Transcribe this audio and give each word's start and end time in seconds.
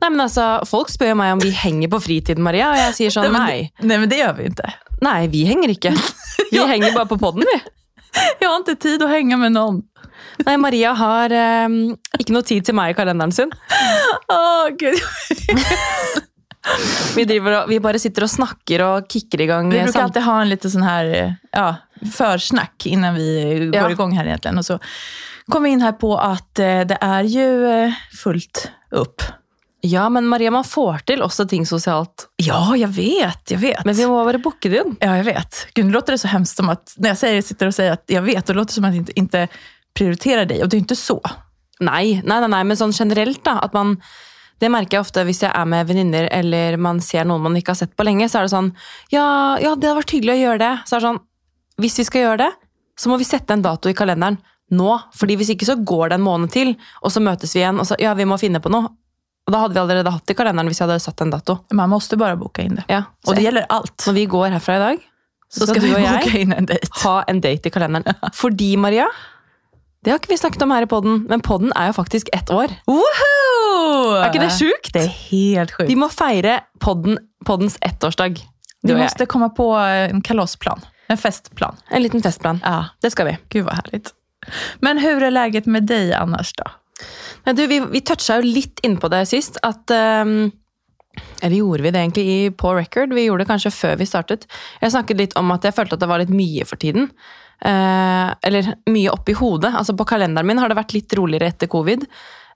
Nei, 0.00 0.08
men 0.08 0.20
altså, 0.24 0.44
Folk 0.68 0.88
spør 0.92 1.14
meg 1.18 1.34
om 1.34 1.42
vi 1.42 1.50
henger 1.54 1.90
på 1.92 2.00
fritiden, 2.00 2.44
Maria, 2.44 2.70
og 2.72 2.78
jeg 2.80 2.96
sier 2.96 3.14
sånn 3.14 3.28
men, 3.32 3.42
nei. 3.42 3.86
Men 3.86 4.08
det 4.10 4.20
gjør 4.22 4.38
vi 4.38 4.48
ikke. 4.52 4.72
Nei, 5.04 5.18
vi 5.32 5.44
henger 5.48 5.74
ikke. 5.76 5.94
Vi 6.50 6.58
henger 6.66 6.94
bare 6.96 7.06
på 7.06 7.16
poden, 7.20 7.44
vi. 7.46 7.58
Jeg 8.40 8.48
har 8.48 8.56
ikke 8.58 8.74
tid 8.82 9.02
å 9.04 9.08
henge 9.10 9.36
med 9.38 9.52
noen. 9.54 9.76
Nei, 10.42 10.56
Maria 10.58 10.90
har 10.98 11.30
eh, 11.30 11.76
ikke 12.18 12.34
noe 12.34 12.46
tid 12.48 12.66
til 12.66 12.74
meg 12.74 12.90
i 12.90 12.96
kalenderen 12.98 13.30
sin. 13.32 13.52
Åh, 14.34 14.72
gud. 14.80 14.98
Vi, 17.16 17.24
driver 17.24 17.66
vi 17.66 17.78
bare 17.80 17.98
sitter 17.98 18.26
og 18.26 18.30
snakker 18.30 18.82
og 18.84 19.06
kicker 19.08 19.40
i 19.40 19.46
gang. 19.48 19.70
Vi 19.72 19.80
bruker 19.80 20.02
alltid 20.02 20.26
ha 20.26 20.34
en 20.42 20.50
litt 20.50 20.66
sånn 20.68 20.84
eh, 20.84 21.32
ja, 21.56 21.68
försnack 22.12 22.86
innan 22.86 23.14
vi 23.14 23.70
Ja. 23.72 23.88
i 23.88 23.92
igång 23.92 24.12
här 24.16 24.26
egentligen. 24.26 24.58
Och 24.58 24.64
så 24.64 24.78
kom 25.48 25.62
vi 25.62 25.70
inn 25.70 25.80
her 25.82 25.92
på 25.92 26.16
att 26.18 26.58
eh, 26.58 26.80
det 26.80 26.98
er 27.00 27.22
ju 27.22 27.66
eh, 27.66 27.92
fullt 28.22 28.70
upp. 28.90 29.22
Ja, 29.82 30.08
men 30.12 30.26
Maria, 30.28 30.50
man 30.52 30.64
får 30.64 31.04
til 31.08 31.22
også 31.24 31.46
ting 31.48 31.64
sosialt. 31.66 32.26
Ja, 32.36 32.76
jag 32.76 32.88
vet, 32.88 33.50
jag 33.50 33.58
vet. 33.58 33.84
Men 33.84 33.96
vi 33.96 34.06
må 34.06 34.18
bare 34.24 34.40
booke 34.42 34.68
det 34.68 34.82
inn. 34.82 34.96
Ja, 35.00 35.14
jeg 35.16 35.24
vet. 35.30 35.60
Gud, 35.74 35.86
nu 35.86 35.92
låter 35.92 36.12
det 36.12 36.18
så 36.18 36.28
hemskt 36.28 36.56
som 36.56 36.68
att, 36.68 36.94
när 36.96 37.08
jag 37.08 37.18
säger, 37.18 37.42
sitter 37.42 37.66
och 37.66 37.74
säger 37.74 37.92
att 37.92 38.04
jag 38.06 38.22
vet, 38.22 38.46
då 38.46 38.52
låter 38.52 38.66
det 38.66 38.74
som 38.74 38.84
att 38.84 38.94
jag 38.94 39.00
inte, 39.00 39.18
inte 39.18 39.48
prioriterar 39.94 40.44
dig. 40.44 40.62
Och 40.62 40.68
det 40.68 40.76
är 40.76 40.78
inte 40.78 40.96
så. 40.96 41.20
Nei, 41.80 42.20
nei, 42.24 42.40
nei, 42.40 42.48
nei, 42.48 42.64
men 42.64 42.76
sånn 42.76 42.92
generelt, 42.92 43.40
da. 43.44 43.58
At 43.64 43.72
man 43.72 43.96
Det 44.60 44.68
merker 44.68 44.98
jeg 44.98 45.06
ofte 45.06 45.22
hvis 45.24 45.38
jeg 45.40 45.48
er 45.56 45.64
med 45.64 45.86
venninner 45.88 46.26
eller 46.36 46.76
man 46.76 46.98
ser 47.00 47.24
noen 47.24 47.40
man 47.40 47.54
ikke 47.56 47.72
har 47.72 47.78
sett 47.80 47.94
på 47.96 48.04
lenge. 48.04 48.28
Så 48.28 48.38
er 48.38 48.44
det 48.44 48.52
sånn 48.52 48.74
Ja, 49.08 49.56
ja 49.56 49.72
det 49.72 49.88
hadde 49.88 49.96
vært 50.02 50.12
hyggelig 50.12 50.34
å 50.34 50.42
gjøre 50.42 50.60
det. 50.60 50.72
Så 50.84 50.96
er 50.96 51.00
det 51.00 51.08
sånn 51.08 51.20
Hvis 51.80 51.96
vi 51.96 52.04
skal 52.04 52.26
gjøre 52.26 52.42
det, 52.42 52.50
så 53.00 53.08
må 53.08 53.16
vi 53.16 53.24
sette 53.24 53.56
en 53.56 53.64
dato 53.64 53.88
i 53.88 53.96
kalenderen 53.96 54.36
nå. 54.70 54.98
fordi 55.16 55.36
hvis 55.40 55.54
ikke 55.54 55.66
så 55.66 55.74
går 55.80 56.10
det 56.10 56.18
en 56.20 56.26
måned 56.26 56.52
til, 56.54 56.74
og 57.02 57.10
så 57.10 57.22
møtes 57.24 57.56
vi 57.56 57.62
igjen, 57.62 57.80
og 57.80 57.88
så 57.88 57.96
ja, 57.98 58.12
vi 58.14 58.26
må 58.28 58.36
finne 58.38 58.60
på 58.62 58.70
noe. 58.70 58.92
Og 59.50 59.54
da 59.56 59.64
hadde 59.64 59.74
vi 59.74 59.80
allerede 59.82 60.10
hatt 60.14 60.22
det 60.30 60.36
i 60.36 60.38
kalenderen 60.38 60.68
hvis 60.70 60.78
jeg 60.78 60.86
hadde 60.86 61.02
satt 61.02 61.22
en 61.24 61.32
dato. 61.34 61.56
Man 61.74 61.90
måste 61.90 62.14
bare 62.20 62.36
boka 62.38 62.62
inn 62.62 62.76
det. 62.78 62.84
Ja, 62.86 63.00
og 63.26 63.34
det 63.34 63.42
gjelder 63.42 63.64
alt. 63.74 63.96
Når 64.06 64.14
vi 64.14 64.26
går 64.30 64.52
herfra 64.54 64.76
i 64.78 64.82
dag, 64.84 65.00
så, 65.50 65.64
Så 65.64 65.66
skal 65.66 65.80
skal, 65.80 65.88
du 65.88 65.96
og 65.96 66.04
jeg 66.04 66.44
en 66.46 66.68
ha 67.02 67.14
en 67.26 67.40
date 67.42 67.66
i 67.66 67.72
kalenderen. 67.74 68.20
Fordi, 68.38 68.76
Maria 68.78 69.08
Det 70.04 70.12
har 70.12 70.20
ikke 70.20 70.30
vi 70.30 70.38
snakket 70.38 70.62
om 70.62 70.70
her 70.70 70.86
i 70.86 70.88
podden, 70.88 71.24
men 71.28 71.42
podden 71.42 71.74
er 71.74 71.90
jo 71.90 71.96
faktisk 71.98 72.30
ett 72.32 72.52
år. 72.54 72.70
Woho! 72.86 74.20
Er 74.20 74.30
ikke 74.30 74.44
det 74.44 74.52
sjukt? 74.54 74.92
Det 74.94 75.02
er 75.02 75.10
helt 75.32 75.74
sjukt. 75.74 75.90
Vi 75.90 75.98
må 75.98 76.06
feire 76.14 76.60
podden, 76.80 77.18
poddens 77.44 77.74
ettårsdag. 77.82 78.38
Du 78.86 78.94
Vi 78.94 79.00
måtte 79.02 79.26
komme 79.26 79.50
på 79.50 79.66
en 79.74 80.22
kalasplan. 80.22 80.86
En 81.10 81.18
festplan. 81.18 81.76
En 81.90 82.02
liten 82.06 82.22
festplan. 82.22 82.62
Ja, 82.62 82.94
Det 83.02 83.10
skal 83.10 83.26
vi. 83.26 83.38
gud 83.48 83.64
vad 83.64 83.74
härligt. 83.74 84.14
Men 84.80 84.98
hur 84.98 85.22
är 85.22 85.30
läget 85.30 85.66
med 85.66 85.86
dig 85.86 86.14
annars 86.14 86.52
då? 86.54 86.64
Men 87.44 87.56
du, 87.56 87.66
vi, 87.70 87.80
vi 87.92 88.02
toucha 88.04 88.38
jo 88.40 88.48
litt 88.48 88.82
innpå 88.86 89.10
det 89.12 89.24
sist. 89.30 89.58
At 89.66 89.92
um, 89.94 90.50
Eller 91.42 91.56
gjorde 91.56 91.86
vi 91.86 91.92
det 91.92 92.02
egentlig 92.02 92.26
i, 92.28 92.40
på 92.50 92.74
record? 92.76 93.14
Vi 93.16 93.26
gjorde 93.26 93.44
det 93.44 93.50
kanskje 93.50 93.74
før 93.74 93.96
vi 94.00 94.08
startet. 94.08 94.46
Jeg 94.80 94.94
snakket 94.94 95.22
litt 95.22 95.38
om 95.40 95.50
at 95.54 95.64
jeg 95.64 95.76
følte 95.76 95.96
at 95.96 96.04
det 96.04 96.10
var 96.10 96.22
litt 96.22 96.34
mye 96.34 96.66
for 96.68 96.80
tiden. 96.80 97.10
Uh, 97.60 98.32
eller 98.46 98.74
mye 98.88 99.12
oppi 99.12 99.34
hodet. 99.36 99.72
Altså 99.76 99.96
På 99.96 100.08
kalenderen 100.08 100.48
min 100.48 100.60
har 100.60 100.72
det 100.72 100.78
vært 100.78 100.94
litt 100.96 101.16
roligere 101.16 101.50
etter 101.52 101.70
covid. 101.72 102.06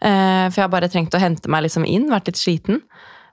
Uh, 0.05 0.47
for 0.51 0.61
jeg 0.61 0.67
har 0.67 0.73
bare 0.73 0.93
trengt 0.93 1.17
å 1.17 1.23
hente 1.23 1.51
meg 1.53 1.67
liksom 1.67 1.87
inn, 1.89 2.11
vært 2.13 2.31
litt 2.33 2.41
sliten. 2.41 2.81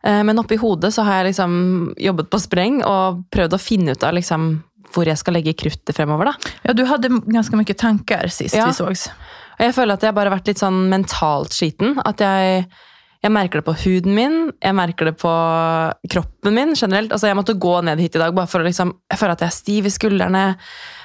Uh, 0.02 0.22
men 0.28 0.40
oppi 0.42 0.58
hodet 0.60 0.94
så 0.96 1.06
har 1.08 1.22
jeg 1.22 1.32
liksom 1.32 1.54
jobbet 2.00 2.32
på 2.32 2.42
spreng 2.42 2.82
og 2.88 3.24
prøvd 3.34 3.56
å 3.58 3.62
finne 3.62 3.96
ut 3.96 4.08
av 4.08 4.16
liksom 4.18 4.54
hvor 4.92 5.08
jeg 5.08 5.20
skal 5.20 5.38
legge 5.38 5.56
kruttet 5.58 5.96
fremover. 5.96 6.32
da. 6.32 6.52
Ja, 6.66 6.74
du 6.76 6.84
hadde 6.90 7.12
ganske 7.32 7.56
mye 7.56 7.78
tanker 7.78 8.28
sist 8.28 8.56
Ja. 8.56 8.68
vi 8.68 8.74
sågs. 8.76 9.10
Og 9.62 9.68
jeg 9.68 9.76
føler 9.78 9.94
at 9.94 10.04
jeg 10.08 10.18
bare 10.18 10.32
har 10.32 10.40
vært 10.40 10.48
litt 10.50 10.62
sånn 10.62 10.88
mentalt 10.90 11.54
skiten. 11.54 12.00
At 12.02 12.22
jeg, 12.26 12.64
jeg 13.22 13.34
merker 13.36 13.62
det 13.62 13.68
på 13.68 13.76
huden 13.84 14.16
min, 14.18 14.38
jeg 14.58 14.74
merker 14.74 15.12
det 15.12 15.14
på 15.22 15.34
kroppen 16.10 16.58
min 16.58 16.74
generelt. 16.74 17.14
Altså 17.14 17.30
Jeg 17.30 17.38
måtte 17.38 17.60
gå 17.62 17.76
ned 17.86 18.02
hit 18.02 18.18
i 18.18 18.24
dag 18.24 18.34
bare 18.34 18.50
for 18.50 18.64
å 18.64 18.66
liksom 18.66 18.96
Jeg 19.12 19.22
føler 19.22 19.38
at 19.38 19.46
jeg 19.46 19.54
er 19.54 19.60
stiv 19.60 19.86
i 19.86 19.94
skuldrene. 19.94 20.44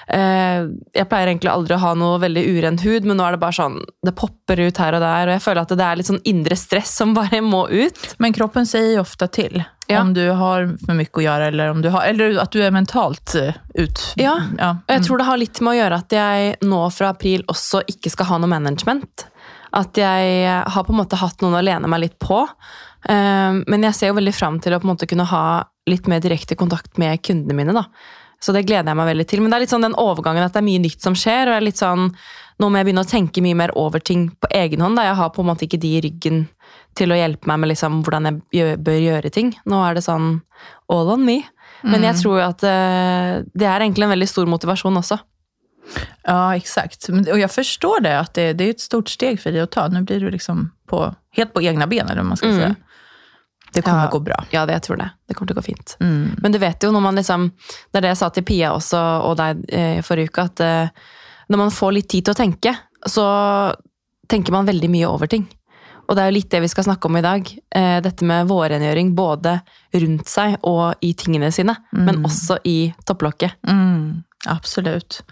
Eh, 0.09 0.67
Jeg 0.95 1.09
pleier 1.11 1.33
egentlig 1.33 1.51
aldri 1.51 1.75
å 1.75 1.83
ha 1.83 1.93
noe 1.99 2.21
veldig 2.23 2.43
uren 2.55 2.77
hud, 2.79 3.05
men 3.09 3.17
nå 3.19 3.25
er 3.27 3.35
det 3.35 3.41
bare 3.43 3.57
sånn 3.57 3.81
Det 4.07 4.13
popper 4.15 4.61
ut 4.69 4.79
her 4.79 4.95
og 4.95 5.01
der, 5.03 5.27
og 5.27 5.33
jeg 5.35 5.43
føler 5.43 5.61
at 5.65 5.73
det 5.75 5.83
er 5.87 5.97
litt 5.99 6.07
sånn 6.07 6.21
indre 6.31 6.55
stress 6.57 6.93
som 7.01 7.15
bare 7.19 7.41
må 7.43 7.65
ut. 7.73 7.99
Men 8.23 8.33
kroppen 8.37 8.69
sier 8.71 8.93
jo 8.95 9.03
ofte 9.07 9.27
til. 9.35 9.65
Ja. 9.89 10.01
om 10.03 10.09
du 10.17 10.25
har 10.35 10.65
for 10.83 10.97
mye 10.99 11.07
å 11.15 11.23
gjøre, 11.23 11.47
eller, 11.53 11.71
om 11.71 11.79
du 11.83 11.87
har, 11.95 12.03
eller 12.11 12.41
at 12.43 12.51
du 12.51 12.59
er 12.59 12.73
mentalt 12.75 13.37
eh, 13.39 13.55
ut. 13.79 14.01
Ja. 14.19 14.33
ja. 14.59 14.73
Og 14.83 14.91
jeg 14.91 15.05
tror 15.07 15.19
det 15.23 15.27
har 15.29 15.39
litt 15.39 15.61
med 15.63 15.77
å 15.77 15.77
gjøre 15.79 15.99
at 16.03 16.17
jeg 16.17 16.57
nå 16.67 16.81
fra 16.91 17.13
april 17.15 17.45
også 17.47 17.85
ikke 17.87 18.11
skal 18.11 18.27
ha 18.33 18.39
noe 18.43 18.51
management. 18.51 19.29
At 19.79 19.95
jeg 19.99 20.43
har 20.67 20.85
på 20.89 20.91
en 20.95 20.99
måte 20.99 21.19
hatt 21.21 21.39
noen 21.45 21.55
å 21.61 21.63
lene 21.63 21.87
meg 21.91 22.03
litt 22.03 22.19
på. 22.19 22.41
Eh, 23.07 23.63
Men 23.67 23.87
jeg 23.87 23.95
ser 23.95 24.11
jo 24.11 24.19
veldig 24.19 24.35
fram 24.35 24.59
til 24.59 24.75
å 24.75 24.81
på 24.83 24.89
en 24.89 24.95
måte 24.97 25.07
kunne 25.07 25.27
ha 25.31 25.45
litt 25.87 26.09
mer 26.11 26.19
direkte 26.19 26.59
kontakt 26.59 26.99
med 26.99 27.23
kundene 27.23 27.55
mine. 27.55 27.73
da. 27.77 27.85
Så 28.41 28.53
det 28.53 28.67
gleder 28.67 28.91
jeg 28.93 28.97
meg 28.97 29.07
veldig 29.17 29.27
til. 29.29 29.41
Men 29.41 29.51
det 29.51 29.57
er 29.57 29.61
litt 29.65 29.71
sånn 29.73 29.83
den 29.87 29.95
overgangen 29.99 30.45
at 30.45 30.53
det 30.53 30.61
er 30.61 30.67
mye 30.69 30.79
nytt 30.83 31.01
som 31.03 31.15
skjer. 31.15 31.47
og 31.49 31.55
det 31.55 31.57
er 31.57 31.71
litt 31.71 31.81
sånn, 31.83 32.15
Nå 32.59 32.71
må 32.73 32.79
jeg 32.79 32.87
begynne 32.87 33.03
å 33.05 33.09
tenke 33.11 33.43
mye 33.45 33.55
mer 33.55 33.71
over 33.77 33.99
ting 34.01 34.31
på 34.41 34.49
egen 34.51 34.81
hånd. 34.81 34.97
da. 34.97 35.03
Jeg 35.03 35.15
har 35.17 35.29
på 35.31 35.43
en 35.43 35.47
måte 35.51 35.67
ikke 35.67 35.79
de 35.81 35.91
i 35.99 36.01
ryggen 36.01 36.49
til 36.95 37.13
å 37.13 37.17
hjelpe 37.19 37.47
meg 37.47 37.59
med 37.61 37.69
liksom 37.69 38.03
hvordan 38.03 38.41
jeg 38.53 38.79
bør 38.81 38.97
gjøre 39.01 39.31
ting. 39.31 39.55
Nå 39.67 39.83
er 39.85 39.95
det 39.95 40.05
sånn 40.05 40.41
all 40.89 41.11
on 41.11 41.25
me. 41.25 41.43
Men 41.85 42.03
jeg 42.03 42.15
tror 42.23 42.39
jo 42.41 42.47
at 42.49 42.65
eh, 42.65 43.43
det 43.55 43.67
er 43.69 43.81
egentlig 43.85 44.05
en 44.05 44.15
veldig 44.17 44.29
stor 44.29 44.47
motivasjon 44.47 44.97
også. 44.97 45.19
ja, 46.27 46.57
exakt. 46.57 47.09
Og 47.09 47.29
Och 47.29 47.39
jag 47.39 47.51
förstår 47.51 48.01
det, 48.01 48.19
att 48.19 48.35
det, 48.35 48.53
det 48.53 48.65
er 48.65 48.71
et 48.71 48.81
stort 48.81 49.09
steg 49.09 49.39
for 49.41 49.51
deg 49.53 49.63
å 49.63 49.71
ta. 49.71 49.89
Nå 49.89 50.03
blir 50.05 50.21
du 50.21 50.31
liksom 50.31 50.71
på, 50.89 51.15
helt 51.37 51.53
på 51.55 51.63
egna 51.63 51.87
ben, 51.87 52.07
eller 52.09 52.17
vad 52.23 52.27
man 52.27 52.37
ska 52.37 52.47
Mm. 52.49 52.59
säga. 52.59 52.75
Det 53.73 53.83
kommer 53.85 54.05
Ja. 54.05 54.11
gå 54.11 54.21
bra. 54.25 54.37
Ja, 54.53 54.65
det 54.67 54.73
jeg 54.73 54.83
tror 54.83 54.97
det. 54.97 55.11
Det 55.29 55.35
kommer 55.37 55.49
til 55.49 55.57
å 55.57 55.61
gå 55.61 55.65
fint. 55.67 55.97
Mm. 56.01 56.37
Men 56.43 56.53
du 56.53 56.59
vet 56.59 56.83
jo 56.83 56.91
når 56.93 57.03
man 57.03 57.17
liksom 57.17 57.51
Det 57.93 57.99
er 57.99 58.01
det 58.07 58.09
jeg 58.15 58.17
sa 58.23 58.29
til 58.31 58.43
Pia 58.45 58.71
også, 58.73 59.01
og 59.27 59.37
deg 59.37 59.65
eh, 59.69 60.01
forrige 60.03 60.31
uke, 60.31 60.45
at 60.45 60.61
eh, 60.61 60.89
når 61.51 61.59
man 61.59 61.71
får 61.71 61.93
litt 61.93 62.09
tid 62.09 62.25
til 62.25 62.35
å 62.35 62.37
tenke, 62.39 62.73
så 63.07 63.75
tenker 64.29 64.53
man 64.53 64.67
veldig 64.67 64.89
mye 64.91 65.07
over 65.09 65.27
ting. 65.31 65.47
Og 66.09 66.15
det 66.17 66.23
er 66.23 66.31
jo 66.31 66.37
litt 66.39 66.51
det 66.51 66.61
vi 66.63 66.69
skal 66.71 66.85
snakke 66.87 67.07
om 67.11 67.17
i 67.19 67.23
dag. 67.23 67.49
Eh, 67.75 68.01
dette 68.01 68.25
med 68.25 68.47
vårrengjøring 68.49 69.15
både 69.15 69.61
rundt 69.95 70.29
seg 70.31 70.57
og 70.63 70.95
i 71.03 71.13
tingene 71.19 71.51
sine, 71.55 71.75
men 71.93 72.23
også 72.27 72.59
i 72.65 72.93
topplokket. 73.07 73.57
Mm, 73.67 74.25
absolut. 74.47 75.23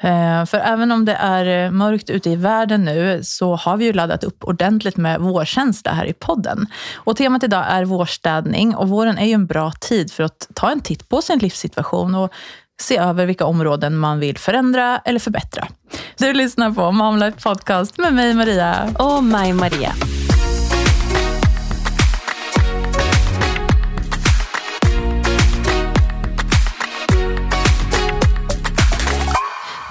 for 0.00 0.46
för 0.46 0.58
även 0.58 0.92
om 0.92 1.04
det 1.04 1.14
är 1.14 1.70
mørkt 1.70 1.92
mörkt 1.92 2.10
ute 2.10 2.30
i 2.30 2.36
världen 2.36 2.84
nu 2.84 3.20
så 3.22 3.56
har 3.56 3.76
vi 3.76 3.84
ju 3.84 3.92
laddat 3.92 4.24
upp 4.24 4.44
ordentligt 4.44 4.96
med 4.96 5.20
vårkänsla 5.20 5.92
här 5.92 6.06
i 6.06 6.12
podden. 6.12 6.66
Och 7.04 7.16
temat 7.16 7.44
idag 7.44 7.64
är 7.68 7.84
vårstädning 7.84 8.74
och 8.74 8.88
våren 8.88 9.18
är 9.18 9.26
ju 9.26 9.32
en 9.32 9.46
bra 9.46 9.72
tid 9.80 10.12
för 10.12 10.24
att 10.24 10.48
ta 10.54 10.70
en 10.70 10.80
titt 10.80 11.08
på 11.08 11.22
sin 11.22 11.38
livssituation 11.38 12.14
och 12.14 12.32
se 12.80 12.96
över 12.96 13.26
vilka 13.26 13.44
områden 13.44 13.96
man 13.96 14.20
vill 14.20 14.38
förändra 14.38 14.98
eller 15.04 15.20
förbättra. 15.20 15.68
Du 16.18 16.32
lyssnar 16.32 16.70
på 16.70 16.92
Mom 16.92 17.18
Life 17.18 17.40
Podcast 17.40 17.98
med 17.98 18.14
mig 18.14 18.34
Maria. 18.34 18.88
Og 18.98 19.24
meg, 19.24 19.54
Marie. 19.54 19.92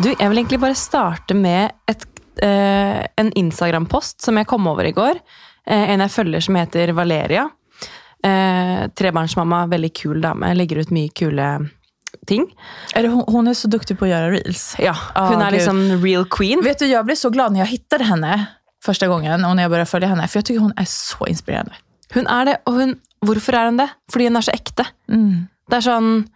Du, 0.02 0.10
jeg 0.10 0.30
vil 0.32 0.40
egentlig 0.42 0.60
bare 0.62 0.78
starte 0.78 1.36
med 1.38 1.72
et, 1.92 2.06
eh, 2.42 3.02
en 3.22 3.32
Instagram-post 3.38 4.24
som 4.26 4.38
jeg 4.40 4.48
kom 4.50 4.66
over 4.68 4.88
i 4.88 4.94
går. 4.98 5.20
Eh, 5.68 5.92
en 5.94 6.00
jeg 6.02 6.10
følger 6.10 6.42
som 6.42 6.56
heter 6.58 6.94
Valeria. 6.98 7.44
Eh, 8.24 8.88
trebarnsmamma, 8.98 9.68
veldig 9.70 9.92
kul 9.94 10.22
dame. 10.22 10.54
Legger 10.58 10.82
ut 10.82 10.92
mye 10.92 11.10
kule 11.14 11.70
ting. 12.28 12.48
Er 12.96 13.04
det, 13.04 13.12
hun 13.12 13.48
er 13.48 13.54
så 13.58 13.70
duktig 13.70 13.98
på 14.00 14.06
å 14.08 14.10
gjøre 14.12 14.32
reels. 14.40 14.76
Ja, 14.80 14.94
Ah, 15.16 15.30
Hun 15.30 15.42
er 15.42 15.52
gud. 15.52 15.60
liksom 15.60 16.02
real 16.04 16.26
queen. 16.26 16.62
Vet 16.64 16.80
du, 16.80 16.86
Jeg 16.88 17.06
ble 17.06 17.14
så 17.16 17.32
glad 17.32 17.52
når 17.54 17.66
jeg 17.68 17.82
fant 17.90 18.02
henne 18.08 18.48
første 18.84 19.08
gangen, 19.08 19.46
og 19.46 19.56
når 19.56 19.62
jeg 19.62 19.70
började 19.72 19.92
följa 19.94 20.10
henne. 20.10 20.28
for 20.30 20.40
jeg 20.40 20.46
syns 20.46 20.60
hun 20.62 20.74
er 20.78 20.86
så 20.86 21.28
inspirerende. 21.28 21.76
Hun 22.14 22.28
er 22.28 22.46
det, 22.46 22.58
og 22.66 22.74
hun, 22.74 23.00
hvorfor 23.24 23.54
er 23.54 23.66
hun 23.70 23.78
det? 23.78 23.90
Fordi 24.10 24.26
hun 24.28 24.36
er 24.36 24.42
så 24.42 24.52
ekte. 24.54 24.86
Mm. 25.10 25.48
Det 25.70 25.78
er 25.78 25.92
sånn 25.92 26.28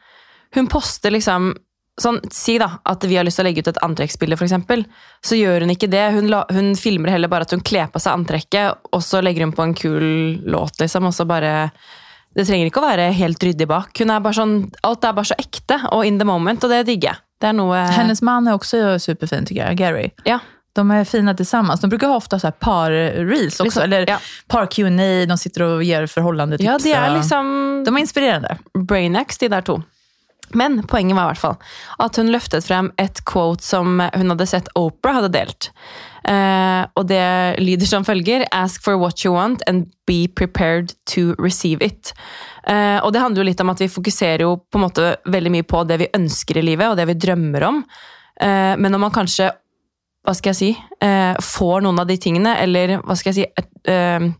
Hun 0.54 0.68
poster 0.68 1.10
liksom 1.12 1.54
sånn, 2.02 2.20
Si 2.32 2.58
da 2.62 2.70
at 2.84 3.04
vi 3.08 3.18
har 3.18 3.26
lyst 3.28 3.40
til 3.40 3.46
å 3.46 3.50
legge 3.50 3.64
ut 3.64 3.72
et 3.72 3.82
antrekksbilde, 3.86 4.38
f.eks. 4.40 4.88
Så 5.26 5.40
gjør 5.40 5.66
hun 5.66 5.74
ikke 5.76 5.90
det. 5.92 6.06
Hun, 6.16 6.30
la, 6.32 6.44
hun 6.54 6.74
filmer 6.80 7.14
heller 7.16 7.32
bare 7.32 7.48
at 7.48 7.54
hun 7.56 7.64
kler 7.66 7.92
på 7.92 8.02
seg 8.04 8.18
antrekket, 8.20 8.90
og 8.92 9.04
så 9.04 9.22
legger 9.24 9.48
hun 9.48 9.56
på 9.56 9.66
en 9.66 9.76
kul 9.78 10.08
låt, 10.46 10.80
liksom. 10.82 11.08
Og 11.10 11.16
så 11.16 11.28
bare 11.30 11.72
Det 12.36 12.44
trenger 12.44 12.68
ikke 12.68 12.82
å 12.82 12.90
være 12.90 13.12
helt 13.16 13.44
ryddig 13.44 13.68
bak. 13.70 13.94
Hun 13.96 14.12
er 14.12 14.20
bare 14.24 14.36
sånn, 14.36 14.58
Alt 14.84 15.06
er 15.08 15.16
bare 15.16 15.32
så 15.32 15.38
ekte 15.40 15.80
og 15.92 16.04
in 16.06 16.20
the 16.20 16.28
moment, 16.28 16.64
og 16.64 16.74
det 16.74 16.84
digger 16.90 17.14
jeg. 17.14 17.22
Det 17.40 17.50
er 17.52 17.56
noe 17.56 17.80
Hennes 17.92 18.22
man 18.24 18.48
er 18.48 18.58
også 18.58 18.98
superfin 19.00 19.48
tycker 19.48 19.70
jeg. 19.70 19.80
Gary. 19.80 20.10
Ja. 20.28 20.42
De 20.76 20.84
er 20.92 21.06
fina 21.08 21.32
sammen. 21.48 21.78
De 21.80 21.90
bruker 21.90 22.12
ha 22.12 22.20
så 22.20 22.52
par-reels 22.52 23.56
også. 23.56 23.64
Liksom, 23.64 23.84
eller 23.84 24.10
ja. 24.10 24.18
par 24.52 24.68
Q&A 24.68 25.26
de 25.26 25.38
sitter 25.40 25.64
og 25.64 25.84
gir 25.84 26.08
forholdene 26.12 26.58
tips. 26.58 26.68
ja, 26.68 26.78
de 26.78 26.92
er 26.92 27.16
liksom 27.16 27.84
de 27.86 27.94
er 27.94 28.00
inspirerende. 28.02 28.58
Brainax, 28.76 29.38
de 29.40 29.48
der 29.48 29.64
to. 29.64 29.80
Men 30.54 30.84
poenget 30.88 31.18
var 31.18 31.30
i 31.30 31.34
hvert 31.34 31.42
fall 31.42 31.56
at 32.06 32.20
hun 32.20 32.30
løftet 32.34 32.66
frem 32.68 32.92
et 33.02 33.24
quote 33.28 33.66
som 33.66 33.98
hun 33.98 34.34
hadde 34.34 34.50
sett 34.50 34.70
Oprah 34.78 35.18
hadde 35.20 35.34
delt. 35.34 35.72
Eh, 36.26 36.84
og 36.98 37.06
det 37.10 37.26
lyder 37.62 37.90
som 37.90 38.06
følger 38.06 38.48
Ask 38.56 38.82
for 38.86 38.98
what 38.98 39.22
you 39.22 39.36
want 39.36 39.62
and 39.70 39.86
be 40.10 40.26
prepared 40.28 40.96
to 41.14 41.34
receive 41.38 41.86
it. 41.86 42.14
Eh, 42.68 42.98
og 43.04 43.14
det 43.14 43.22
handler 43.22 43.44
jo 43.44 43.50
litt 43.52 43.62
om 43.62 43.74
at 43.74 43.84
vi 43.84 43.92
fokuserer 43.92 44.46
jo 44.46 44.56
på 44.58 44.80
en 44.80 44.86
måte 44.88 45.12
veldig 45.30 45.54
mye 45.54 45.68
på 45.68 45.84
det 45.86 46.00
vi 46.02 46.12
ønsker 46.18 46.62
i 46.62 46.66
livet, 46.66 46.90
og 46.90 46.98
det 46.98 47.06
vi 47.12 47.20
drømmer 47.28 47.68
om. 47.68 47.84
Eh, 48.42 48.74
men 48.80 48.90
når 48.90 49.06
man 49.06 49.14
kanskje, 49.14 49.52
hva 50.26 50.34
skal 50.34 50.56
jeg 50.56 50.58
si, 50.58 50.72
får 51.46 51.84
noen 51.86 52.02
av 52.02 52.08
de 52.10 52.16
tingene, 52.18 52.56
eller 52.58 52.96
hva 53.04 53.14
skal 53.14 53.30
jeg 53.30 53.36
si 53.38 53.44
et, 53.62 54.32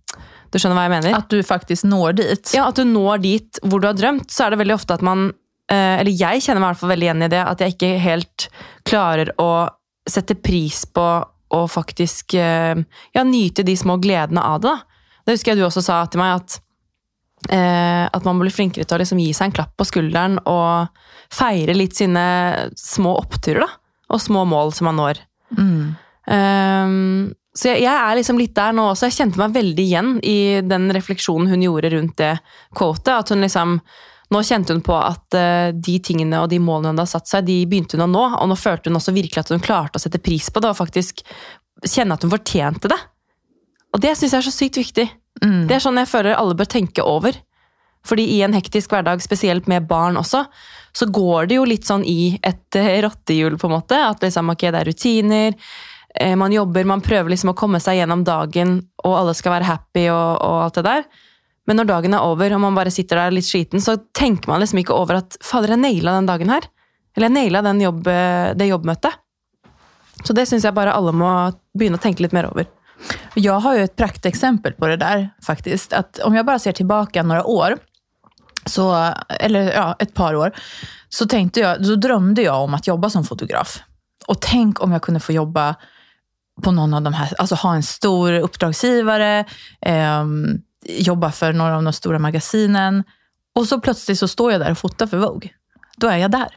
Du 0.50 0.58
skjønner 0.58 0.80
hva 0.80 0.86
jeg 0.88 0.94
mener? 0.96 1.18
At 1.20 1.30
du 1.30 1.44
faktisk 1.46 1.86
når 1.86 2.16
dit. 2.18 2.54
Ja, 2.56 2.72
at 2.72 2.80
du 2.80 2.88
når 2.90 3.22
dit 3.22 3.60
hvor 3.62 3.84
du 3.84 3.86
har 3.92 3.98
drømt, 3.98 4.32
så 4.34 4.48
er 4.48 4.56
det 4.56 4.64
veldig 4.64 4.74
ofte 4.80 4.96
at 4.98 5.04
man 5.06 5.28
Eller 5.72 6.14
jeg 6.14 6.44
kjenner 6.46 6.62
meg 6.62 6.68
i 6.68 6.72
hvert 6.74 6.82
fall 6.84 6.92
veldig 6.92 7.08
igjen 7.08 7.26
i 7.26 7.30
det, 7.32 7.40
at 7.42 7.62
jeg 7.64 7.74
ikke 7.74 7.88
helt 8.04 8.48
klarer 8.86 9.32
å 9.42 9.50
sette 10.06 10.36
pris 10.38 10.84
på 10.86 11.06
og 11.56 11.66
faktisk 11.72 12.36
eh, 12.40 12.76
ja, 13.14 13.24
nyte 13.24 13.64
de 13.66 13.76
små 13.78 13.98
gledene 14.02 14.42
av 14.42 14.62
det. 14.62 14.74
da. 14.74 15.24
Det 15.26 15.36
husker 15.36 15.54
jeg 15.54 15.62
du 15.62 15.66
også 15.68 15.84
sa 15.86 16.02
til 16.10 16.22
meg, 16.22 16.42
at, 16.42 16.58
eh, 17.54 18.06
at 18.06 18.28
man 18.28 18.42
blir 18.42 18.54
flinkere 18.54 18.86
til 18.86 18.98
å 18.98 19.02
liksom 19.02 19.22
gi 19.22 19.32
seg 19.34 19.50
en 19.50 19.56
klapp 19.60 19.74
på 19.78 19.88
skulderen 19.88 20.40
og 20.50 20.92
feire 21.34 21.78
litt 21.78 21.98
sine 21.98 22.26
små 22.78 23.16
oppturer 23.24 23.66
da, 23.66 23.72
og 24.14 24.22
små 24.22 24.46
mål 24.50 24.74
som 24.78 24.90
man 24.92 25.02
når. 25.02 25.22
Mm. 25.56 25.96
Um, 26.26 27.34
så 27.56 27.72
jeg, 27.72 27.86
jeg 27.86 27.94
er 27.94 28.18
liksom 28.18 28.40
litt 28.42 28.56
der 28.58 28.74
nå 28.76 28.90
også. 28.92 29.08
Jeg 29.08 29.18
kjente 29.20 29.40
meg 29.40 29.54
veldig 29.56 29.86
igjen 29.86 30.12
i 30.26 30.40
den 30.66 30.90
refleksjonen 30.94 31.54
hun 31.54 31.64
gjorde 31.64 31.94
rundt 31.94 32.18
det 32.20 32.34
quotet. 32.76 33.14
At 33.16 33.32
hun 33.32 33.46
liksom 33.46 33.78
Nå 34.36 34.42
kjente 34.44 34.76
hun 34.76 34.84
på 34.84 34.96
at 35.00 35.36
eh, 35.40 35.70
de 35.72 35.96
tingene 36.04 36.42
og 36.44 36.50
de 36.52 36.60
målene 36.60 36.92
hun 36.92 37.00
hadde 37.00 37.12
satt 37.14 37.30
seg, 37.32 37.46
de 37.48 37.62
begynte 37.70 37.96
hun 37.96 38.04
å 38.04 38.12
nå. 38.12 38.24
Og 38.42 38.50
nå 38.52 38.58
følte 38.60 38.92
hun 38.92 39.00
også 39.00 39.16
virkelig 39.16 39.46
at 39.46 39.54
hun 39.54 39.64
klarte 39.64 39.96
å 39.96 40.04
sette 40.04 40.20
pris 40.20 40.50
på 40.52 40.60
det 40.64 40.74
og 40.74 40.80
faktisk 40.82 41.24
kjenne 41.86 42.18
at 42.18 42.26
hun 42.26 42.34
fortjente 42.34 42.92
det. 42.92 43.00
Og 43.96 44.04
det 44.04 44.12
syns 44.18 44.36
jeg 44.36 44.42
er 44.42 44.48
så 44.50 44.52
sykt 44.52 44.82
viktig. 44.82 45.08
Mm. 45.40 45.66
Det 45.70 45.78
er 45.78 45.84
sånn 45.84 46.02
jeg 46.02 46.12
føler 46.12 46.36
alle 46.36 46.58
bør 46.58 46.68
tenke 46.68 47.06
over. 47.08 47.38
Fordi 48.06 48.26
i 48.36 48.42
en 48.46 48.54
hektisk 48.54 48.92
hverdag, 48.94 49.24
spesielt 49.24 49.70
med 49.72 49.88
barn 49.90 50.20
også, 50.20 50.44
så 50.96 51.08
går 51.12 51.50
det 51.50 51.58
jo 51.58 51.68
litt 51.68 51.88
sånn 51.88 52.04
i 52.06 52.36
et 52.46 52.78
eh, 52.78 53.00
rottehjul, 53.06 53.56
på 53.60 53.70
en 53.70 53.78
måte. 53.80 54.00
At 54.12 54.24
liksom, 54.24 54.52
ok, 54.54 54.68
det 54.68 54.82
er 54.82 54.90
rutiner, 54.92 55.56
eh, 56.14 56.36
man 56.38 56.54
jobber, 56.54 56.86
man 56.88 57.04
prøver 57.06 57.34
liksom 57.34 57.54
å 57.54 57.58
komme 57.58 57.82
seg 57.84 58.02
gjennom 58.02 58.26
dagen, 58.28 58.78
og 59.04 59.18
alle 59.22 59.34
skal 59.38 59.56
være 59.58 59.70
happy 59.72 60.06
og, 60.12 60.44
og 60.44 60.60
alt 60.68 60.80
det 60.80 60.86
der. 60.90 61.08
Men 61.66 61.80
når 61.80 61.90
dagen 61.90 62.14
er 62.14 62.26
over, 62.26 62.54
og 62.54 62.62
man 62.62 62.78
bare 62.78 62.94
sitter 62.94 63.20
der 63.20 63.34
litt 63.34 63.48
sliten, 63.48 63.82
så 63.82 63.98
tenker 64.14 64.52
man 64.52 64.62
liksom 64.62 64.84
ikke 64.84 64.96
over 64.96 65.22
at 65.24 65.38
fader, 65.44 65.74
jeg 65.74 65.82
naila 65.82 66.20
den 66.20 66.30
dagen 66.30 66.52
her. 66.54 66.68
Eller 67.16 67.30
jeg 67.30 67.36
naila 67.38 67.74
jobb, 67.82 68.08
eh, 68.12 68.54
det 68.54 68.70
jobbmøtet. 68.70 69.22
Så 70.26 70.34
det 70.34 70.46
syns 70.50 70.66
jeg 70.66 70.76
bare 70.76 70.94
alle 70.96 71.14
må 71.16 71.30
begynne 71.76 71.98
å 72.00 72.04
tenke 72.04 72.24
litt 72.24 72.36
mer 72.36 72.50
over. 72.52 72.70
Jeg 73.36 73.58
har 73.62 73.76
jo 73.76 73.84
et 73.84 73.98
prakteksempel 73.98 74.78
på 74.80 74.88
det 74.92 75.00
der, 75.02 75.30
faktisk. 75.44 75.94
At 75.94 76.22
om 76.24 76.36
jeg 76.36 76.48
bare 76.48 76.62
ser 76.62 76.78
tilbake 76.78 77.24
noen 77.24 77.44
år, 77.44 77.78
så, 78.66 78.88
eller 79.40 79.74
ja, 79.74 79.90
et 80.02 80.14
par 80.18 80.38
år, 80.38 80.56
så 81.14 81.28
jeg, 81.30 81.52
så 81.86 81.98
drømte 82.02 82.46
jeg 82.46 82.54
om 82.54 82.74
å 82.74 82.82
jobbe 82.82 83.12
som 83.14 83.26
fotograf. 83.28 83.80
Og 84.32 84.40
tenk 84.42 84.82
om 84.82 84.96
jeg 84.96 85.04
kunne 85.06 85.22
få 85.22 85.36
jobbe 85.36 85.68
på 86.64 86.72
noen 86.72 86.96
av 86.96 87.04
de 87.04 87.12
her, 87.14 87.34
altså 87.42 87.58
ha 87.66 87.74
en 87.76 87.84
stor 87.84 88.40
uppdragsgivare, 88.40 89.46
ehm, 89.86 90.64
jobba 90.90 91.32
för 91.32 91.54
några 91.54 91.78
av 91.78 91.84
de 91.84 91.94
stora 91.94 92.20
magasinen. 92.20 93.04
Och 93.56 93.68
så 93.68 93.80
plötsligt 93.80 94.20
så 94.20 94.28
står 94.28 94.52
jag 94.52 94.62
där 94.62 94.72
och 94.72 94.78
fotar 94.78 95.08
för 95.08 95.18
Vogue. 95.18 95.50
Då 95.98 96.08
är 96.08 96.18
jag 96.18 96.32
där. 96.32 96.48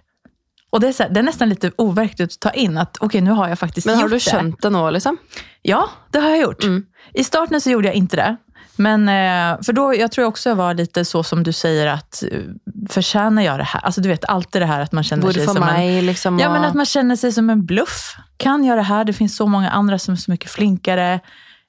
Och 0.70 0.80
det 0.80 0.88
är, 0.88 0.92
så 0.92 1.02
här, 1.02 1.10
det 1.10 1.20
är 1.20 1.24
nästan 1.24 1.48
lite 1.48 1.72
overkligt 1.76 2.32
att 2.32 2.40
ta 2.40 2.50
in 2.50 2.78
att 2.78 2.96
okej, 3.00 3.20
nu 3.20 3.30
har 3.30 3.48
jag 3.48 3.58
faktiskt 3.58 3.86
Men 3.86 3.96
har 3.96 4.08
du 4.08 4.14
det. 4.14 4.20
skjønt 4.20 4.62
det 4.62 4.70
nå, 4.70 4.90
liksom? 4.90 5.16
Ja, 5.62 5.90
det 6.10 6.18
har 6.18 6.28
jag 6.28 6.38
gjort. 6.38 6.62
Mm. 6.62 6.86
I 7.14 7.24
starten 7.24 7.60
så 7.60 7.70
gjorde 7.70 7.88
jag 7.88 7.94
inte 7.94 8.16
det. 8.16 8.36
Men, 8.76 9.08
eh, 9.08 9.62
för 9.62 9.72
då, 9.72 9.94
jag 9.94 10.12
tror 10.12 10.24
också 10.24 10.48
jag 10.48 10.56
var 10.56 10.74
lite 10.74 11.04
så 11.04 11.22
som 11.22 11.42
du 11.42 11.52
säger 11.52 11.86
att 11.86 12.22
eh, 12.32 12.40
förtjänar 12.88 13.42
jag 13.42 13.58
det 13.58 13.64
här? 13.64 13.80
Alltså 13.80 14.00
du 14.00 14.08
vet 14.08 14.24
alltid 14.24 14.62
det 14.62 14.66
här 14.66 14.80
att 14.80 14.92
man 14.92 15.04
känner 15.04 15.32
sig 15.32 15.44
Hvorfor 15.44 15.54
som 15.54 15.68
en... 15.68 15.74
meg, 15.74 16.02
liksom? 16.02 16.38
Ja, 16.38 16.52
men 16.52 16.64
att 16.64 16.74
man 16.74 16.86
känner 16.86 17.16
sig 17.16 17.32
som 17.32 17.50
en 17.50 17.66
bluff. 17.66 18.16
Kan 18.36 18.64
jag 18.64 18.78
det 18.78 18.82
här? 18.82 19.04
Det 19.04 19.12
finns 19.12 19.36
så 19.36 19.46
många 19.46 19.70
andra 19.70 19.98
som 19.98 20.14
är 20.14 20.18
så 20.18 20.30
mycket 20.30 20.50
flinkare. 20.50 21.20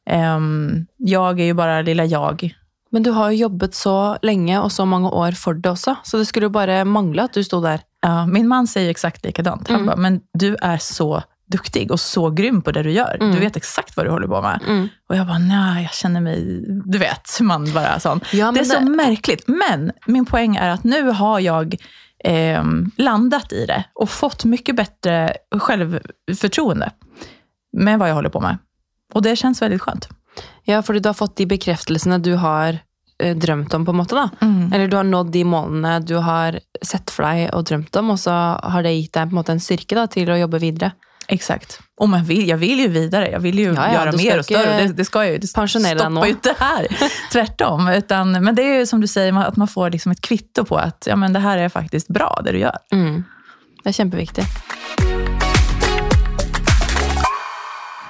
Ehm, 0.09 0.85
jag 0.97 1.39
är 1.39 1.45
ju 1.45 1.53
bara 1.53 1.81
lilla 1.81 2.06
jag. 2.06 2.53
Men 2.91 3.03
du 3.03 3.11
har 3.11 3.29
jo 3.31 3.38
jobbet 3.45 3.75
så 3.75 4.17
lenge 4.25 4.59
og 4.59 4.71
så 4.71 4.85
mange 4.85 5.09
år 5.13 5.31
for 5.38 5.53
det 5.53 5.69
også, 5.69 5.95
så 6.03 6.17
det 6.17 6.25
skulle 6.25 6.47
jo 6.50 6.56
bare 6.56 6.81
mangle 6.85 7.27
at 7.27 7.33
du 7.38 7.44
sto 7.45 7.59
der. 7.61 7.83
Ja, 8.01 8.25
min 8.25 8.47
man 8.50 8.65
sier 8.67 8.89
exakt 8.89 9.25
likadant. 9.25 9.67
Han 9.69 9.85
Mm. 9.85 10.00
men 10.01 10.21
du 10.33 10.56
er 10.61 10.77
så 10.77 11.21
duktig 11.51 11.91
og 11.91 12.00
så 12.00 12.29
grym 12.35 12.61
på 12.61 12.71
det 12.71 12.83
du 12.83 12.89
gjør. 12.94 13.17
Mm. 13.21 13.31
Du 13.33 13.39
vet 13.39 13.56
exakt 13.57 13.95
hva 13.95 14.03
du 14.06 14.09
holder 14.09 14.27
på 14.27 14.41
med. 14.41 14.89
Og 15.09 15.15
jeg 15.17 15.27
bare, 15.27 15.39
nej, 15.39 15.83
jeg 15.83 15.91
kjenner 15.97 16.21
meg 16.21 16.91
Du 16.91 16.97
vet, 16.97 17.39
man 17.41 17.65
bare 17.73 18.00
sånn. 18.00 18.21
Ja, 18.33 18.51
Det 18.51 18.61
er 18.61 18.67
men 18.67 18.88
så 18.88 18.95
merkelig. 18.95 19.39
Men 19.47 19.91
min 20.07 20.25
poeng 20.25 20.57
er 20.57 20.73
at 20.73 20.83
nu 20.85 21.11
har 21.11 21.39
jeg 21.39 21.79
eh, 22.25 22.63
landet 22.97 23.53
i 23.53 23.65
det 23.65 23.83
og 23.95 24.09
fått 24.09 24.45
mye 24.45 24.73
bedre 24.73 25.33
selvfortroende 25.53 26.91
med 27.73 28.00
hva 28.00 28.07
jeg 28.09 28.17
holder 28.17 28.33
på 28.33 28.41
med. 28.41 28.57
Och 29.13 29.21
det 29.21 29.35
kjennes 29.35 29.61
veldig 29.61 29.81
skönt. 29.81 30.07
Ja, 30.63 30.81
fordi 30.81 31.00
du 31.00 31.09
har 31.09 31.13
fått 31.13 31.35
de 31.35 31.45
bekreftelsene 31.45 32.17
du 32.17 32.35
har 32.35 32.79
eh, 33.23 33.35
drømt 33.38 33.73
om, 33.73 33.85
på 33.85 33.91
en 33.91 33.97
måte. 33.97 34.15
da. 34.15 34.29
Eller 34.73 34.88
du 34.88 34.97
har 34.97 35.03
nådd 35.03 35.31
de 35.31 35.44
målene 35.44 36.00
du 36.00 36.15
har 36.15 36.59
sett 36.85 37.11
for 37.11 37.25
deg 37.25 37.50
og 37.53 37.65
drømt 37.65 37.95
om, 37.95 38.09
og 38.09 38.19
så 38.19 38.31
har 38.63 38.83
det 38.83 38.94
gitt 38.94 39.13
deg 39.13 39.29
på 39.29 39.33
en 39.35 39.39
måte 39.41 39.51
en 39.56 39.59
styrke 39.63 39.95
da, 39.97 40.07
til 40.07 40.29
å 40.31 40.38
jobbe 40.38 40.59
videre. 40.59 40.91
Exakt. 41.31 41.79
Och 41.97 42.09
man 42.09 42.23
vill, 42.23 42.50
jag 42.50 42.57
vill 42.57 42.79
ju 42.79 42.88
vidare. 42.88 43.29
Jag 43.31 43.39
vill 43.39 43.59
ju 43.59 43.73
Ja, 43.73 43.94
ja, 43.94 44.00
mer 44.06 44.07
och 44.07 44.19
større. 44.19 44.44
större. 44.44 44.88
Det, 44.88 44.94
det 44.94 45.06
ska 45.06 45.25
ju. 45.25 45.38
Det 45.38 45.47
stoppar 45.47 46.25
ju 46.25 46.29
inte 46.31 46.56
här. 46.59 46.88
Tvärtom. 47.31 47.88
Utan, 47.88 48.31
men 48.31 48.56
det 48.56 48.63
är 48.63 48.79
ju 48.79 48.85
som 48.85 49.01
du 49.01 49.07
säger, 49.07 49.39
at 49.39 49.47
att 49.47 49.56
man 49.56 49.67
får 49.67 49.89
liksom 49.89 50.11
ett 50.11 50.21
kvitto 50.21 50.65
på 50.65 50.77
att 50.77 51.07
ja, 51.09 51.15
men 51.15 51.33
det 51.33 51.39
här 51.39 51.57
är 51.57 51.69
faktiskt 51.69 52.07
bra, 52.07 52.41
det 52.44 52.51
du 52.51 52.59
gör. 52.59 52.77
Mm. 52.91 53.23
Det 53.83 53.89
er 53.89 53.94
kjempeviktig. 53.94 54.44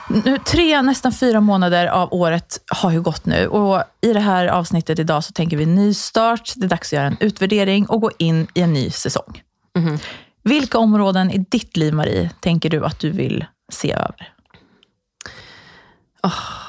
Nu, 0.10 0.38
tre, 0.38 0.82
nästan 0.82 1.12
fyra 1.12 1.42
månader 1.42 1.88
av 1.88 2.14
året 2.14 2.60
har 2.68 2.92
ju 2.92 3.02
gått 3.02 3.26
nu 3.26 3.48
och 3.48 3.84
i 4.02 4.14
det 4.14 4.20
här 4.20 4.48
avsnittet 4.48 5.00
idag 5.00 5.24
så 5.24 5.34
tänker 5.34 5.58
vi 5.58 5.66
nystart. 5.66 6.54
Det 6.56 6.66
är 6.66 6.70
dags 6.70 6.88
att 6.88 6.94
göra 6.94 7.06
en 7.06 7.18
utvärdering 7.20 7.86
och 7.86 8.02
gå 8.02 8.12
in 8.18 8.48
i 8.54 8.62
en 8.62 8.74
ny 8.74 8.90
säsong. 8.90 9.42
Mhm. 9.78 9.98
Vilka 10.44 10.78
områden 10.78 11.32
i 11.32 11.38
ditt 11.38 11.78
liv, 11.78 11.94
Marie, 11.94 12.30
tänker 12.40 12.70
du 12.70 12.86
att 12.86 13.00
du 13.00 13.10
vill 13.12 13.46
se 13.72 13.94
över? 13.94 14.34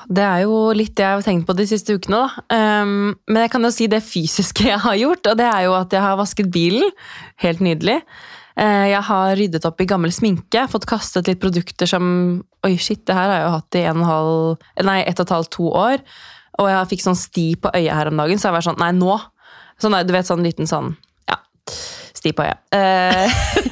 Det 0.08 0.22
er 0.22 0.42
jo 0.44 0.72
litt 0.74 0.96
det 0.98 1.04
jeg 1.04 1.18
har 1.18 1.22
tenkt 1.22 1.46
på 1.46 1.54
de 1.58 1.66
siste 1.66 1.94
ukene. 1.94 2.22
Um, 2.50 3.16
men 3.26 3.44
jeg 3.44 3.50
kan 3.50 3.64
jo 3.66 3.70
si 3.74 3.86
det 3.90 4.02
fysiske 4.06 4.68
jeg 4.68 4.78
har 4.78 4.98
gjort, 4.98 5.26
og 5.26 5.38
det 5.38 5.46
er 5.46 5.64
jo 5.66 5.74
at 5.78 5.94
jeg 5.94 6.02
har 6.02 6.18
vasket 6.18 6.50
bilen. 6.54 6.90
Helt 7.42 7.62
nydelig. 7.62 8.00
Eh, 8.58 8.86
jeg 8.90 9.02
har 9.06 9.36
ryddet 9.38 9.66
opp 9.68 9.80
i 9.80 9.88
gammel 9.88 10.12
sminke, 10.14 10.66
fått 10.70 10.88
kastet 10.90 11.30
litt 11.30 11.42
produkter 11.42 11.88
som 11.90 12.04
Oi, 12.66 12.74
shit, 12.76 13.06
det 13.08 13.14
her 13.16 13.30
har 13.30 13.38
jeg 13.38 13.44
jo 13.46 13.52
hatt 13.54 13.76
i 13.78 13.82
en 13.88 14.02
halv, 14.04 14.64
nei, 14.84 14.98
ett 15.08 15.20
og 15.22 15.24
et 15.24 15.30
halvt, 15.32 15.48
to 15.54 15.68
år. 15.72 16.02
Og 16.60 16.66
jeg 16.68 16.90
fikk 16.90 17.04
sånn 17.06 17.16
sti 17.16 17.44
på 17.56 17.70
øyet 17.72 17.94
her 17.96 18.10
om 18.10 18.20
dagen, 18.20 18.40
så 18.40 18.50
jeg 18.50 18.56
var 18.58 18.66
sånn 18.66 18.80
Nei, 18.82 18.90
nå! 18.98 19.14
Sånn, 19.80 19.96
du 20.04 20.12
vet, 20.12 20.28
sånn 20.28 20.44
liten 20.44 20.68
sånn 20.68 20.90
Ja, 21.30 21.38
sti 22.12 22.34
på 22.36 22.44
øyet. 22.44 22.60
Eh, 22.76 23.40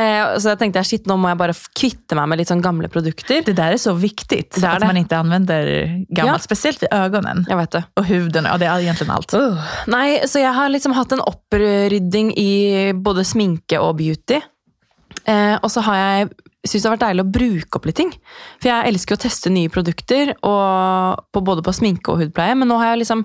eh, 0.00 0.38
så 0.40 0.52
jeg 0.54 0.60
tenkte 0.62 0.82
shit, 0.88 1.06
nå 1.10 1.16
må 1.20 1.30
jeg 1.30 1.38
bare 1.40 1.54
kvitte 1.76 2.16
meg 2.18 2.28
med 2.32 2.40
litt 2.40 2.50
sånn 2.50 2.62
gamle 2.64 2.88
produkter. 2.92 3.42
Det 3.46 3.54
der 3.58 3.76
er 3.76 3.80
så 3.82 3.92
viktig, 3.96 4.40
Det 4.56 4.62
er 4.64 4.68
at 4.74 4.80
det. 4.84 4.88
man 4.90 5.00
ikke 5.02 5.18
anvender 5.20 5.70
gammelt. 6.08 6.40
Ja. 6.40 6.46
Spesielt 6.48 6.82
i 6.86 6.90
øynene 6.92 7.44
Jeg 7.48 7.56
vet 7.60 7.70
det. 7.76 7.84
och 7.96 8.06
huden. 8.06 8.46
Og 8.46 8.58
det 8.58 8.66
er 8.68 8.80
egentlig 8.80 9.10
alt. 9.10 9.34
Uh. 9.34 9.60
Nei, 9.86 10.20
så 10.26 10.40
jeg 10.42 10.52
har 10.56 10.68
liksom 10.72 10.94
hatt 10.96 11.12
en 11.12 11.20
opprydding 11.26 12.32
i 12.38 12.92
både 12.96 13.24
sminke 13.24 13.78
og 13.80 13.96
beauty. 14.00 14.40
Eh, 15.26 15.56
og 15.62 15.68
så 15.70 15.82
har 15.84 15.96
jeg 15.96 16.30
syns 16.66 16.82
det 16.82 16.88
har 16.90 16.96
vært 16.98 17.06
deilig 17.06 17.22
å 17.24 17.32
bruke 17.32 17.78
opp 17.78 17.86
litt 17.88 17.96
ting. 17.96 18.10
For 18.60 18.68
jeg 18.68 18.90
elsker 18.90 19.16
å 19.16 19.20
teste 19.22 19.48
nye 19.52 19.70
produkter, 19.72 20.34
og 20.44 21.22
på, 21.32 21.40
både 21.46 21.62
på 21.64 21.72
sminke 21.72 22.12
og 22.12 22.20
hudpleie. 22.20 22.52
Men 22.54 22.68
nå 22.68 22.76
har 22.82 22.92
jeg 22.92 23.00
liksom, 23.06 23.22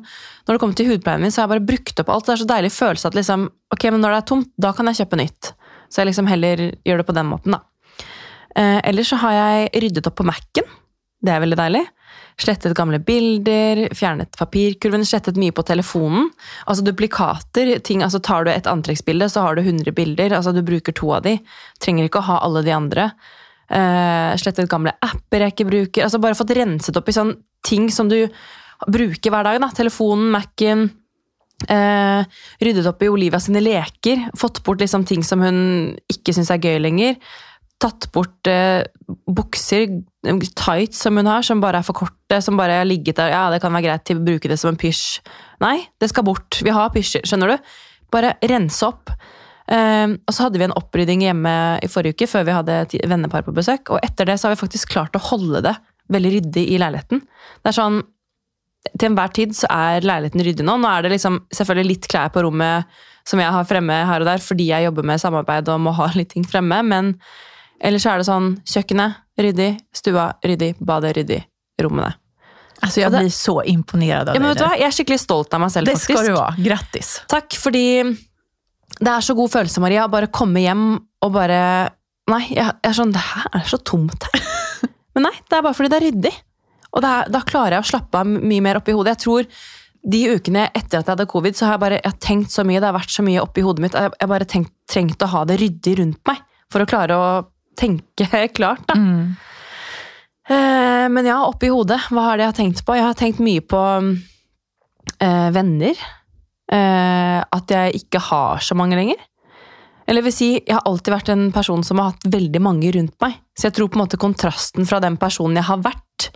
når 0.48 0.56
det 0.56 0.62
kommer 0.64 0.78
til 0.80 0.88
hudpleien 0.94 1.20
min, 1.26 1.34
så 1.36 1.42
har 1.42 1.50
jeg 1.50 1.56
bare 1.58 1.68
brukt 1.74 2.00
opp 2.00 2.10
alt. 2.16 2.26
Det 2.30 2.34
er 2.38 2.42
så 2.44 2.48
deilig 2.54 2.72
følelse 2.72 3.12
at 3.12 3.18
liksom, 3.20 3.50
ok, 3.76 3.84
men 3.92 4.00
når 4.06 4.16
det 4.16 4.20
er 4.22 4.28
tomt, 4.32 4.50
da 4.56 4.72
kan 4.78 4.88
jeg 4.88 5.02
kjøpe 5.02 5.20
nytt. 5.20 5.52
Så 5.96 6.04
jeg 6.04 6.12
liksom 6.12 6.28
heller 6.28 6.66
gjør 6.84 7.00
det 7.00 7.08
på 7.08 7.16
den 7.16 7.30
måten, 7.30 7.56
da. 7.56 7.62
Eh, 8.56 8.82
ellers 8.90 9.14
så 9.14 9.20
har 9.22 9.36
jeg 9.36 9.70
ryddet 9.86 10.08
opp 10.10 10.18
på 10.20 10.26
Mac-en. 10.28 10.68
Det 11.24 11.32
er 11.32 11.40
veldig 11.40 11.58
deilig. 11.60 11.86
Slettet 12.40 12.76
gamle 12.76 13.00
bilder, 13.00 13.86
fjernet 13.96 14.36
papirkurven, 14.36 15.06
slettet 15.08 15.40
mye 15.40 15.56
på 15.56 15.64
telefonen. 15.64 16.28
Altså 16.68 16.84
duplikater. 16.84 17.80
ting, 17.80 18.04
altså 18.04 18.20
Tar 18.20 18.44
du 18.44 18.52
et 18.52 18.68
antrekksbilde, 18.68 19.30
så 19.32 19.46
har 19.46 19.56
du 19.56 19.62
100 19.62 19.96
bilder. 19.96 20.36
altså 20.36 20.52
Du 20.52 20.62
bruker 20.62 20.92
to 20.92 21.14
av 21.16 21.24
de. 21.24 21.40
Trenger 21.80 22.10
ikke 22.10 22.20
å 22.20 22.28
ha 22.28 22.40
alle 22.44 22.64
de 22.68 22.76
andre. 22.76 23.12
Eh, 23.72 24.36
slettet 24.36 24.70
gamle 24.70 24.94
apper 25.02 25.48
jeg 25.48 25.56
ikke 25.56 25.70
bruker. 25.72 26.04
altså 26.04 26.20
Bare 26.20 26.36
fått 26.36 26.56
renset 26.60 26.98
opp 26.98 27.08
i 27.08 27.16
sånne 27.16 27.40
ting 27.64 27.90
som 27.90 28.10
du 28.12 28.28
bruker 28.92 29.32
hver 29.32 29.48
dag. 29.48 29.62
da, 29.62 29.72
Telefonen, 29.72 30.30
Mac-en. 30.36 30.90
Eh, 31.64 32.40
ryddet 32.60 32.88
opp 32.90 33.04
i 33.06 33.10
Olivia 33.10 33.40
sine 33.40 33.62
leker. 33.64 34.28
Fått 34.38 34.62
bort 34.66 34.82
liksom 34.84 35.06
ting 35.08 35.24
som 35.24 35.44
hun 35.44 35.60
ikke 36.12 36.36
syns 36.36 36.52
er 36.52 36.64
gøy 36.64 36.80
lenger. 36.84 37.20
tatt 37.76 38.08
bort 38.16 38.48
eh, 38.48 38.86
bukser, 39.28 39.90
tights 40.56 41.02
som 41.04 41.18
hun 41.20 41.28
har, 41.28 41.44
som 41.44 41.60
bare 41.62 41.82
er 41.82 41.86
for 41.86 41.98
korte, 41.98 42.40
som 42.42 42.56
bare 42.58 42.80
har 42.80 42.88
ligget 42.88 43.20
der. 43.20 43.34
Ja, 43.34 43.50
det 43.52 43.60
kan 43.62 43.74
være 43.76 43.90
greit 43.90 44.06
til 44.08 44.22
å 44.22 44.24
bruke 44.26 44.50
det 44.50 44.58
som 44.62 44.72
en 44.72 44.80
pysj. 44.80 45.20
Nei, 45.62 45.82
det 46.00 46.10
skal 46.10 46.26
bort. 46.26 46.62
Vi 46.64 46.72
har 46.74 46.94
pysjer, 46.96 47.26
skjønner 47.28 47.52
du? 47.52 47.74
Bare 48.16 48.38
rense 48.48 48.88
opp. 48.88 49.12
Eh, 49.68 50.08
og 50.08 50.32
så 50.32 50.48
hadde 50.48 50.62
vi 50.62 50.70
en 50.70 50.78
opprydding 50.78 51.26
hjemme 51.28 51.56
i 51.84 51.92
forrige 51.92 52.16
uke, 52.16 52.32
før 52.32 52.48
vi 52.48 52.56
hadde 52.56 52.80
et 52.86 52.98
vennepar 53.12 53.44
på 53.46 53.56
besøk. 53.56 53.92
Og 53.92 54.00
etter 54.08 54.32
det 54.32 54.40
så 54.40 54.48
har 54.48 54.56
vi 54.56 54.64
faktisk 54.64 54.96
klart 54.96 55.20
å 55.20 55.26
holde 55.28 55.66
det 55.68 55.76
veldig 56.16 56.32
ryddig 56.38 56.68
i 56.70 56.80
leiligheten. 56.82 57.24
Det 57.62 57.72
er 57.72 57.80
sånn 57.80 58.04
til 58.94 59.10
enhver 59.10 59.34
tid 59.36 59.56
så 59.58 59.70
er 59.72 60.06
leiligheten 60.06 60.44
ryddig 60.46 60.66
nå. 60.66 60.78
Nå 60.82 60.90
er 60.92 61.06
det 61.06 61.16
liksom 61.16 61.42
selvfølgelig 61.54 61.92
litt 61.92 62.10
klær 62.12 62.32
på 62.34 62.44
rommet 62.46 62.90
som 63.26 63.42
jeg 63.42 63.54
har 63.56 63.66
fremme 63.66 63.96
her 64.06 64.22
og 64.22 64.30
der 64.30 64.44
fordi 64.44 64.70
jeg 64.70 64.86
jobber 64.86 65.08
med 65.10 65.22
samarbeid 65.22 65.72
og 65.74 65.82
må 65.88 65.96
ha 65.98 66.12
litt 66.20 66.34
ting 66.36 66.46
fremme, 66.48 66.82
men 66.86 67.16
ellers 67.84 68.06
er 68.10 68.22
det 68.22 68.30
sånn 68.30 68.54
kjøkkenet 68.70 69.22
ryddig, 69.42 69.74
stua 69.96 70.30
ryddig, 70.46 70.76
badet 70.80 71.16
ryddig, 71.18 71.42
rommene. 71.84 72.14
Altså, 72.84 73.02
jeg 73.02 73.12
blir 73.12 73.32
så 73.34 73.56
imponert 73.72 74.30
av 74.30 74.38
ja, 74.38 74.42
hva? 74.44 74.72
Jeg 74.76 74.88
er 74.88 74.94
skikkelig 74.94 75.22
stolt 75.24 75.54
av 75.56 75.62
meg 75.64 75.72
selv, 75.74 75.88
Det 75.88 75.96
faktisk. 75.96 76.12
skal 76.12 76.28
du 76.28 76.34
være. 76.36 76.64
Grattis. 76.66 77.12
Takk, 77.32 77.56
fordi 77.58 77.86
det 79.00 79.12
er 79.12 79.24
så 79.26 79.36
god 79.36 79.52
følelse, 79.54 79.84
Maria, 79.84 80.06
å 80.06 80.12
bare 80.12 80.30
komme 80.32 80.64
hjem 80.64 80.88
og 81.26 81.32
bare 81.36 81.62
Nei, 82.26 82.42
jeg, 82.50 82.66
jeg 82.82 82.90
er 82.90 82.96
sånn 82.98 83.12
Det 83.14 83.22
her 83.22 83.50
er 83.54 83.68
så 83.70 83.78
tomt 83.86 84.24
her. 84.26 84.46
Men 85.14 85.28
nei, 85.28 85.34
det 85.46 85.60
er 85.60 85.62
bare 85.62 85.78
fordi 85.78 85.92
det 85.92 85.98
er 86.00 86.06
ryddig. 86.08 86.32
Og 86.96 87.04
er, 87.04 87.32
da 87.32 87.42
klarer 87.48 87.78
jeg 87.78 87.86
å 87.86 87.90
slappe 87.94 88.22
av 88.22 88.30
mye 88.30 88.64
mer 88.64 88.80
oppi 88.80 88.96
hodet. 88.96 89.16
Jeg 89.16 89.24
tror 89.26 89.50
de 90.06 90.22
ukene 90.38 90.68
etter 90.70 91.00
at 91.00 91.08
jeg 91.08 91.16
hadde 91.16 91.28
covid, 91.32 91.58
så 91.58 91.68
har 91.68 91.76
jeg 91.76 91.84
bare 91.84 91.98
jeg 92.00 92.12
har 92.12 92.22
tenkt 92.24 92.54
så 92.54 92.64
mye, 92.68 92.80
det 92.80 92.88
har 92.88 92.98
vært 92.98 93.16
så 93.16 93.26
mye 93.26 93.42
oppi 93.42 93.66
hodet 93.66 93.84
mitt. 93.86 93.98
Jeg 93.98 94.14
har 94.22 94.32
bare 94.32 94.48
tenkt, 94.50 94.74
trengt 94.92 95.26
å 95.26 95.32
ha 95.34 95.44
det 95.50 95.60
ryddig 95.62 95.98
rundt 96.00 96.22
meg 96.30 96.44
for 96.72 96.84
å 96.84 96.90
klare 96.90 97.18
å 97.18 97.28
tenke 97.80 98.30
klart. 98.58 98.86
da. 98.90 98.96
Mm. 99.00 99.36
Eh, 100.46 101.08
men 101.10 101.26
ja, 101.26 101.40
oppi 101.50 101.72
hodet, 101.74 102.00
hva 102.14 102.30
har 102.30 102.38
det 102.38 102.46
jeg 102.46 102.54
har 102.54 102.60
tenkt 102.60 102.86
på? 102.86 102.98
Jeg 102.98 103.08
har 103.08 103.18
tenkt 103.18 103.42
mye 103.44 103.64
på 103.66 103.82
eh, 105.20 105.48
venner. 105.56 106.06
Eh, 106.72 107.40
at 107.44 107.72
jeg 107.72 108.06
ikke 108.06 108.22
har 108.30 108.62
så 108.64 108.78
mange 108.78 108.98
lenger. 108.98 109.20
Eller 110.06 110.22
vil 110.26 110.34
si, 110.34 110.52
jeg 110.60 110.76
har 110.76 110.86
alltid 110.86 111.14
vært 111.16 111.32
en 111.34 111.48
person 111.54 111.82
som 111.86 111.98
har 111.98 112.14
hatt 112.14 112.28
veldig 112.30 112.62
mange 112.62 112.92
rundt 112.94 113.16
meg. 113.24 113.40
Så 113.58 113.70
jeg 113.70 113.78
tror 113.78 113.90
på 113.90 113.98
en 113.98 114.04
måte 114.06 114.22
kontrasten 114.22 114.86
fra 114.86 115.02
den 115.02 115.18
personen 115.22 115.58
jeg 115.58 115.66
har 115.66 115.82
vært, 115.82 116.30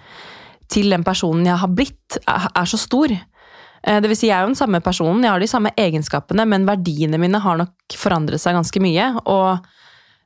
til 0.70 0.94
den 0.94 1.04
personen 1.06 1.48
jeg 1.48 1.60
har 1.62 1.74
blitt, 1.74 2.20
er, 2.28 2.70
så 2.70 2.80
stor. 2.80 3.12
Eh, 3.12 4.00
det 4.04 4.12
vil 4.12 4.18
si, 4.18 4.30
jeg 4.30 4.38
er 4.38 4.46
jo 4.46 4.54
den 4.54 4.60
samme 4.60 4.82
personen, 4.86 5.24
jeg 5.26 5.34
har 5.34 5.42
de 5.42 5.50
samme 5.50 5.74
egenskapene, 5.80 6.46
men 6.50 6.68
verdiene 6.70 7.20
mine 7.22 7.42
har 7.44 7.60
nok 7.60 7.98
forandret 7.98 8.42
seg 8.42 8.58
ganske 8.58 8.84
mye. 8.84 9.12
Og 9.26 9.70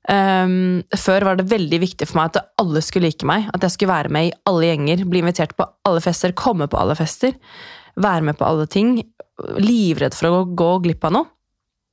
um, 0.09 0.81
før 0.99 1.29
var 1.29 1.39
det 1.39 1.49
veldig 1.51 1.79
viktig 1.83 2.09
for 2.09 2.19
meg 2.19 2.33
at 2.33 2.55
alle 2.61 2.83
skulle 2.83 3.11
like 3.11 3.27
meg. 3.29 3.47
At 3.55 3.65
jeg 3.65 3.77
skulle 3.77 3.93
være 3.93 4.13
med 4.13 4.29
i 4.29 4.35
alle 4.49 4.71
gjenger, 4.71 5.05
bli 5.09 5.23
invitert 5.23 5.55
på 5.59 5.67
alle 5.87 6.03
fester, 6.03 6.35
komme 6.37 6.67
på 6.71 6.79
alle 6.79 6.97
fester. 6.99 7.37
Være 8.03 8.27
med 8.29 8.39
på 8.39 8.47
alle 8.47 8.67
ting. 8.67 8.97
Livredd 9.61 10.17
for 10.17 10.29
å 10.29 10.41
gå, 10.41 10.57
gå 10.59 10.71
glipp 10.87 11.07
av 11.07 11.17
noe. 11.19 11.29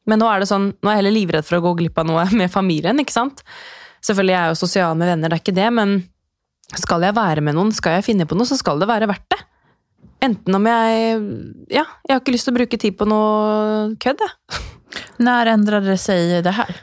Men 0.08 0.22
nå 0.22 0.30
er 0.30 0.42
det 0.42 0.48
sånn, 0.50 0.72
nå 0.80 0.88
er 0.88 0.96
jeg 0.96 1.04
heller 1.04 1.14
livredd 1.14 1.46
for 1.46 1.58
å 1.58 1.64
gå 1.68 1.76
glipp 1.82 1.98
av 2.00 2.08
noe 2.08 2.24
med 2.40 2.50
familien. 2.52 2.98
ikke 3.02 3.14
sant? 3.14 3.44
Selvfølgelig 4.00 4.34
er 4.34 4.42
jeg 4.46 4.54
jo 4.54 4.62
sosial 4.62 4.96
med 4.96 5.10
venner, 5.12 5.28
det 5.28 5.36
er 5.36 5.42
ikke 5.44 5.58
det, 5.58 5.68
men 5.76 6.00
skal 6.78 7.02
jeg 7.02 7.16
være 7.16 7.42
med 7.44 7.56
noen, 7.56 7.72
skal 7.74 7.98
jeg 7.98 8.06
finne 8.06 8.26
på 8.28 8.36
noe, 8.38 8.48
så 8.48 8.58
skal 8.58 8.82
det 8.82 8.90
være 8.90 9.08
verdt 9.10 9.30
det. 9.34 9.40
Enten 10.20 10.54
om 10.54 10.68
jeg 10.68 11.16
Ja, 11.72 11.86
jeg 12.06 12.12
har 12.14 12.20
ikke 12.20 12.36
lyst 12.36 12.48
til 12.48 12.54
å 12.54 12.60
bruke 12.60 12.80
tid 12.80 12.98
på 12.98 13.08
noe 13.08 13.96
kødd, 14.02 14.22
jeg. 14.26 14.62
Når 15.26 15.54
endret 15.54 15.86
det 15.86 15.98
seg 16.02 16.40
det 16.44 16.54
her? 16.56 16.78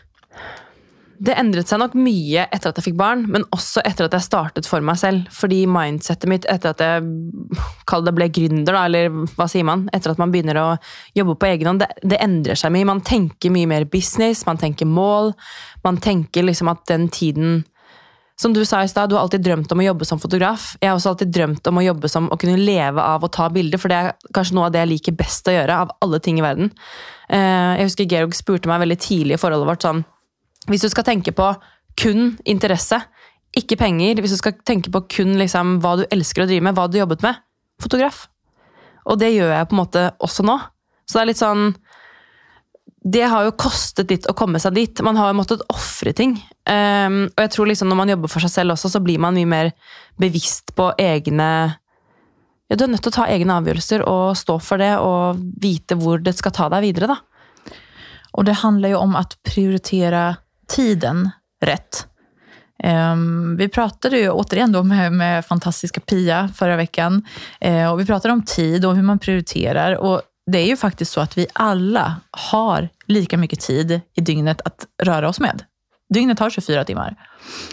Det 1.17 1.34
endret 1.34 1.70
seg 1.70 1.79
nok 1.82 1.96
mye 1.98 2.44
etter 2.53 2.70
at 2.70 2.77
jeg 2.77 2.91
fikk 2.91 2.98
barn, 3.00 3.24
men 3.34 3.46
også 3.56 3.82
etter 3.88 4.06
at 4.06 4.13
jeg 4.13 4.25
startet 4.27 4.67
for 4.70 4.86
meg 4.86 5.00
selv. 5.01 5.25
Fordi 5.34 5.63
mindsettet 5.70 6.29
mitt 6.29 6.46
etter 6.50 6.75
at 6.75 6.84
jeg 6.84 7.08
kall 7.89 8.06
det 8.06 8.13
ble 8.17 8.27
gründer, 8.29 8.70
da, 8.70 8.84
eller 8.86 9.10
hva 9.34 9.48
sier 9.50 9.65
man? 9.65 9.88
Etter 9.98 10.13
at 10.13 10.22
man 10.22 10.34
begynner 10.34 10.60
å 10.62 10.67
jobbe 11.17 11.38
på 11.41 11.50
egen 11.50 11.72
hånd, 11.72 11.82
det, 11.82 11.89
det 12.06 12.22
endrer 12.22 12.60
seg 12.60 12.74
mye. 12.75 12.89
Man 12.89 13.01
tenker 13.06 13.53
mye 13.53 13.70
mer 13.70 13.88
business, 13.89 14.46
man 14.46 14.62
tenker 14.62 14.89
mål. 14.89 15.34
Man 15.88 15.98
tenker 16.03 16.46
liksom 16.46 16.70
at 16.70 16.86
den 16.91 17.10
tiden 17.10 17.63
Som 18.38 18.53
du 18.53 18.62
sa 18.70 18.84
i 18.84 18.89
stad, 18.89 19.10
du 19.10 19.15
har 19.17 19.24
alltid 19.25 19.41
drømt 19.41 19.72
om 19.74 19.79
å 19.82 19.86
jobbe 19.88 20.06
som 20.06 20.20
fotograf. 20.22 20.75
Jeg 20.82 20.91
har 20.91 20.98
også 21.00 21.15
alltid 21.15 21.32
drømt 21.34 21.67
om 21.72 21.79
å 21.79 21.86
jobbe 21.88 22.10
som 22.12 22.27
å 22.29 22.38
kunne 22.38 22.60
leve 22.62 23.01
av 23.01 23.24
å 23.25 23.32
ta 23.34 23.48
bilder, 23.50 23.82
for 23.82 23.89
det 23.89 23.98
er 23.98 24.12
kanskje 24.36 24.53
noe 24.58 24.67
av 24.67 24.75
det 24.75 24.84
jeg 24.84 24.91
liker 24.91 25.17
best 25.17 25.50
å 25.50 25.56
gjøre, 25.56 25.79
av 25.88 25.96
alle 26.06 26.20
ting 26.22 26.38
i 26.38 26.46
verden. 26.46 26.70
Eh, 27.29 27.74
Jeg 27.79 27.89
husker 27.89 28.06
Georg 28.06 28.38
spurte 28.38 28.70
meg 28.70 28.84
veldig 28.86 29.00
tidlig 29.01 29.39
i 29.39 29.41
forholdet 29.41 29.67
vårt 29.67 29.88
sånn 29.88 30.06
hvis 30.67 30.84
du 30.84 30.89
skal 30.91 31.06
tenke 31.08 31.32
på 31.36 31.48
kun 31.98 32.34
interesse, 32.46 33.00
ikke 33.58 33.77
penger, 33.79 34.20
hvis 34.22 34.36
du 34.36 34.39
skal 34.41 34.58
tenke 34.67 34.91
på 34.94 35.01
kun 35.17 35.38
liksom, 35.39 35.77
hva 35.82 35.96
du 36.01 36.06
elsker 36.12 36.44
å 36.44 36.50
drive 36.50 36.65
med, 36.67 36.75
hva 36.77 36.89
du 36.91 37.00
jobbet 37.00 37.24
med, 37.25 37.39
fotograf. 37.82 38.25
Og 39.08 39.20
det 39.22 39.32
gjør 39.32 39.53
jeg 39.56 39.70
på 39.70 39.77
en 39.77 39.82
måte 39.82 40.03
også 40.24 40.44
nå. 40.46 40.58
Så 41.08 41.17
det 41.17 41.22
er 41.22 41.29
litt 41.32 41.39
sånn 41.39 41.70
Det 43.08 43.24
har 43.32 43.46
jo 43.46 43.53
kostet 43.56 44.10
litt 44.12 44.25
å 44.27 44.34
komme 44.36 44.60
seg 44.60 44.74
dit. 44.75 45.01
Man 45.06 45.15
har 45.15 45.29
jo 45.32 45.38
måttet 45.39 45.62
ofre 45.72 46.12
ting. 46.12 46.34
Um, 46.68 47.20
og 47.32 47.44
jeg 47.46 47.52
tror 47.54 47.70
liksom 47.70 47.88
når 47.88 48.00
man 48.02 48.10
jobber 48.12 48.32
for 48.32 48.44
seg 48.44 48.52
selv 48.52 48.76
også, 48.76 48.92
så 48.92 49.00
blir 49.04 49.22
man 49.24 49.38
mye 49.38 49.48
mer 49.48 49.70
bevisst 50.20 50.74
på 50.76 50.90
egne 51.00 51.50
ja, 52.68 52.76
Du 52.76 52.84
er 52.84 52.92
nødt 52.92 53.06
til 53.06 53.14
å 53.14 53.18
ta 53.22 53.28
egne 53.32 53.56
avgjørelser 53.62 54.04
og 54.04 54.36
stå 54.36 54.58
for 54.60 54.82
det 54.84 54.92
og 55.00 55.40
vite 55.64 55.96
hvor 55.96 56.20
det 56.20 56.36
skal 56.36 56.52
ta 56.58 56.68
deg 56.74 56.90
videre. 56.90 57.16
da. 57.16 57.78
Og 58.36 58.46
det 58.46 58.60
handler 58.60 58.98
jo 58.98 59.02
om 59.06 59.16
å 59.16 59.24
prioritere 59.48 60.26
tiden 60.68 61.30
rett. 61.64 62.04
Um, 62.84 63.56
vi 63.58 63.70
pratet 63.72 64.14
jo 64.14 64.36
återigen 64.38 64.72
då 64.72 64.84
med, 64.84 65.14
med 65.14 65.46
fantastiske 65.46 66.00
Pia 66.00 66.50
forrige 66.56 66.78
veckan. 66.78 67.24
Uh, 67.66 67.92
och 67.92 68.00
vi 68.00 68.06
pratet 68.06 68.32
om 68.32 68.44
tid 68.44 68.86
og 68.86 68.92
hvordan 68.92 69.14
man 69.14 69.24
prioriterer. 69.24 69.98
Og 69.98 70.22
det 70.52 70.62
er 70.62 70.70
jo 70.72 70.80
faktisk 70.84 71.14
så 71.14 71.24
at 71.24 71.38
vi 71.38 71.48
alle 71.56 72.04
har 72.52 72.92
lika 73.08 73.40
mye 73.40 73.60
tid 73.60 74.00
i 74.00 74.22
dygnet 74.22 74.62
å 74.68 74.76
røre 75.08 75.32
oss 75.32 75.40
med. 75.44 75.64
Dygnet 76.10 76.40
har 76.40 76.50
24 76.50 76.84
timmar. 76.84 77.16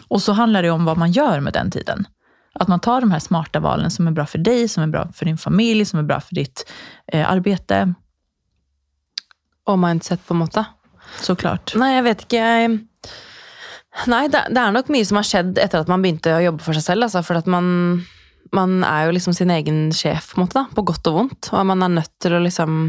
Och 0.09 0.23
så 0.23 0.33
handlar 0.33 0.63
det 0.63 0.71
om 0.71 0.85
vad 0.85 0.99
man 0.99 1.13
gör 1.13 1.41
med 1.41 1.53
den 1.53 1.71
tiden. 1.71 2.07
Att 2.55 2.69
man 2.69 2.81
tar 2.81 3.01
de 3.01 3.11
här 3.11 3.19
smarta 3.19 3.61
valen 3.61 3.91
som 3.91 4.07
är 4.07 4.11
bra 4.11 4.27
för 4.27 4.39
dig, 4.39 4.69
som 4.69 4.83
är 4.83 4.87
bra 4.87 5.09
för 5.15 5.25
din 5.25 5.39
familj, 5.39 5.85
som 5.85 5.99
är 5.99 6.03
bra 6.03 6.21
för 6.21 6.35
ditt 6.35 6.71
eh, 7.13 7.31
arbete. 7.31 7.95
Og 9.67 9.79
mindset, 9.79 10.27
på 10.27 10.35
en 10.35 10.39
måte. 10.39 10.65
Såklart. 11.21 11.73
Nei, 11.79 11.95
jeg 11.95 12.05
vet 12.05 12.25
ikke. 12.27 12.43
Nei, 14.11 14.25
det, 14.29 14.43
det 14.51 14.61
er 14.61 14.75
nok 14.75 14.91
mye 14.93 15.07
som 15.07 15.19
har 15.21 15.27
skjedd 15.29 15.59
etter 15.63 15.85
at 15.85 15.91
man 15.91 16.03
begynte 16.05 16.35
å 16.35 16.43
jobbe 16.43 16.65
for 16.65 16.77
seg 16.77 16.85
selv. 16.85 17.07
Altså, 17.07 17.23
for 17.27 17.41
at 17.41 17.49
man, 17.51 17.67
man 18.55 18.83
er 18.87 19.09
jo 19.09 19.15
liksom 19.17 19.37
sin 19.37 19.53
egen 19.55 19.87
sjef, 19.97 20.33
på 20.35 20.41
en 20.41 20.45
måte, 20.45 20.59
da, 20.61 20.67
på 20.75 20.85
godt 20.91 21.11
og 21.11 21.19
vondt. 21.19 21.51
Og 21.55 21.67
man 21.71 21.87
er 21.87 21.97
nødt 22.01 22.13
til 22.23 22.37
å 22.37 22.43
liksom 22.45 22.83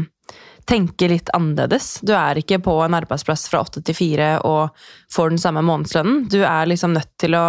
tenke 0.66 1.08
litt 1.08 1.30
annerledes. 1.36 2.00
Du 2.02 2.12
er 2.16 2.40
ikke 2.40 2.58
på 2.64 2.74
en 2.84 2.96
arbeidsplass 2.98 3.46
fra 3.50 3.62
åtte 3.62 3.82
til 3.86 3.96
fire 3.96 4.30
og 4.46 4.74
får 5.14 5.32
den 5.32 5.42
samme 5.42 5.62
månedslønnen. 5.66 6.26
Du 6.32 6.40
er 6.42 6.66
liksom 6.66 6.96
nødt 6.96 7.12
til 7.22 7.36
å 7.38 7.46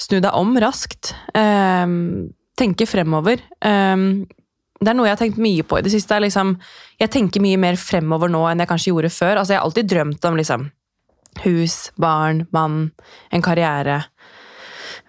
snu 0.00 0.18
deg 0.18 0.34
om 0.34 0.56
raskt. 0.62 1.14
Ehm, 1.38 2.32
tenke 2.58 2.88
fremover. 2.90 3.42
Ehm, 3.64 4.26
det 4.80 4.88
er 4.88 4.96
noe 4.96 5.06
jeg 5.10 5.16
har 5.16 5.22
tenkt 5.22 5.40
mye 5.42 5.62
på 5.62 5.78
i 5.78 5.84
det 5.84 5.92
siste. 5.92 6.20
liksom, 6.20 6.58
Jeg 6.98 7.10
tenker 7.10 7.40
mye 7.40 7.58
mer 7.58 7.76
fremover 7.76 8.28
nå 8.28 8.46
enn 8.48 8.58
jeg 8.58 8.68
kanskje 8.68 8.92
gjorde 8.92 9.10
før. 9.12 9.36
Altså, 9.36 9.52
Jeg 9.52 9.58
har 9.60 9.66
alltid 9.66 9.88
drømt 9.88 10.24
om 10.24 10.36
liksom, 10.36 10.70
hus, 11.44 11.92
barn, 11.96 12.46
mann, 12.50 12.90
en 13.30 13.42
karriere. 13.42 14.04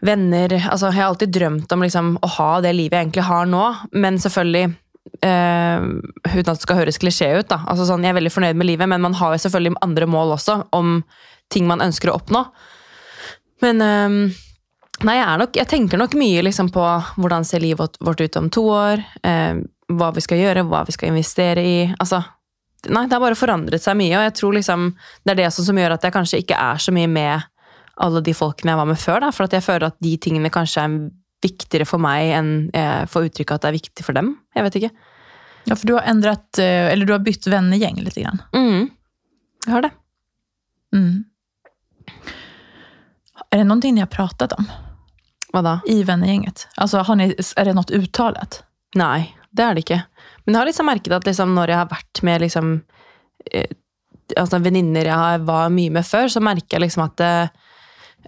Venner. 0.01 0.49
altså 0.69 0.87
Jeg 0.87 0.93
har 0.95 1.09
alltid 1.09 1.31
drømt 1.31 1.71
om 1.71 1.81
liksom, 1.81 2.17
å 2.21 2.27
ha 2.27 2.61
det 2.61 2.73
livet 2.75 2.97
jeg 2.97 3.05
egentlig 3.05 3.23
har 3.23 3.45
nå. 3.45 3.75
Men 3.93 4.17
selvfølgelig 4.17 4.75
eh, 5.21 5.81
Uten 6.31 6.51
at 6.51 6.57
det 6.57 6.61
skal 6.65 6.79
høres 6.81 6.99
klisjé 7.01 7.31
ut. 7.39 7.47
da, 7.49 7.61
altså 7.67 7.85
sånn, 7.89 8.03
Jeg 8.03 8.13
er 8.13 8.19
veldig 8.19 8.31
fornøyd 8.33 8.55
med 8.59 8.67
livet, 8.69 8.89
men 8.89 9.01
man 9.01 9.13
har 9.17 9.33
jo 9.35 9.41
selvfølgelig 9.43 9.75
andre 9.81 10.05
mål 10.07 10.35
også. 10.37 10.59
Om 10.71 11.03
ting 11.51 11.67
man 11.67 11.81
ønsker 11.83 12.09
å 12.11 12.19
oppnå. 12.19 12.45
Men 13.61 13.81
eh, 13.81 14.37
Nei, 15.01 15.15
jeg, 15.17 15.37
nok, 15.41 15.55
jeg 15.57 15.65
tenker 15.65 15.97
nok 15.97 16.13
mye 16.13 16.43
liksom 16.45 16.67
på 16.69 16.81
hvordan 17.17 17.43
ser 17.47 17.59
livet 17.63 17.95
vårt- 18.05 18.21
ut 18.21 18.35
om 18.37 18.49
to 18.53 18.61
år. 18.69 19.01
Eh, 19.25 19.55
hva 19.89 20.11
vi 20.13 20.21
skal 20.21 20.37
gjøre, 20.37 20.61
hva 20.69 20.83
vi 20.85 20.93
skal 20.93 21.09
investere 21.09 21.63
i. 21.65 21.77
Altså, 21.99 22.19
nei, 22.87 23.07
det 23.09 23.15
har 23.17 23.23
bare 23.23 23.35
forandret 23.39 23.81
seg 23.81 23.97
mye, 23.97 24.13
og 24.19 24.27
jeg 24.27 24.35
tror 24.37 24.53
liksom 24.59 24.91
det 25.25 25.31
er 25.33 25.39
det 25.41 25.47
som 25.55 25.75
gjør 25.81 25.95
at 25.97 26.05
jeg 26.05 26.13
kanskje 26.13 26.41
ikke 26.43 26.59
er 26.59 26.77
så 26.77 26.93
mye 26.93 27.09
med 27.09 27.41
alle 27.97 28.21
de 28.21 28.33
folkene 28.37 28.71
jeg 28.75 28.77
var 28.77 28.85
med 28.91 29.01
før. 29.01 29.19
Da, 29.25 29.31
for 29.33 29.43
at 29.49 29.57
jeg 29.57 29.65
føler 29.65 29.87
at 29.89 29.97
de 30.05 30.13
tingene 30.21 30.53
kanskje 30.53 30.85
er 30.85 30.95
viktigere 31.41 31.87
for 31.89 32.01
meg 32.03 32.31
enn 32.37 32.51
jeg 32.73 33.09
får 33.11 33.29
uttrykk 33.29 33.51
av 33.51 33.59
at 33.59 33.63
det 33.65 33.71
er 33.71 33.77
viktig 33.79 34.05
for 34.05 34.17
dem. 34.17 34.35
Jeg 34.55 34.67
vet 34.67 34.77
ikke. 34.81 34.91
Ja, 35.69 35.75
for 35.75 35.85
du 35.87 35.95
har 35.97 36.07
endret 36.09 36.61
eh, 36.61 36.91
eller 36.91 37.05
du 37.09 37.13
har 37.13 37.23
bytt 37.25 37.47
vennegjeng 37.49 37.99
litt. 38.01 38.17
grann. 38.17 38.41
Mm. 38.53 38.87
Jeg 39.65 39.73
har 39.75 39.85
det. 39.85 39.91
Mm. 40.95 41.23
Er 43.51 43.57
det 43.57 43.67
någonting 43.67 43.95
ni 43.95 44.01
har 44.03 44.07
pratet 44.11 44.53
om 44.53 44.65
Hva 45.51 45.61
da? 45.65 45.75
i 45.87 46.01
vennegjenget? 46.07 46.67
Altså, 46.77 47.03
har 47.07 47.19
ni, 47.19 47.29
er 47.33 47.67
det 47.67 47.75
noe 47.75 47.99
uttalt? 47.99 48.61
Nei, 48.99 49.31
det 49.51 49.65
er 49.65 49.75
det 49.75 49.85
ikke. 49.85 50.01
Men 50.45 50.55
jeg 50.55 50.61
har 50.61 50.69
liksom 50.69 50.89
merket 50.89 51.15
at 51.15 51.27
liksom 51.27 51.53
når 51.55 51.73
jeg 51.73 51.81
har 51.81 51.91
vært 51.91 52.21
med 52.27 52.45
liksom, 52.45 52.71
eh, 53.51 53.73
altså 54.39 54.61
venninner 54.63 55.11
jeg 55.11 55.43
var 55.47 55.69
mye 55.73 55.93
med 55.99 56.07
før, 56.07 56.31
så 56.31 56.43
merker 56.43 56.77
jeg 56.77 56.85
liksom 56.87 57.05
at 57.05 57.17
det, 57.21 57.33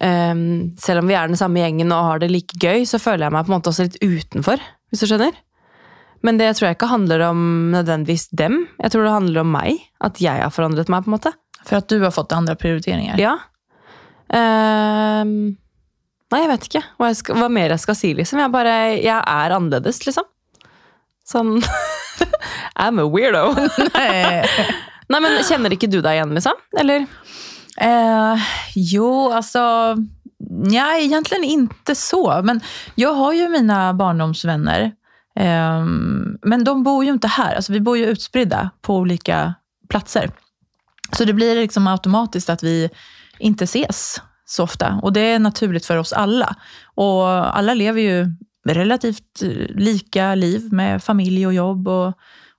ehm, 0.01 0.73
selv 0.81 1.03
om 1.03 1.09
vi 1.09 1.17
er 1.17 1.29
den 1.29 1.39
samme 1.39 1.61
gjengen 1.61 1.93
og 1.93 2.09
har 2.09 2.23
det 2.23 2.31
like 2.31 2.57
gøy, 2.61 2.85
så 2.89 3.01
føler 3.01 3.27
jeg 3.27 3.35
meg 3.35 3.45
på 3.45 3.51
en 3.51 3.57
måte 3.57 3.73
også 3.73 3.87
litt 3.87 3.99
utenfor, 4.01 4.63
hvis 4.89 5.03
du 5.03 5.09
skjønner. 5.09 5.37
Men 6.23 6.39
det 6.39 6.53
tror 6.55 6.69
jeg 6.69 6.77
ikke 6.77 6.91
handler 6.91 7.25
om 7.27 7.39
nødvendigvis 7.73 8.29
dem. 8.31 8.61
Jeg 8.79 8.93
tror 8.93 9.03
det 9.03 9.15
handler 9.17 9.43
om 9.43 9.49
meg. 9.51 9.81
At 9.99 10.21
jeg 10.23 10.39
har 10.39 10.53
forandret 10.55 10.91
meg, 10.91 11.03
på 11.03 11.11
en 11.11 11.17
måte. 11.17 11.33
For 11.67 11.81
at 11.81 11.89
du 11.91 11.97
har 11.99 12.13
fått 12.15 12.35
andre 12.35 12.55
prioriteringer? 12.59 13.19
Ja. 13.19 13.35
Um, 14.33 15.53
nei, 16.31 16.39
jeg 16.39 16.49
vet 16.49 16.67
ikke 16.69 16.81
hva, 16.97 17.09
skal, 17.13 17.37
hva 17.43 17.49
mer 17.51 17.75
jeg 17.75 17.83
skal 17.83 17.97
si, 17.99 18.13
liksom. 18.15 18.39
Jeg 18.39 18.53
bare 18.55 18.77
Jeg 18.95 19.19
er 19.19 19.55
annerledes, 19.57 19.99
liksom. 20.07 20.29
Sånn 21.27 21.57
I'm 22.83 22.99
a 23.03 23.05
weirdo. 23.07 23.51
Nei, 25.11 25.19
men 25.19 25.35
Kjenner 25.45 25.75
ikke 25.75 25.91
du 25.91 25.99
deg 26.01 26.17
igjen, 26.17 26.33
liksom? 26.35 26.57
Eller? 26.79 27.05
Eh, 27.77 28.41
jo, 28.75 29.31
alltså... 29.31 29.95
Nja, 30.49 30.97
egentligen 30.99 31.43
inte 31.43 31.95
så. 31.95 32.41
Men 32.43 32.61
jag 32.95 33.13
har 33.13 33.33
ju 33.33 33.49
mina 33.49 33.93
barndomsvänner. 33.93 34.81
Eh, 35.39 35.85
men 36.41 36.63
de 36.63 36.83
bor 36.83 37.05
ju 37.05 37.11
inte 37.11 37.27
här. 37.27 37.55
Alltså, 37.55 37.73
vi 37.73 37.79
bor 37.79 37.97
ju 37.97 38.05
utspridda 38.05 38.69
på 38.81 38.95
olika 38.95 39.53
platser. 39.89 40.31
Så 41.11 41.25
det 41.25 41.33
blir 41.33 41.55
liksom 41.55 41.87
automatiskt 41.87 42.49
att 42.49 42.63
vi 42.63 42.89
inte 43.39 43.63
ses 43.63 44.21
så 44.45 44.63
ofta. 44.63 44.99
Och 45.01 45.13
det 45.13 45.21
är 45.21 45.39
naturligt 45.39 45.85
för 45.85 45.97
oss 45.97 46.13
alla. 46.13 46.55
Och 46.95 47.57
alla 47.57 47.73
lever 47.73 48.01
ju 48.01 48.35
relativt 48.65 49.41
eh, 49.43 49.49
lika 49.75 50.35
liv 50.35 50.73
med 50.73 51.03
familj 51.03 51.47
och 51.47 51.53
jobb 51.53 51.87
og 51.87 52.13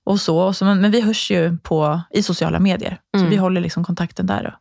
och 0.05 0.19
så. 0.21 0.53
men, 0.61 0.81
men, 0.81 0.91
vi 0.91 1.01
hörs 1.01 1.31
ju 1.31 1.57
på, 1.57 2.01
i 2.11 2.23
sosiale 2.23 2.59
medier. 2.59 2.99
Så 3.13 3.19
mm. 3.19 3.29
vi 3.29 3.35
håller 3.35 3.61
liksom 3.61 3.83
kontakten 3.83 4.27
der. 4.27 4.55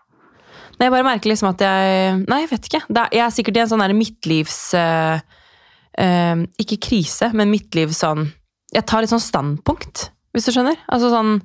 Nei, 0.78 0.88
jeg 0.88 0.94
bare 0.94 1.06
merker 1.06 1.30
liksom 1.30 1.50
at 1.52 1.62
jeg 1.62 2.16
Nei, 2.24 2.40
jeg 2.44 2.50
vet 2.50 2.68
ikke. 2.70 2.82
Jeg 2.90 3.22
er 3.22 3.34
sikkert 3.34 3.58
i 3.58 3.62
en 3.64 3.70
sånn 3.70 3.84
midtlivs 3.98 4.58
uh, 4.78 5.20
uh, 6.00 6.42
Ikke 6.60 6.80
krise, 6.88 7.30
men 7.36 7.52
midtlivs 7.52 8.02
sånn 8.02 8.26
Jeg 8.74 8.86
tar 8.90 9.04
litt 9.04 9.12
sånn 9.12 9.22
standpunkt, 9.22 10.08
hvis 10.34 10.48
du 10.48 10.54
skjønner. 10.54 10.80
Altså 10.90 11.12
sånn 11.12 11.38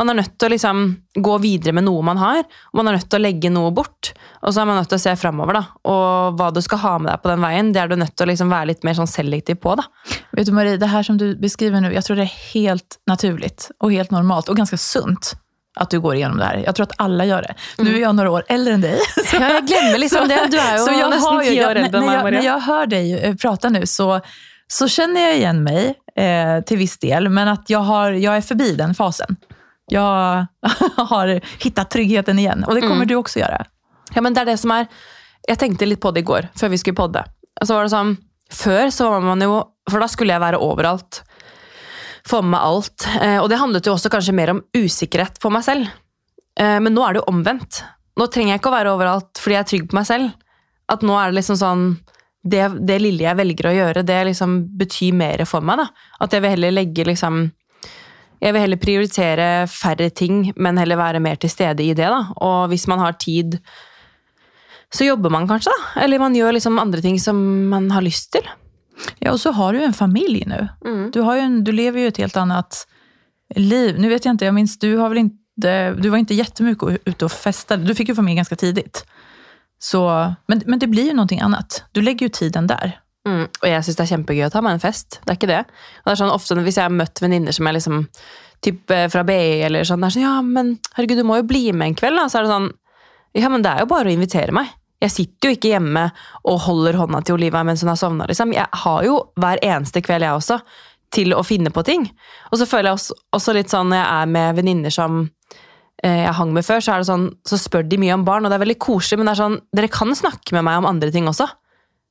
man 0.00 0.08
er 0.08 0.16
nødt 0.22 0.38
til 0.40 0.48
å 0.48 0.52
liksom 0.54 0.78
gå 1.20 1.32
videre 1.42 1.74
med 1.76 1.84
noe 1.84 2.00
man 2.06 2.16
har, 2.16 2.38
og 2.70 2.78
man 2.78 2.88
er 2.88 2.96
nødt 2.96 3.10
til 3.12 3.18
å 3.18 3.24
legge 3.26 3.50
noe 3.52 3.72
bort. 3.76 4.14
Og 4.40 4.54
så 4.54 4.62
er 4.62 4.70
man 4.70 4.78
nødt 4.80 4.88
til 4.88 4.96
å 4.96 5.02
se 5.02 5.12
framover, 5.20 5.58
da. 5.58 5.62
Og 5.92 6.38
hva 6.38 6.46
du 6.56 6.62
skal 6.64 6.80
ha 6.86 6.94
med 7.02 7.10
deg 7.10 7.20
på 7.20 7.28
den 7.28 7.44
veien, 7.44 7.72
det 7.74 7.82
er 7.82 7.90
du 7.90 7.98
nødt 8.00 8.14
til 8.16 8.24
å 8.24 8.30
liksom 8.30 8.52
være 8.52 8.70
litt 8.70 8.86
mer 8.86 8.96
sånn 8.96 9.10
selektiv 9.10 9.60
på, 9.60 9.74
da. 9.76 9.84
Vet 10.32 10.48
du 10.48 10.54
Marie, 10.56 10.80
det 10.80 10.88
her 10.88 11.04
som 11.04 11.20
du 11.20 11.26
beskriver 11.40 11.84
nå, 11.84 11.92
jeg 11.92 12.06
tror 12.06 12.16
det 12.16 12.30
er 12.30 12.38
helt 12.54 12.96
naturlig 13.10 13.52
og 13.82 13.92
helt 13.92 14.14
normalt 14.14 14.48
og 14.48 14.56
ganske 14.62 14.78
sunt 14.80 15.34
at 15.80 15.90
du 15.92 16.00
går 16.04 16.18
igjennom 16.18 16.40
det 16.40 16.48
her. 16.50 16.60
Jeg 16.66 16.76
tror 16.76 16.88
at 16.90 16.96
alle 17.06 17.26
gjør 17.30 17.46
det. 17.48 17.54
Nå 17.80 17.88
er 17.88 17.98
jeg 18.02 18.16
noen 18.18 18.32
år 18.34 18.48
eldre 18.56 18.76
enn 18.76 18.84
deg. 18.84 19.04
Ja, 19.30 19.52
jeg 19.56 19.66
glemmer 19.70 20.02
liksom 20.02 20.28
det. 20.28 20.40
Du 20.52 20.58
er 20.60 20.76
jo 20.76 21.08
nesten 21.12 21.42
ti 21.46 21.56
år 21.64 21.80
eldre 21.82 22.02
enn 22.02 22.08
meg, 22.10 22.22
Maria. 22.26 22.40
Når 22.40 22.48
jeg 22.48 22.66
hører 22.66 22.92
deg 22.94 23.14
eh, 23.20 23.38
prate 23.40 23.72
nå, 23.72 23.84
så, 23.88 24.10
så 24.70 24.90
kjenner 24.90 25.30
jeg 25.30 25.40
igjen 25.40 25.62
meg 25.64 25.80
eh, 26.20 26.58
til 26.68 26.82
viss 26.82 26.98
del, 27.00 27.30
men 27.32 27.52
at 27.54 27.72
jeg, 27.72 27.80
har, 27.88 28.18
jeg 28.18 28.42
er 28.42 28.46
forbi 28.52 28.74
den 28.80 28.96
fasen 28.98 29.40
jeg 29.90 30.02
har 31.12 31.32
funnet 31.60 31.90
tryggheten 31.90 32.38
igjen. 32.38 32.64
Og 32.66 32.76
det 32.76 32.84
kommer 32.86 33.04
mm. 33.04 33.10
du 33.10 33.16
også 33.18 33.42
gjøre. 33.42 33.64
Ja, 34.14 34.22
men 34.24 34.34
det 34.34 34.44
er 34.44 34.52
det 34.52 34.60
som 34.62 34.72
er 34.74 34.88
Jeg 35.48 35.58
tenkte 35.58 35.86
litt 35.86 36.00
på 36.02 36.10
det 36.12 36.20
i 36.20 36.26
går, 36.28 36.50
før 36.58 36.72
vi 36.72 36.78
skulle 36.78 36.98
podde. 36.98 37.22
Så 37.64 37.74
var 37.74 37.86
det 37.86 37.94
sånn, 37.94 38.16
Før 38.50 38.90
så 38.90 39.10
var 39.12 39.22
man 39.24 39.42
jo 39.44 39.60
For 39.90 40.02
da 40.02 40.08
skulle 40.10 40.34
jeg 40.34 40.42
være 40.42 40.60
overalt. 40.62 41.22
Få 42.28 42.42
med 42.42 42.54
meg 42.56 42.66
alt. 42.66 43.08
Eh, 43.20 43.38
og 43.40 43.48
det 43.52 43.60
handlet 43.60 43.88
jo 43.88 43.94
også 43.96 44.12
kanskje 44.12 44.36
mer 44.36 44.54
om 44.54 44.62
usikkerhet 44.76 45.40
for 45.42 45.54
meg 45.54 45.64
selv. 45.66 45.88
Eh, 46.60 46.78
men 46.82 46.94
nå 46.94 47.04
er 47.06 47.16
det 47.16 47.22
jo 47.22 47.30
omvendt. 47.32 47.82
Nå 48.20 48.28
trenger 48.28 48.54
jeg 48.54 48.62
ikke 48.62 48.72
å 48.72 48.76
være 48.76 48.94
overalt 48.94 49.40
fordi 49.40 49.56
jeg 49.56 49.64
er 49.64 49.70
trygg 49.72 49.86
på 49.90 49.98
meg 50.00 50.08
selv. 50.08 50.32
At 50.90 51.06
nå 51.06 51.14
er 51.16 51.30
det 51.30 51.40
liksom 51.40 51.60
sånn 51.60 51.86
det, 52.40 52.64
det 52.88 52.96
lille 53.02 53.26
jeg 53.26 53.36
velger 53.36 53.68
å 53.68 53.76
gjøre, 53.76 54.04
det 54.06 54.18
liksom 54.30 54.60
betyr 54.80 55.16
mer 55.16 55.44
for 55.48 55.64
meg. 55.64 55.82
da. 55.82 56.06
At 56.24 56.32
jeg 56.34 56.44
vil 56.44 56.54
heller 56.56 56.76
legge 56.76 57.04
liksom 57.08 57.48
jeg 58.40 58.54
vil 58.56 58.62
heller 58.64 58.80
prioritere 58.80 59.46
færre 59.68 60.08
ting, 60.16 60.46
men 60.56 60.78
heller 60.80 60.96
være 60.96 61.20
mer 61.20 61.36
til 61.36 61.52
stede 61.52 61.84
i 61.84 61.92
det. 61.92 62.08
da. 62.08 62.22
Og 62.40 62.70
hvis 62.72 62.86
man 62.88 63.02
har 63.02 63.18
tid, 63.20 63.58
så 64.88 65.04
jobber 65.04 65.30
man 65.30 65.48
kanskje, 65.48 65.74
da. 65.74 66.04
Eller 66.06 66.22
man 66.22 66.34
gjør 66.34 66.56
liksom 66.56 66.80
andre 66.80 67.04
ting 67.04 67.20
som 67.20 67.36
man 67.68 67.90
har 67.92 68.02
lyst 68.02 68.32
til. 68.32 68.48
Ja, 69.20 69.32
og 69.32 69.40
så 69.42 69.52
har 69.56 69.74
du 69.74 69.82
en 69.84 69.96
familj 69.96 70.44
nu. 70.50 70.60
Mm. 70.86 71.04
Du, 71.14 71.20
du, 71.66 71.72
lever 71.72 72.04
jo 72.04 72.12
et 72.12 72.22
helt 72.22 72.36
annet 72.40 72.84
liv. 73.56 73.98
Nu 73.98 74.08
vet 74.08 74.24
jeg 74.24 74.36
ikke, 74.36 74.48
jeg 74.48 74.56
minns, 74.56 74.78
du 74.78 74.92
har 74.98 75.12
väl 75.12 75.24
ikke 75.24 75.36
du 75.60 76.08
var 76.08 76.16
inte 76.16 76.34
jättemycket 76.34 77.02
ute 77.04 77.24
og 77.26 77.32
festade. 77.32 77.84
Du 77.84 77.94
fick 77.94 78.08
jo 78.08 78.14
familj 78.16 78.38
ganske 78.38 78.56
tidigt. 78.56 79.02
Så, 79.82 80.34
men, 80.48 80.62
men, 80.66 80.78
det 80.78 80.88
blir 80.88 81.10
jo 81.10 81.16
noe 81.18 81.40
annet. 81.44 81.82
Du 81.92 82.00
legger 82.00 82.28
jo 82.28 82.32
tiden 82.32 82.68
der. 82.70 82.94
Mm, 83.28 83.44
og 83.44 83.66
jeg 83.68 83.84
syns 83.84 83.98
det 83.98 84.04
er 84.06 84.10
kjempegøy 84.14 84.46
å 84.46 84.52
ta 84.52 84.62
meg 84.64 84.76
en 84.76 84.82
fest. 84.82 85.18
Det 85.24 85.34
er 85.34 85.38
ikke 85.38 85.50
det. 85.50 85.60
Og 86.00 86.08
det 86.08 86.14
er 86.14 86.20
sånn 86.22 86.32
ofte 86.32 86.56
Hvis 86.56 86.78
jeg 86.80 86.86
har 86.86 86.94
møtt 86.94 87.20
venninner 87.20 87.52
som 87.52 87.68
er 87.68 87.76
liksom 87.76 88.06
typ 88.64 88.92
eh, 88.92 89.08
fra 89.12 89.24
BI, 89.28 89.60
eller 89.66 89.84
sånn, 89.88 90.00
det 90.00 90.08
er 90.08 90.16
sånn 90.16 90.24
Ja, 90.24 90.34
men 90.44 90.74
herregud, 90.96 91.20
du 91.20 91.28
må 91.28 91.40
jo 91.40 91.48
bli 91.48 91.66
med 91.72 91.90
en 91.90 91.98
kveld, 92.00 92.16
da. 92.16 92.28
Så 92.28 92.40
er 92.40 92.48
det 92.48 92.54
sånn 92.54 92.70
Ja, 93.36 93.52
men 93.52 93.64
det 93.64 93.72
er 93.72 93.84
jo 93.84 93.90
bare 93.92 94.08
å 94.08 94.14
invitere 94.16 94.56
meg. 94.56 94.72
Jeg 95.00 95.14
sitter 95.14 95.48
jo 95.48 95.56
ikke 95.56 95.72
hjemme 95.72 96.04
og 96.44 96.62
holder 96.66 96.98
hånda 97.00 97.22
til 97.24 97.38
Olivia 97.38 97.62
mens 97.64 97.84
hun 97.84 97.92
har 97.92 97.98
sovna. 98.00 98.28
Liksom. 98.28 98.52
Jeg 98.56 98.68
har 98.84 99.04
jo 99.06 99.16
hver 99.40 99.62
eneste 99.64 100.02
kveld, 100.04 100.26
jeg 100.26 100.36
også, 100.36 100.60
til 101.14 101.34
å 101.34 101.42
finne 101.46 101.72
på 101.74 101.84
ting. 101.86 102.04
Og 102.50 102.60
så 102.60 102.68
føler 102.68 102.90
jeg 102.90 102.98
også, 102.98 103.16
også 103.38 103.54
litt 103.56 103.72
sånn 103.72 103.90
når 103.90 104.02
jeg 104.02 104.10
er 104.18 104.34
med 104.36 104.60
venninner 104.60 104.94
som 104.94 105.22
eh, 106.04 106.20
jeg 106.26 106.36
hang 106.36 106.52
med 106.54 106.66
før, 106.66 106.84
så, 106.84 107.00
sånn, 107.08 107.30
så 107.48 107.58
spør 107.58 107.88
de 107.88 107.98
mye 108.02 108.18
om 108.18 108.26
barn, 108.28 108.44
og 108.44 108.52
det 108.52 108.60
er 108.60 108.64
veldig 108.66 108.78
koselig, 108.82 109.18
men 109.18 109.30
det 109.30 109.34
er 109.34 109.42
sånn, 109.42 109.58
dere 109.76 109.90
kan 109.92 110.14
snakke 110.16 110.54
med 110.58 110.68
meg 110.68 110.82
om 110.82 110.90
andre 110.92 111.10
ting 111.14 111.26
også. 111.30 111.48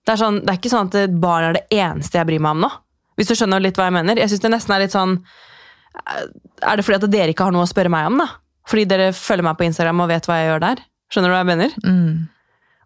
Det 0.06 0.15
er, 0.15 0.21
sånn, 0.23 0.41
det 0.41 0.52
er 0.52 0.60
ikke 0.60 0.73
sånn 0.73 0.89
at 0.89 1.17
barn 1.21 1.52
er 1.52 1.60
det 1.60 1.65
eneste 1.78 2.17
jeg 2.17 2.28
bryr 2.28 2.41
meg 2.41 2.58
om 2.58 2.65
nå. 2.65 2.71
Hvis 3.19 3.30
du 3.30 3.36
skjønner 3.36 3.62
litt 3.62 3.78
hva 3.78 3.89
jeg 3.89 3.97
mener. 3.99 4.17
Jeg 4.17 4.32
synes 4.32 4.45
det 4.45 4.54
nesten 4.54 4.73
Er 4.73 4.80
litt 4.80 4.93
sånn 4.95 5.17
Er 6.63 6.80
det 6.80 6.86
fordi 6.88 6.95
at 7.02 7.12
dere 7.12 7.34
ikke 7.34 7.43
har 7.49 7.52
noe 7.52 7.65
å 7.65 7.69
spørre 7.69 7.91
meg 7.91 8.08
om? 8.08 8.21
da? 8.21 8.30
Fordi 8.69 8.86
dere 8.88 9.10
følger 9.17 9.43
meg 9.43 9.58
på 9.60 9.65
Instagram 9.67 10.06
og 10.06 10.12
vet 10.13 10.30
hva 10.30 10.38
jeg 10.39 10.47
gjør 10.47 10.62
der? 10.63 10.84
Skjønner 11.12 11.32
du 11.32 11.36
hva 11.36 11.41
jeg 11.41 11.49
mener? 11.49 11.75
Mm. 11.84 12.13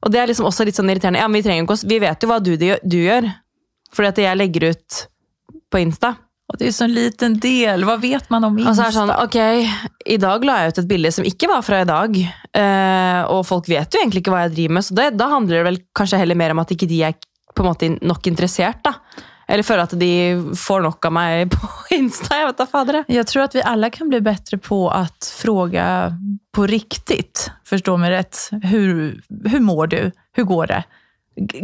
Og 0.04 0.12
det 0.12 0.20
er 0.20 0.30
liksom 0.30 0.50
også 0.50 0.66
litt 0.68 0.78
sånn 0.78 0.92
irriterende. 0.92 1.22
Ja, 1.22 1.30
men 1.32 1.40
Vi 1.40 1.48
trenger 1.48 1.66
ikke 1.66 1.78
oss, 1.78 1.88
vi 1.88 2.02
vet 2.04 2.24
jo 2.24 2.30
hva 2.32 2.42
du, 2.44 2.54
du 2.58 3.00
gjør. 3.00 3.30
Fordi 3.94 4.12
at 4.12 4.22
jeg 4.24 4.40
legger 4.40 4.70
ut 4.74 5.02
på 5.72 5.82
Insta. 5.82 6.16
Og 6.52 6.60
det 6.60 6.66
er 6.68 6.72
jo 6.74 6.76
sånn 6.76 6.94
liten 6.94 7.36
del. 7.42 7.86
Hva 7.88 7.96
vet 8.02 8.28
man 8.34 8.46
om 8.50 8.58
Insta? 8.60 8.72
Og 8.72 8.78
så 8.78 8.84
er 8.84 8.92
det 8.92 8.98
sånn, 9.00 9.14
ok, 9.24 9.38
I 10.14 10.18
dag 10.22 10.48
la 10.48 10.58
jeg 10.62 10.74
ut 10.74 10.82
et 10.84 10.90
bilde 10.90 11.12
som 11.16 11.28
ikke 11.28 11.50
var 11.50 11.64
fra 11.66 11.82
i 11.82 11.90
dag. 11.90 12.18
Uh, 12.54 13.22
og 13.34 13.46
folk 13.48 13.70
vet 13.72 13.96
jo 13.96 14.02
egentlig 14.02 14.24
ikke 14.24 14.34
hva 14.34 14.44
jeg 14.46 14.58
driver 14.58 14.78
med, 14.78 14.86
så 14.86 14.98
det, 15.00 15.08
da 15.18 15.30
handler 15.32 15.60
det 15.60 15.68
vel 15.70 15.80
kanskje 15.98 16.20
heller 16.22 16.38
mer 16.38 16.54
om 16.54 16.62
at 16.62 16.74
ikke 16.76 16.90
de 16.90 17.00
er 17.08 17.16
på 17.54 17.64
en 17.64 17.70
måte 17.70 17.90
nok 17.96 18.28
interessert. 18.30 18.84
da. 18.86 18.98
Eller 19.48 19.66
føler 19.68 19.84
at 19.84 19.96
de 20.00 20.14
får 20.58 20.86
nok 20.86 21.10
av 21.10 21.16
meg 21.16 21.52
på 21.56 21.70
Insta. 21.98 22.40
Jeg 22.40 22.50
vet 22.52 22.62
da 22.62 22.70
fader. 22.70 23.02
Jeg 23.12 23.28
tror 23.30 23.48
at 23.48 23.58
vi 23.58 23.66
alle 23.74 23.92
kan 23.94 24.12
bli 24.12 24.22
bedre 24.24 24.60
på 24.62 24.86
å 24.88 25.04
spørre 25.24 25.88
på 26.54 26.68
riktig. 26.70 27.24
Forstå 27.68 27.98
meg 28.02 28.14
rett. 28.14 28.48
Hvordan 28.64 29.68
mår 29.68 29.94
du? 29.94 30.02
Hvordan 30.38 30.52
går 30.54 30.74
det? 30.74 30.82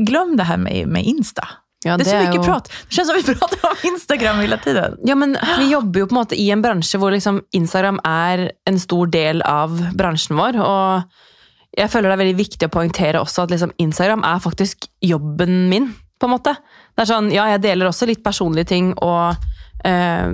Glem 0.10 0.38
det 0.38 0.48
her 0.50 0.62
med, 0.62 0.88
med 0.90 1.06
Insta. 1.08 1.46
Ja, 1.86 1.96
det, 1.96 2.04
det, 2.04 2.12
er 2.12 2.26
så 2.26 2.28
mye 2.28 2.40
jo... 2.42 2.44
prat. 2.44 2.68
Det 2.68 2.98
kjennes 2.98 3.10
som 3.10 3.18
vi 3.20 3.36
prater 3.40 3.70
om 3.70 3.86
Instagram 3.94 4.42
hele 4.44 4.58
tiden. 4.64 4.98
Ja, 5.08 5.16
men 5.16 5.38
Vi 5.62 5.70
jobber 5.72 6.02
jo 6.02 6.10
på 6.10 6.16
en 6.16 6.20
måte 6.20 6.40
i 6.40 6.50
en 6.52 6.64
bransje 6.66 7.00
hvor 7.00 7.14
liksom 7.16 7.42
Instagram 7.56 8.02
er 8.08 8.50
en 8.68 8.80
stor 8.82 9.08
del 9.14 9.44
av 9.48 9.78
bransjen 9.96 10.36
vår. 10.40 10.60
Og 10.60 11.80
jeg 11.80 11.92
føler 11.94 12.12
det 12.12 12.18
er 12.18 12.24
veldig 12.26 12.40
viktig 12.42 12.68
å 12.68 12.74
poengtere 12.74 13.24
også 13.24 13.46
at 13.46 13.56
liksom 13.56 13.72
Instagram 13.80 14.26
er 14.28 14.44
faktisk 14.44 14.90
jobben 15.06 15.70
min. 15.72 15.94
på 16.20 16.28
en 16.28 16.36
måte. 16.36 16.56
Det 17.00 17.06
er 17.06 17.14
sånn, 17.14 17.32
Ja, 17.32 17.48
jeg 17.54 17.64
deler 17.64 17.88
også 17.88 18.10
litt 18.10 18.20
personlige 18.26 18.68
ting 18.74 18.92
og, 19.00 19.40
øh, 19.88 20.34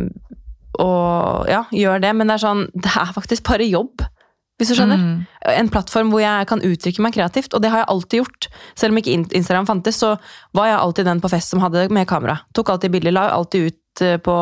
og 0.81 1.45
ja, 1.51 1.61
gjør 1.69 2.01
det, 2.01 2.13
men 2.17 2.27
det 2.27 2.39
er 2.39 2.41
sånn, 2.41 2.63
det 2.73 2.89
er 2.89 3.13
faktisk 3.13 3.45
bare 3.45 3.67
jobb. 3.69 4.01
Hvis 4.57 4.71
du 4.71 4.77
skjønner? 4.79 4.97
Mm. 4.97 5.15
En 5.51 5.69
plattform 5.69 6.09
hvor 6.13 6.23
jeg 6.23 6.47
kan 6.47 6.63
uttrykke 6.63 7.03
meg 7.03 7.13
kreativt. 7.13 7.53
Og 7.53 7.61
det 7.61 7.69
har 7.73 7.83
jeg 7.83 7.89
alltid 7.91 8.21
gjort. 8.21 8.47
Selv 8.79 8.95
om 8.95 8.99
ikke 9.01 9.13
Instagram 9.35 9.67
fantes, 9.67 9.99
så 9.99 10.13
var 10.55 10.69
jeg 10.71 10.79
alltid 10.79 11.09
den 11.09 11.21
på 11.23 11.31
fest 11.33 11.51
som 11.51 11.61
hadde 11.63 11.89
med 11.93 12.07
kamera. 12.07 12.37
Tok 12.55 12.71
alltid 12.71 12.93
bilder, 12.95 13.13
la 13.17 13.27
alltid 13.35 13.67
ut 13.67 14.03
eh, 14.05 14.15
på 14.23 14.35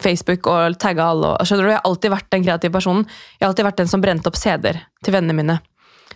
Facebook 0.00 0.48
og 0.48 0.78
tagga 0.80 1.10
alle. 1.12 1.34
Og, 1.34 1.44
skjønner 1.44 1.68
du? 1.68 1.72
Jeg 1.74 1.78
har 1.78 1.90
alltid 1.92 2.14
vært 2.16 2.30
den 2.32 2.46
kreative 2.46 2.76
personen. 2.78 3.04
Jeg 3.36 3.44
har 3.44 3.52
alltid 3.52 3.68
vært 3.68 3.82
den 3.82 3.92
som 3.92 4.04
brente 4.04 4.32
opp 4.32 4.40
CD-er 4.40 4.80
til 5.04 5.16
vennene 5.16 5.36
mine. 5.36 5.58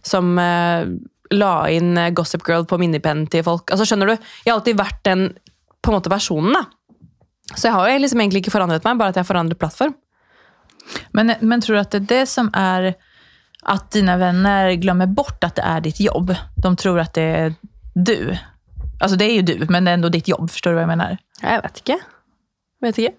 Som 0.00 0.32
eh, 0.40 0.88
la 1.32 1.54
inn 1.72 1.96
eh, 1.98 2.12
Gossip 2.16 2.44
Girl 2.46 2.66
på 2.68 2.78
minipenn 2.80 3.26
til 3.32 3.44
folk. 3.46 3.70
Altså, 3.72 3.86
skjønner 3.88 4.12
du? 4.12 4.30
Jeg 4.44 4.52
har 4.52 4.58
alltid 4.58 4.80
vært 4.80 5.02
den 5.08 5.26
på 5.84 5.92
en 5.92 5.98
måte 5.98 6.12
personen. 6.12 6.56
da. 6.56 6.64
Så 7.54 7.68
jeg 7.68 7.76
har 7.76 7.90
jo 7.90 7.98
liksom 8.00 8.22
egentlig 8.22 8.44
ikke 8.44 8.54
forandret 8.54 8.86
meg, 8.86 8.98
bare 9.00 9.14
at 9.14 9.20
jeg 9.20 9.28
forandret 9.28 9.60
plattform. 9.60 9.96
Men, 11.16 11.34
men 11.40 11.64
tror 11.64 11.76
du 11.76 11.80
at 11.80 11.92
det 11.94 12.02
er 12.02 12.08
det 12.12 12.22
som 12.28 12.50
er 12.56 12.94
at 13.64 13.86
dine 13.96 14.16
venner 14.20 14.74
glemmer 14.80 15.08
bort 15.08 15.44
at 15.46 15.56
det 15.56 15.64
er 15.64 15.84
ditt 15.84 16.00
jobb? 16.04 16.34
De 16.60 16.72
tror 16.80 17.00
at 17.04 17.14
det 17.16 17.28
er 17.40 17.54
du. 17.94 18.34
Altså 19.00 19.16
det 19.20 19.28
er 19.28 19.38
jo 19.38 19.46
du, 19.48 19.66
men 19.68 19.84
det 19.84 19.92
er 19.92 20.00
enda 20.00 20.10
ditt 20.12 20.28
jobb. 20.28 20.48
Forstår 20.52 20.74
du 20.74 20.80
hva 20.80 20.86
jeg 20.86 20.92
mener? 20.92 21.20
Jeg 21.40 21.62
vet 21.64 21.84
ikke. 21.84 21.98
Vet 22.84 23.00
ikke. 23.00 23.14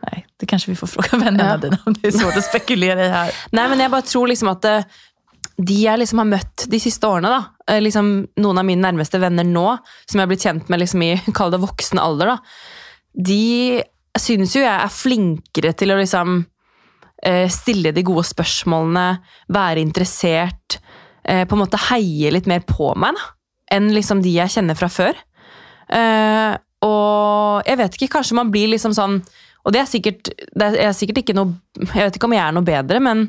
Nei, 0.00 0.22
det 0.40 0.48
kanskje 0.48 0.72
vi 0.72 0.78
får 0.80 0.92
spørre 0.94 1.20
vennene 1.20 1.48
ja. 1.52 1.60
dine 1.60 1.80
om 1.84 1.96
det 1.96 2.10
er 2.10 2.16
svårt 2.16 2.40
å 2.40 2.44
spekulere 2.44 3.06
i 3.06 3.12
her. 3.12 3.40
Nei, 3.56 3.66
men 3.72 3.84
jeg 3.84 3.92
bare 3.92 4.08
tror 4.08 4.30
liksom 4.30 4.52
at 4.52 4.64
det, 4.64 4.76
de 5.60 5.76
jeg 5.82 6.00
liksom 6.00 6.22
har 6.22 6.28
møtt 6.30 6.66
de 6.70 6.80
siste 6.80 7.08
årene, 7.08 7.30
da, 7.32 7.40
eh, 7.68 7.80
liksom 7.82 8.10
noen 8.40 8.60
av 8.60 8.66
mine 8.66 8.84
nærmeste 8.84 9.20
venner 9.20 9.46
nå, 9.46 9.66
som 10.06 10.18
jeg 10.18 10.24
har 10.24 10.30
blitt 10.30 10.46
kjent 10.46 10.70
med 10.72 10.82
liksom 10.82 11.04
i 11.04 11.10
kall 11.36 11.52
det 11.52 11.62
voksen 11.62 12.00
alder, 12.00 12.34
da, 12.34 12.38
de 13.30 13.82
syns 14.18 14.54
jo 14.56 14.62
jeg 14.62 14.72
er 14.72 14.94
flinkere 14.94 15.74
til 15.78 15.92
å 15.92 15.98
liksom 16.00 16.40
eh, 17.26 17.46
stille 17.52 17.92
de 17.96 18.06
gode 18.06 18.24
spørsmålene, 18.30 19.08
være 19.52 19.84
interessert, 19.84 20.80
eh, 21.24 21.44
på 21.44 21.56
en 21.56 21.62
måte 21.64 21.82
heie 21.90 22.32
litt 22.32 22.48
mer 22.50 22.64
på 22.66 22.92
meg 22.98 23.18
da, 23.18 23.28
enn 23.76 23.92
liksom 23.94 24.22
de 24.24 24.32
jeg 24.34 24.56
kjenner 24.56 24.78
fra 24.78 24.88
før. 24.90 25.18
Og 26.86 27.66
jeg 27.66 27.78
vet 27.80 27.96
ikke, 27.96 28.12
kanskje 28.14 28.36
man 28.38 28.50
blir 28.54 28.68
liksom 28.70 28.92
sånn 28.94 29.16
Og 29.66 29.72
det 29.74 29.80
er 29.82 29.88
sikkert, 29.90 30.28
det 30.54 30.68
er 30.78 30.92
sikkert 30.94 31.18
ikke 31.24 31.34
noe 31.34 31.56
Jeg 31.82 32.06
vet 32.06 32.14
ikke 32.16 32.28
om 32.28 32.34
jeg 32.36 32.44
er 32.44 32.54
noe 32.54 32.66
bedre, 32.66 33.00
men 33.02 33.24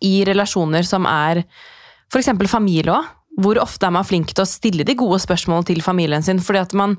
i 0.00 0.22
relasjoner 0.28 0.86
som 0.86 1.08
er 1.08 1.42
f.eks. 2.12 2.30
familie 2.50 2.92
òg, 2.92 3.10
hvor 3.42 3.56
ofte 3.62 3.88
er 3.88 3.94
man 3.94 4.04
flink 4.04 4.34
til 4.34 4.44
å 4.44 4.48
stille 4.48 4.84
de 4.84 4.96
gode 4.98 5.22
spørsmålene 5.22 5.70
til 5.70 5.80
familien 5.84 6.24
sin? 6.24 6.40
Fordi 6.42 6.60
at 6.60 6.74
man 6.76 6.98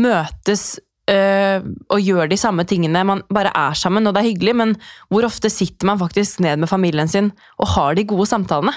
møtes 0.00 0.78
øh, 1.12 1.66
og 1.92 2.00
gjør 2.00 2.30
de 2.30 2.38
samme 2.40 2.64
tingene, 2.68 3.04
man 3.04 3.20
bare 3.28 3.52
er 3.52 3.76
sammen, 3.76 4.06
og 4.08 4.16
det 4.16 4.22
er 4.22 4.30
hyggelig, 4.30 4.54
men 4.56 4.74
hvor 5.12 5.28
ofte 5.28 5.52
sitter 5.52 5.90
man 5.90 6.00
faktisk 6.00 6.40
ned 6.44 6.62
med 6.62 6.72
familien 6.72 7.10
sin 7.10 7.30
og 7.58 7.74
har 7.76 7.98
de 7.98 8.06
gode 8.08 8.30
samtalene? 8.30 8.72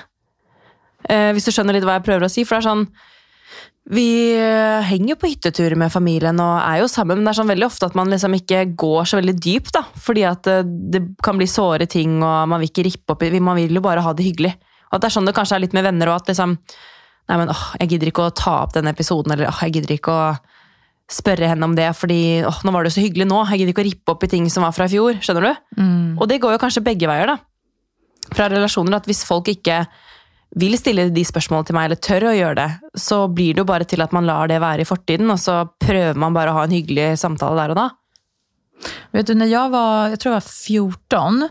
Uh, 1.08 1.32
hvis 1.32 1.46
du 1.46 1.54
skjønner 1.54 1.78
litt 1.78 1.86
hva 1.88 2.00
jeg 2.00 2.08
prøver 2.08 2.26
å 2.26 2.32
si. 2.32 2.44
For 2.44 2.58
det 2.58 2.66
er 2.66 2.68
sånn 2.68 2.88
Vi 3.88 4.36
uh, 4.36 4.84
henger 4.84 5.14
jo 5.14 5.20
på 5.22 5.30
hyttetur 5.32 5.78
med 5.80 5.94
familien 5.94 6.40
og 6.44 6.58
er 6.60 6.82
jo 6.82 6.90
sammen, 6.92 7.20
men 7.20 7.28
det 7.28 7.32
er 7.32 7.40
sånn 7.40 7.52
veldig 7.54 7.68
ofte 7.70 7.88
at 7.88 7.96
man 7.96 8.12
liksom 8.12 8.36
ikke 8.36 8.66
går 8.76 9.08
så 9.08 9.22
veldig 9.22 9.36
dypt, 9.40 9.72
da. 9.78 9.86
Fordi 10.04 10.26
at 10.28 10.50
uh, 10.52 10.66
det 10.66 11.04
kan 11.24 11.40
bli 11.40 11.48
såre 11.48 11.88
ting, 11.88 12.18
og 12.20 12.52
man 12.52 12.60
vil 12.60 12.72
ikke 12.72 12.88
rippe 12.90 13.16
opp 13.16 13.24
i 13.24 13.32
Man 13.40 13.60
vil 13.60 13.80
jo 13.80 13.86
bare 13.86 14.04
ha 14.04 14.12
det 14.18 14.28
hyggelig. 14.28 14.54
Og 14.90 14.98
at 14.98 15.04
det 15.04 15.10
er 15.10 15.16
sånn 15.16 15.28
det 15.28 15.36
kanskje 15.38 15.60
er 15.60 15.64
litt 15.64 15.76
med 15.78 15.88
venner 15.88 16.12
òg, 16.12 16.24
at 16.24 16.34
liksom 16.34 16.60
Nei, 17.28 17.36
men 17.42 17.50
åh, 17.52 17.64
jeg 17.82 17.90
gidder 17.92 18.08
ikke 18.08 18.24
å 18.24 18.32
ta 18.32 18.54
opp 18.64 18.72
den 18.72 18.88
episoden, 18.88 19.34
eller 19.34 19.50
åh, 19.50 19.58
jeg 19.66 19.74
gidder 19.76 19.98
ikke 19.98 20.14
å 20.16 20.28
spørre 21.12 21.50
henne 21.52 21.68
om 21.68 21.74
det, 21.76 21.90
fordi 22.00 22.40
åh, 22.48 22.62
nå 22.64 22.72
var 22.72 22.84
det 22.84 22.94
jo 22.94 22.98
så 22.98 23.04
hyggelig 23.04 23.28
nå. 23.28 23.42
Jeg 23.50 23.62
gidder 23.62 23.74
ikke 23.74 23.84
å 23.84 23.88
rippe 23.88 24.14
opp 24.14 24.24
i 24.24 24.30
ting 24.32 24.48
som 24.52 24.64
var 24.64 24.72
fra 24.76 24.88
i 24.88 24.94
fjor. 24.94 25.20
Skjønner 25.20 25.44
du? 25.44 25.66
Mm. 25.76 26.14
Og 26.16 26.24
det 26.32 26.40
går 26.44 26.56
jo 26.56 26.62
kanskje 26.64 26.86
begge 26.86 27.10
veier, 27.12 27.28
da. 27.28 27.36
Fra 28.32 28.48
relasjoner, 28.52 28.96
at 28.96 29.12
hvis 29.12 29.26
folk 29.28 29.52
ikke 29.52 29.82
vil 30.56 30.78
stille 30.80 31.10
de 31.14 31.24
spørsmålene 31.26 31.68
til 31.68 31.76
meg, 31.76 31.86
eller 31.90 32.02
tør 32.02 32.30
å 32.30 32.36
gjøre 32.38 32.56
det, 32.56 32.70
så 32.96 33.28
blir 33.28 33.54
det 33.54 33.64
jo 33.64 33.70
bare 33.70 33.88
til 33.90 34.02
at 34.02 34.14
man 34.16 34.26
lar 34.26 34.48
det 34.48 34.62
være 34.64 34.86
i 34.86 34.90
fortiden, 34.90 35.30
og 35.34 35.40
så 35.40 35.66
prøver 35.84 36.20
man 36.20 36.34
bare 36.34 36.54
å 36.54 36.60
ha 36.60 36.68
en 36.68 36.76
hyggelig 36.76 37.18
samtale 37.20 37.60
der 37.62 37.76
og 37.76 37.82
da. 37.82 37.90
Vet 39.12 39.28
du, 39.28 39.34
när 39.36 39.46
jag 39.46 39.70
var, 39.70 40.08
jag 40.08 40.20
tror 40.20 40.34
jag 40.34 40.36
var 40.36 40.50
14 40.50 41.50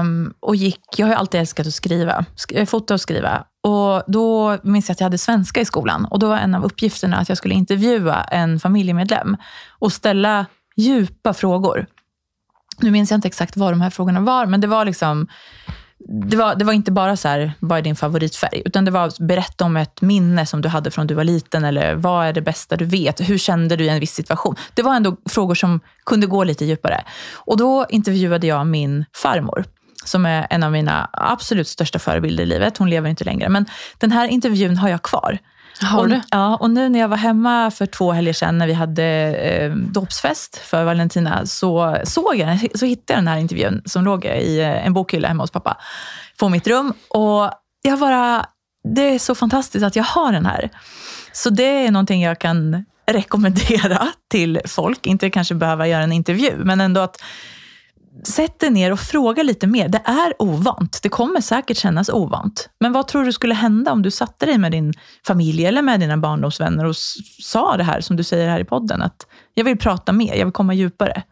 um, 0.00 0.34
och 0.40 0.56
gick, 0.56 0.80
jag 0.96 1.06
har 1.06 1.12
ju 1.12 1.18
alltid 1.18 1.40
älskat 1.40 1.66
att 1.66 1.74
skriva, 1.74 2.24
sk- 2.36 2.62
og 2.62 2.68
fota 2.68 2.94
och 2.94 3.00
skriva. 3.00 3.44
Och 3.62 4.02
då 4.06 4.58
minns 4.62 4.88
jag 4.88 4.92
att 4.94 5.00
jag 5.00 5.04
hade 5.04 5.18
svenska 5.18 5.60
i 5.60 5.64
skolan 5.64 6.04
och 6.04 6.18
då 6.18 6.28
var 6.28 6.36
en 6.36 6.54
av 6.54 6.64
uppgifterna 6.64 7.16
att 7.16 7.28
jag 7.28 7.38
skulle 7.38 7.54
intervjua 7.54 8.24
en 8.24 8.60
familjemedlem 8.60 9.36
och 9.78 9.92
ställa 9.92 10.46
djupa 10.76 11.34
frågor. 11.34 11.86
Nu 12.80 12.90
minns 12.90 13.10
jag 13.10 13.18
inte 13.18 13.28
exakt 13.28 13.56
vad 13.56 13.72
de 13.72 13.80
här 13.80 13.90
frågorna 13.90 14.20
var, 14.20 14.46
men 14.46 14.60
det 14.60 14.66
var 14.66 14.84
liksom 14.84 15.28
det 16.00 16.36
var, 16.36 16.54
det 16.54 16.64
var 16.64 16.72
inte 16.72 16.92
bara 16.92 17.16
så 17.16 17.28
här, 17.28 17.52
vad 17.58 17.78
är 17.78 17.82
din 17.82 17.96
favoritfärg? 17.96 18.62
Utan 18.64 18.84
det 18.84 18.90
var 18.90 19.26
berätta 19.26 19.64
om 19.64 19.76
ett 19.76 20.00
minne 20.00 20.46
som 20.46 20.62
du 20.62 20.68
hade 20.68 20.90
från 20.90 21.06
du 21.06 21.14
var 21.14 21.24
liten. 21.24 21.64
Eller 21.64 21.94
vad 21.94 22.26
är 22.26 22.32
det 22.32 22.40
bästa 22.40 22.76
du 22.76 22.84
vet? 22.84 23.20
Hur 23.20 23.38
kände 23.38 23.76
du 23.76 23.84
i 23.84 23.88
en 23.88 24.00
viss 24.00 24.14
situation? 24.14 24.56
Det 24.74 24.82
var 24.82 24.94
ändå 24.94 25.16
frågor 25.28 25.54
som 25.54 25.80
kunde 26.06 26.26
gå 26.26 26.44
lite 26.44 26.64
djupare. 26.64 27.04
Och 27.34 27.56
då 27.56 27.86
intervjuade 27.88 28.46
jag 28.46 28.66
min 28.66 29.04
farmor. 29.14 29.64
Som 30.04 30.26
är 30.26 30.46
en 30.50 30.62
av 30.62 30.72
mina 30.72 31.10
absolut 31.12 31.68
största 31.68 31.98
förebilder 31.98 32.42
i 32.42 32.46
livet. 32.46 32.78
Hon 32.78 32.90
lever 32.90 33.10
inte 33.10 33.24
längre. 33.24 33.48
Men 33.48 33.66
den 33.98 34.12
här 34.12 34.28
intervjun 34.28 34.76
har 34.76 34.88
jag 34.88 35.02
kvar. 35.02 35.38
Har 35.82 36.00
och, 36.00 36.08
du? 36.08 36.20
Ja, 36.30 36.56
och 36.56 36.70
nu 36.70 36.88
när 36.88 36.98
jag 36.98 37.08
var 37.08 37.16
hemma 37.16 37.70
för 37.70 37.86
två 37.86 38.12
helger 38.12 38.32
sedan 38.32 38.58
när 38.58 38.66
vi 38.66 38.72
hade 38.72 39.04
eh, 39.04 39.70
dopsfest 39.74 40.56
för 40.56 40.84
Valentina 40.84 41.46
så 41.46 41.98
såg 42.04 42.36
jag 42.36 42.78
så 42.78 42.86
hittade 42.86 43.12
jag 43.12 43.18
den 43.18 43.28
här 43.28 43.38
intervjun 43.38 43.82
som 43.84 44.04
låg 44.04 44.24
i 44.24 44.60
eh, 44.60 44.86
en 44.86 44.92
bokhylla 44.92 45.28
hemma 45.28 45.42
hos 45.42 45.50
pappa 45.50 45.76
på 46.38 46.48
mitt 46.48 46.66
rum. 46.66 46.92
Och 47.08 47.50
jag 47.82 47.98
bara, 47.98 48.46
det 48.94 49.14
är 49.14 49.18
så 49.18 49.34
fantastiskt 49.34 49.84
att 49.84 49.96
jag 49.96 50.04
har 50.04 50.32
den 50.32 50.46
här. 50.46 50.70
Så 51.32 51.50
det 51.50 51.86
är 51.86 51.90
någonting 51.90 52.22
jag 52.22 52.38
kan 52.38 52.84
rekommendera 53.06 54.08
till 54.30 54.60
folk. 54.64 55.06
Inte 55.06 55.30
kanske 55.30 55.54
behöva 55.54 55.88
göra 55.88 56.02
en 56.02 56.12
intervju, 56.12 56.52
men 56.56 56.80
ändå 56.80 57.00
att 57.00 57.22
Sätt 58.24 58.60
dig 58.60 58.70
ner 58.70 58.92
och 58.92 59.00
fråga 59.00 59.42
lite 59.42 59.66
mer. 59.66 59.88
Det 59.88 60.02
är 60.04 60.42
ovant. 60.42 61.00
Det 61.02 61.08
kommer 61.08 61.40
säkert 61.40 61.76
kännas 61.76 62.08
ovant. 62.08 62.68
Men 62.80 62.92
vad 62.92 63.08
tror 63.08 63.24
du 63.24 63.32
skulle 63.32 63.54
hända 63.54 63.92
om 63.92 64.02
du 64.02 64.10
satte 64.10 64.46
dig 64.46 64.58
med 64.58 64.72
din 64.72 64.94
familj 65.26 65.66
eller 65.66 65.82
med 65.82 66.00
dina 66.00 66.16
barndomsvänner 66.16 66.84
och 66.84 66.96
sa 67.42 67.76
det 67.76 67.84
här 67.84 68.00
som 68.00 68.16
du 68.16 68.24
säger 68.24 68.48
här 68.48 68.60
i 68.60 68.64
podden? 68.64 69.02
Att 69.02 69.26
jag 69.54 69.64
vill 69.64 69.78
prata 69.78 70.12
mer, 70.12 70.34
jag 70.34 70.46
vill 70.46 70.52
komma 70.52 70.74
djupare. 70.74 71.22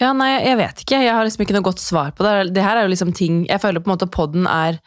Ja, 0.00 0.14
nei, 0.16 0.30
jeg 0.46 0.56
vet 0.56 0.80
ikke. 0.80 1.02
Jeg 1.04 1.12
har 1.12 1.26
liksom 1.28 1.44
ikke 1.44 1.54
noe 1.58 1.66
godt 1.66 1.82
svar 1.82 2.14
på 2.16 2.24
det. 2.24 2.54
Det 2.56 2.64
her 2.64 2.78
er 2.78 2.86
jo 2.86 2.92
liksom 2.94 3.12
ting 3.16 3.42
Jeg 3.50 3.60
føler 3.60 3.82
på 3.84 3.90
en 3.90 3.94
måte 3.98 4.08
podden 4.08 4.46
er 4.48 4.78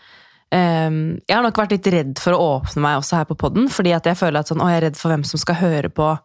um, 0.50 1.20
Jeg 1.22 1.36
har 1.36 1.46
nok 1.46 1.60
vært 1.62 1.76
litt 1.76 1.90
redd 1.94 2.22
for 2.22 2.34
å 2.34 2.48
åpne 2.56 2.82
meg 2.82 2.98
også 2.98 3.20
her 3.20 3.28
på 3.30 3.38
podden, 3.38 3.70
fordi 3.70 3.94
at 3.94 4.10
jeg 4.10 4.18
føler 4.18 4.42
at 4.42 4.50
sånn, 4.50 4.64
å, 4.64 4.72
jeg 4.72 4.82
er 4.82 4.88
redd 4.88 4.98
for 4.98 5.14
hvem 5.14 5.26
som 5.28 5.42
skal 5.42 5.60
høre 5.62 5.94
på. 5.94 6.16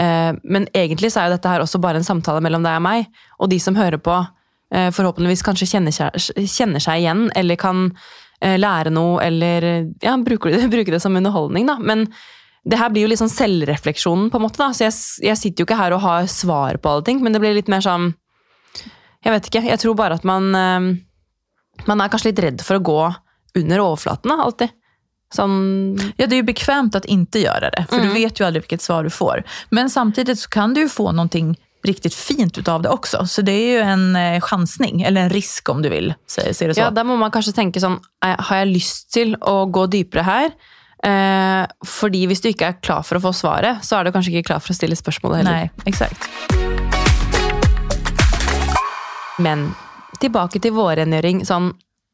Eh, 0.00 0.32
men 0.42 0.66
egentlig 0.72 1.12
så 1.12 1.20
er 1.20 1.28
jo 1.28 1.36
dette 1.36 1.50
her 1.50 1.62
også 1.62 1.80
bare 1.82 2.00
en 2.00 2.06
samtale 2.06 2.42
mellom 2.44 2.64
deg 2.64 2.78
og 2.78 2.84
meg, 2.86 3.08
og 3.38 3.50
de 3.52 3.58
som 3.60 3.76
hører 3.76 4.00
på, 4.02 4.14
eh, 4.72 4.88
forhåpentligvis 4.94 5.44
kanskje 5.44 5.68
kjenner 5.74 5.94
seg, 5.94 6.16
kjenner 6.48 6.82
seg 6.82 7.02
igjen, 7.02 7.26
eller 7.36 7.60
kan 7.60 7.90
eh, 8.40 8.56
lære 8.60 8.92
noe, 8.94 9.20
eller 9.24 9.68
ja, 10.02 10.16
bruke 10.16 10.52
det, 10.52 10.64
bruke 10.74 10.94
det 10.94 11.02
som 11.04 11.16
underholdning, 11.16 11.68
da. 11.68 11.76
Men 11.78 12.06
det 12.64 12.78
her 12.78 12.92
blir 12.94 13.04
jo 13.04 13.12
litt 13.12 13.20
sånn 13.20 13.32
selvrefleksjonen, 13.32 14.30
på 14.30 14.38
en 14.38 14.46
måte. 14.46 14.62
da, 14.62 14.70
Så 14.72 14.86
jeg, 14.86 14.98
jeg 15.28 15.40
sitter 15.40 15.62
jo 15.62 15.68
ikke 15.68 15.80
her 15.80 15.96
og 15.96 16.04
har 16.04 16.28
svar 16.30 16.78
på 16.78 16.92
alle 16.92 17.06
ting, 17.08 17.22
men 17.22 17.34
det 17.34 17.42
blir 17.42 17.56
litt 17.58 17.72
mer 17.72 17.84
sånn 17.84 18.12
Jeg 19.22 19.30
vet 19.34 19.48
ikke. 19.48 19.60
Jeg 19.66 19.78
tror 19.78 19.94
bare 19.94 20.16
at 20.18 20.24
man 20.26 20.48
Man 21.86 22.00
er 22.02 22.10
kanskje 22.10 22.30
litt 22.30 22.40
redd 22.42 22.62
for 22.62 22.78
å 22.78 22.82
gå 22.82 23.02
under 23.58 23.82
overflaten, 23.82 24.30
da, 24.30 24.46
alltid. 24.46 24.70
Sånn 25.32 25.98
Ja, 26.16 26.26
det 26.26 26.34
är 26.34 26.36
ju 26.36 26.42
bekvämt 26.42 26.94
att 26.94 27.04
inte 27.04 27.38
göra 27.38 27.70
det, 27.70 27.86
för 27.88 27.96
du 27.96 28.02
Mm. 28.02 28.14
vet 28.14 28.40
ju 28.40 28.44
aldrig 28.46 28.62
vilket 28.62 28.82
svar 28.82 29.04
du 29.04 29.10
får. 29.10 29.42
Men 29.70 29.90
samtidigt 29.90 30.38
så 30.38 30.48
kan 30.48 30.74
du 30.74 30.80
ju 30.80 30.88
få 30.88 31.12
någonting 31.12 31.56
riktigt 31.84 32.14
fint 32.14 32.58
utav 32.58 32.82
det 32.82 32.88
också. 32.88 33.26
Så 33.26 33.42
det 33.42 33.52
är 33.52 33.72
ju 33.72 33.78
en 33.80 34.16
eh, 34.16 34.40
chansning, 34.40 35.02
eller 35.02 35.20
en 35.20 35.30
risk 35.30 35.68
om 35.68 35.82
du 35.82 35.88
vill, 35.88 36.14
se, 36.26 36.54
se 36.54 36.66
det 36.66 36.74
så. 36.74 36.80
Ja, 36.80 36.90
der 36.90 37.04
må 37.04 37.16
man 37.16 37.30
kanskje 37.30 37.52
tenke 37.52 37.80
sånn 37.80 37.98
"Eh, 38.24 38.36
Har 38.38 38.56
jeg 38.56 38.66
lyst 38.68 39.10
til 39.12 39.36
å 39.40 39.66
gå 39.70 39.86
dypere 39.86 40.22
her? 40.22 40.50
Eh, 41.04 41.66
fordi 41.86 42.26
hvis 42.26 42.40
du 42.42 42.48
ikke 42.48 42.66
er 42.68 42.72
klar 42.82 43.02
for 43.02 43.16
å 43.18 43.20
få 43.20 43.32
svaret, 43.34 43.82
så 43.82 43.96
er 43.98 44.04
du 44.04 44.12
kanskje 44.12 44.30
ikke 44.32 44.46
klar 44.46 44.60
for 44.60 44.72
å 44.72 44.76
stille 44.76 44.94
spørsmålet 44.96 45.36
heller. 45.36 45.52
Nej, 45.52 45.70
exakt. 45.86 46.28
Men 49.38 49.72
tilbake 50.20 50.60
til 50.62 50.72
vårrengjøring 50.76 51.42
sånn 51.48 51.72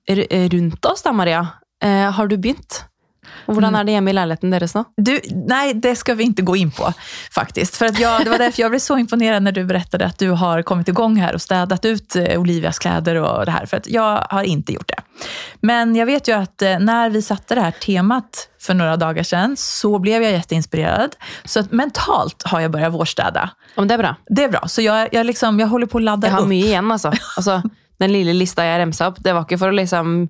rundt 0.08 0.84
oss 0.88 1.02
da, 1.04 1.12
Maria. 1.12 1.42
Eh, 1.84 2.10
har 2.10 2.26
du 2.28 2.36
begynt? 2.38 2.84
Hvordan 3.46 3.76
er 3.78 3.84
det 3.84 3.94
hjemme 3.96 4.12
i 4.12 4.16
leiligheten 4.16 4.52
deres 4.52 4.74
nå? 4.76 4.84
Du, 4.96 5.14
nej, 5.48 5.72
det 5.74 5.94
skal 5.96 6.18
vi 6.18 6.28
ikke 6.28 6.44
gå 6.48 6.56
inn 6.56 6.70
på 6.70 6.92
faktiskt. 7.32 7.76
För 7.76 7.86
att 7.86 7.98
jag, 7.98 8.24
det 8.24 8.30
var 8.30 8.38
därför 8.38 8.62
jag 8.62 8.70
blev 8.70 8.80
så 8.80 8.98
imponerad 8.98 9.42
når 9.42 9.52
du 9.52 9.64
berättade 9.64 10.06
at 10.06 10.18
du 10.18 10.30
har 10.30 10.62
kommet 10.62 10.88
igång 10.88 11.16
her 11.16 11.34
og 11.34 11.40
städat 11.40 11.84
ut 11.84 12.16
eh, 12.16 12.40
Olivias 12.40 12.78
kläder 12.78 13.14
och 13.14 13.46
det 13.46 13.50
här. 13.50 13.66
För 13.66 13.76
att 13.76 13.88
jag 13.88 14.26
har 14.30 14.42
ikke 14.42 14.72
gjort 14.72 14.88
det. 14.88 15.02
Men 15.60 15.96
jeg 15.96 16.06
vet 16.06 16.28
jo 16.28 16.34
at 16.34 16.62
når 16.80 17.10
vi 17.10 17.22
satte 17.22 17.54
det 17.54 17.60
här 17.60 17.70
temat 17.70 18.48
for 18.60 18.74
noen 18.74 18.98
dagar 18.98 19.22
siden, 19.22 19.56
så 19.56 19.90
ble 19.98 20.18
jeg 20.18 20.32
jätteinspirerad. 20.32 21.16
Så 21.44 21.64
mentalt 21.70 22.42
har 22.46 22.60
jeg 22.60 22.70
börjat 22.70 22.92
vårstäda. 22.92 23.50
Ja, 23.74 23.84
det 23.84 23.94
er 23.94 23.98
bra. 23.98 24.14
Det 24.28 24.44
er 24.44 24.52
bra. 24.52 24.62
Så 24.68 24.82
jeg, 24.82 25.08
jeg, 25.12 25.26
liksom, 25.26 25.60
jeg 25.60 25.68
håller 25.68 25.86
på 25.86 25.98
att 25.98 26.04
ladda 26.04 26.26
Jeg 26.26 26.34
har 26.34 26.46
mye 26.46 26.66
igjen, 26.66 26.90
altså. 26.90 27.12
altså. 27.36 27.62
Den 27.98 28.12
lille 28.12 28.32
lista 28.32 28.62
jeg 28.62 28.78
remsa 28.78 29.08
opp, 29.10 29.16
det 29.18 29.32
var 29.34 29.42
ikke 29.42 29.58
for 29.58 29.72
å 29.72 29.74
liksom 29.74 30.28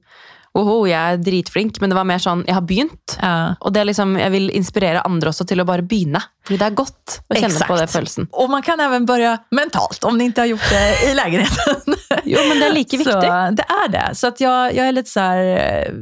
Oho, 0.59 0.79
jeg 0.89 0.99
er 0.99 1.21
dritflink, 1.23 1.79
men 1.81 1.93
det 1.93 1.97
var 1.99 2.07
mer 2.09 2.23
sånn 2.23 2.43
Jeg 2.49 2.57
har 2.57 2.65
begynt. 2.67 3.15
Ja. 3.21 3.55
Og 3.63 3.75
det 3.75 3.83
er 3.83 3.89
liksom, 3.91 4.17
jeg 4.19 4.33
vil 4.35 4.51
inspirere 4.59 5.05
andre 5.07 5.31
også 5.31 5.47
til 5.49 5.63
å 5.63 5.67
bare 5.69 5.85
begynne. 5.87 6.23
Fordi 6.49 6.59
det 6.59 6.67
er 6.67 6.77
godt 6.79 7.19
å 7.29 7.37
kjenne 7.39 7.69
på 7.69 7.79
den 7.79 7.91
følelsen. 7.93 8.29
Og 8.33 8.51
man 8.51 8.65
kan 8.67 8.81
even 8.83 9.07
begynne 9.09 9.37
mentalt 9.55 10.07
om 10.09 10.19
ni 10.19 10.31
ikke 10.31 10.47
har 10.47 10.53
gjort 10.55 10.71
det 10.73 10.85
i 11.09 11.15
leiligheten. 11.19 11.99
Jo, 12.29 12.41
men 12.45 12.59
det 12.61 12.67
er 12.67 12.73
like 12.75 12.99
viktig. 12.99 13.13
Så 13.13 13.37
det 13.57 13.65
er 13.73 13.91
det. 13.93 14.07
Så 14.19 14.29
jeg, 14.29 14.41
jeg, 14.43 14.77
jag 14.77 14.89
är 14.89 14.93
lite 14.93 15.11
så 15.11 15.21
här, 15.21 15.45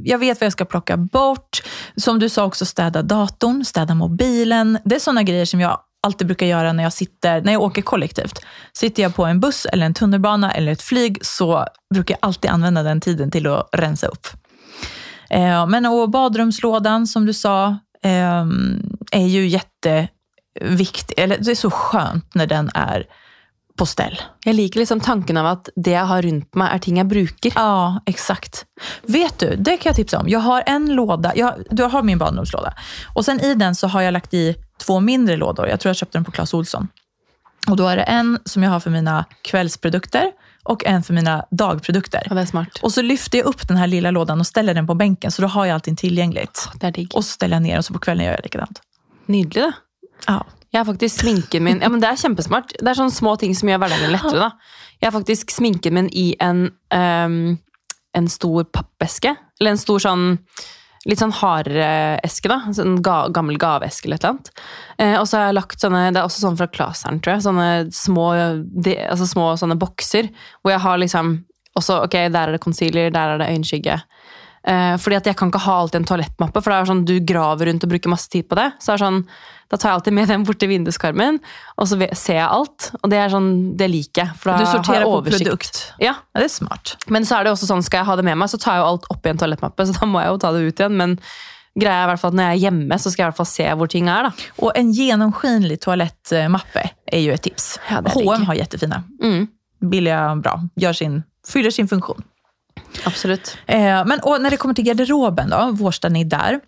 eh, 0.06 0.18
vet 0.18 0.40
hva 0.40 0.46
jeg 0.46 0.54
skal 0.54 0.66
plocka 0.66 0.96
bort. 0.96 1.60
Som 1.96 2.18
du 2.18 2.28
sa 2.28 2.46
også, 2.46 2.66
städa 2.66 3.02
datorn, 3.02 3.64
städa 3.64 3.94
mobilen. 3.94 4.78
Det 4.84 4.98
er 4.98 5.04
sånne 5.04 5.22
grejer 5.26 5.46
som 5.50 5.62
jeg 5.62 5.76
alltid 6.06 6.26
brukar 6.26 6.46
göra 6.46 6.72
när 6.72 6.82
jag 6.82 6.92
sitter, 6.92 7.42
när 7.42 7.52
jag 7.52 7.62
åker 7.62 7.82
kollektivt. 7.82 8.38
Sitter 8.72 9.02
jeg 9.02 9.14
på 9.14 9.24
en 9.24 9.40
buss 9.40 9.66
eller 9.66 9.86
en 9.86 9.94
tunnelbana 9.94 10.52
eller 10.52 10.72
et 10.72 10.82
flyg 10.82 11.18
så 11.22 11.66
brukar 11.94 12.14
jeg 12.14 12.18
alltid 12.22 12.50
använda 12.50 12.82
den 12.82 13.00
tiden 13.00 13.30
til 13.30 13.46
å 13.46 13.62
rense 13.72 14.06
upp. 14.06 14.26
Eh, 15.30 15.66
men 15.66 15.86
och 15.86 16.10
badrumslådan 16.10 17.06
som 17.06 17.26
du 17.26 17.32
sa 17.32 17.78
er 18.02 18.46
är 19.12 19.26
ju 19.26 19.48
jätteviktig. 19.48 21.18
Eller 21.18 21.38
det 21.38 21.50
är 21.50 21.54
så 21.54 21.70
skönt 21.70 22.34
när 22.34 22.46
den 22.46 22.70
är 22.74 23.06
på 23.76 23.86
stell. 23.86 24.20
Jeg 24.44 24.54
liker 24.54 24.80
liksom 24.80 25.00
tanken 25.00 25.36
av 25.36 25.46
at 25.46 25.68
det 25.76 25.92
jeg 25.92 26.08
har 26.08 26.22
rundt 26.24 26.56
meg, 26.56 26.72
er 26.72 26.82
ting 26.82 26.96
jeg 27.00 27.08
bruker. 27.10 27.52
Ja, 27.54 28.00
exakt. 28.08 28.64
Vet 29.02 29.38
du, 29.38 29.50
det 29.56 29.76
kan 29.76 29.90
jeg 29.90 30.00
tipsa 30.00 30.20
om. 30.22 30.30
Jeg 30.32 30.40
har 30.40 30.64
en 30.66 30.86
låda, 30.96 31.34
Jeg, 31.36 31.66
du 31.70 31.84
har 31.84 32.02
min 32.02 32.18
badrumslåda. 32.18 32.72
Og 33.14 33.24
sen 33.24 33.40
i 33.40 33.54
den 33.54 33.74
så 33.74 33.90
har 33.92 34.06
jeg 34.06 34.16
lagt 34.16 34.34
i 34.34 34.54
två 34.82 35.00
mindre 35.00 35.36
lådor. 35.36 35.68
Jeg 35.68 35.80
tror 35.80 35.92
jeg 35.92 36.00
kjøpte 36.02 36.18
den 36.18 36.24
på 36.24 36.32
Claes 36.32 36.54
Olsson. 36.54 36.88
Og 37.68 37.76
da 37.76 37.90
er 37.90 38.00
det 38.00 38.08
en 38.08 38.36
som 38.46 38.62
jeg 38.62 38.72
har 38.72 38.80
for 38.80 38.94
mine 38.94 39.24
kvällsprodukter 39.44 40.32
och 40.66 40.84
en 40.84 41.02
för 41.02 41.14
mina 41.14 41.44
dagprodukter. 41.50 42.22
Ja, 42.28 42.34
det 42.34 42.40
är 42.40 42.46
smart. 42.46 42.78
Och 42.82 42.92
så 42.92 43.02
lyfter 43.02 43.38
jag 43.38 43.46
upp 43.46 43.68
den 43.68 43.76
här 43.76 43.86
lilla 43.86 44.10
lådan 44.10 44.40
och 44.40 44.46
ställer 44.46 44.74
den 44.74 44.86
på 44.86 44.94
bänken 44.94 45.30
så 45.30 45.42
då 45.42 45.48
har 45.48 45.66
jag 45.66 45.74
allting 45.74 45.96
tillgängligt. 45.96 46.68
Det 46.74 46.86
är 46.86 46.90
digg. 46.92 47.10
Och 47.14 47.24
så 47.24 47.30
ställer 47.30 47.56
jag 47.56 47.62
ner 47.62 47.78
och 47.78 47.84
så 47.84 47.92
på 47.92 47.98
kvällen 47.98 48.24
gör 48.24 48.32
jag 48.32 48.42
likadant. 48.44 48.80
Nydelig, 49.26 49.62
da. 49.64 49.72
Ja. 50.26 50.46
Jeg 50.72 50.80
har 50.80 50.84
faktisk 50.84 51.20
sminken 51.20 51.64
min 51.64 51.80
Ja, 51.82 51.88
men 51.88 52.00
Det 52.00 52.08
er 52.08 52.16
kjempesmart. 52.16 52.72
Det 52.80 52.88
er 52.90 52.94
sånne 52.98 53.14
små 53.14 53.36
ting 53.40 53.54
som 53.56 53.68
gjør 53.68 53.78
hverdagen 53.78 54.12
lettere. 54.12 54.38
da. 54.38 54.50
Jeg 55.00 55.06
har 55.06 55.12
faktisk 55.20 55.50
sminken 55.50 55.94
min 55.94 56.08
i 56.12 56.34
en, 56.40 56.70
um, 56.94 57.58
en 58.14 58.28
stor 58.28 58.64
pappeske. 58.64 59.36
Eller 59.60 59.70
en 59.70 59.78
stor 59.78 59.98
sånn 59.98 60.38
litt 61.06 61.22
sånn 61.22 61.34
hardere 61.38 62.18
eske, 62.26 62.50
da. 62.50 62.60
Sånn 62.74 62.98
ga, 63.04 63.26
gammel 63.34 63.58
gaveeske 63.62 64.08
eller 64.08 64.18
et 64.18 64.24
eller 64.24 64.34
annet. 64.34 64.50
Eh, 64.98 65.16
og 65.20 65.26
så 65.28 65.38
har 65.38 65.48
jeg 65.48 65.58
lagt 65.58 65.82
sånne, 65.82 66.04
det 66.10 66.20
er 66.20 66.28
også 66.28 66.42
sånn 66.44 66.58
fra 66.58 66.70
Klaseren, 66.72 67.20
tror 67.22 67.36
jeg, 67.36 67.46
sånne 67.46 67.68
små, 67.94 68.28
de, 68.86 68.96
altså 69.06 69.28
små 69.30 69.52
sånne 69.60 69.78
bokser. 69.80 70.30
Hvor 70.62 70.74
jeg 70.74 70.84
har 70.86 71.02
liksom 71.02 71.36
også, 71.76 72.00
ok, 72.06 72.16
der 72.32 72.48
er 72.48 72.56
det 72.56 72.64
concealer, 72.64 73.12
der 73.14 73.34
er 73.34 73.42
det 73.42 73.50
øyenskygge. 73.52 74.00
Eh, 74.66 74.96
fordi 74.98 75.14
at 75.20 75.28
jeg 75.30 75.36
kan 75.38 75.50
ikke 75.52 75.60
ha 75.62 75.74
alltid 75.80 76.00
en 76.00 76.08
toalettmappe, 76.08 76.58
for 76.62 76.72
det 76.72 76.78
er 76.80 76.88
sånn, 76.90 77.04
du 77.06 77.14
graver 77.22 77.68
rundt 77.70 77.84
og 77.86 77.90
bruker 77.92 78.10
masse 78.10 78.26
tid 78.32 78.48
på 78.50 78.56
det. 78.58 78.72
Så 78.82 78.90
det 78.90 78.96
er 78.96 79.02
sånn, 79.04 79.20
da 79.70 79.78
tar 79.78 79.90
jeg 79.92 79.98
alltid 80.00 80.16
med 80.18 80.28
den 80.32 80.44
borti 80.46 80.66
vinduskarmen, 80.70 81.38
og 81.78 81.86
så 81.86 81.98
ser 82.18 82.40
jeg 82.40 82.48
alt. 82.50 82.88
Og 83.02 83.10
det 83.12 83.18
er 83.22 83.30
sånn, 83.30 83.50
det 83.78 83.88
liker 83.92 84.24
jeg. 84.24 84.36
For 84.42 84.50
da 84.50 84.56
Du 84.58 84.64
har 84.66 84.74
sorterer 84.80 85.04
jeg 85.04 85.10
på 85.12 85.22
produkt. 85.30 85.82
Ja, 86.02 86.14
Ja, 86.16 86.40
det 86.42 86.48
er 86.50 86.54
smart. 86.56 86.96
men 87.06 87.22
så 87.22 87.38
er 87.38 87.44
det 87.46 87.52
også 87.54 87.70
sånn, 87.70 87.82
skal 87.86 88.02
jeg 88.02 88.06
ha 88.10 88.16
det 88.16 88.24
med 88.26 88.38
meg, 88.42 88.48
så 88.50 88.58
tar 88.58 88.74
jeg 88.74 88.82
jo 88.82 88.88
alt 88.90 89.06
opp 89.10 89.26
i 89.26 89.30
en 89.30 89.38
toalettmappe, 89.38 89.86
så 89.86 89.94
da 90.00 90.06
må 90.10 90.20
jeg 90.22 90.34
jo 90.34 90.38
ta 90.42 90.52
det 90.52 90.66
ut 90.66 90.82
igjen. 90.82 90.96
Men 90.98 91.16
greia 91.78 92.02
er 92.02 92.06
i 92.06 92.10
hvert 92.10 92.20
fall 92.20 92.30
at 92.34 92.38
når 92.40 92.50
jeg 92.50 92.56
er 92.58 92.62
hjemme, 92.66 92.98
så 92.98 93.10
skal 93.12 93.22
jeg 93.22 93.26
i 93.26 93.30
hvert 93.30 93.36
fall 93.42 93.52
se 93.52 93.64
hvor 93.78 93.88
ting 93.92 94.08
er. 94.08 94.22
da. 94.22 94.30
Og 94.58 94.72
en 94.74 94.92
genomskinlig 94.92 95.78
toalettmappe 95.86 96.90
er 97.12 97.20
jo 97.22 97.32
et 97.34 97.42
tips. 97.46 97.78
Ja, 97.90 98.00
H&M 98.02 98.46
har 98.50 98.54
kjempefine. 98.56 99.04
Mm, 99.22 99.48
Billiga, 99.90 100.34
bra. 100.42 100.56
Sin, 100.92 101.22
fyller 101.46 101.70
sin 101.70 101.86
funktion. 101.86 102.24
Absolutt. 103.04 103.58
Eh, 103.66 104.04
men 104.06 104.20
och 104.22 104.42
när 104.42 104.50
det 104.50 104.56
kommer 104.56 104.74
till 104.74 104.84
garderoben 104.84 105.50
då, 105.50 105.70
vårstädning 105.72 106.28
där. 106.28 106.60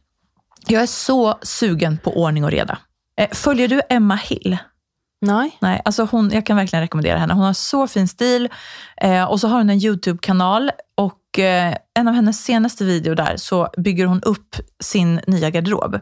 Jag 0.66 0.82
är 0.82 0.86
så 0.86 1.38
sugen 1.42 1.98
på 1.98 2.16
ordning 2.22 2.44
och 2.44 2.50
reda. 2.50 2.78
Eh, 3.18 3.28
följer 3.32 3.68
du 3.68 3.80
Emma 3.88 4.14
Hill? 4.14 4.58
Nei. 5.20 5.50
Nej, 5.60 5.82
alltså 5.84 6.08
hon, 6.10 6.30
jag 6.30 6.46
kan 6.46 6.56
verkligen 6.56 6.82
rekommendera 6.82 7.18
henne. 7.18 7.34
Hon 7.34 7.44
har 7.44 7.52
så 7.52 7.86
fin 7.86 8.08
stil 8.08 8.48
eh, 8.96 9.24
och 9.24 9.40
så 9.40 9.48
har 9.48 9.58
hon 9.58 9.70
en 9.70 9.84
YouTube-kanal 9.84 10.70
och 10.94 11.38
eh, 11.38 11.74
en 11.94 12.08
av 12.08 12.14
hennes 12.14 12.44
senaste 12.44 12.84
videor 12.84 13.14
där 13.14 13.36
så 13.36 13.68
bygger 13.76 14.06
hon 14.06 14.22
upp 14.22 14.56
sin 14.80 15.20
nya 15.26 15.50
garderob. 15.50 16.00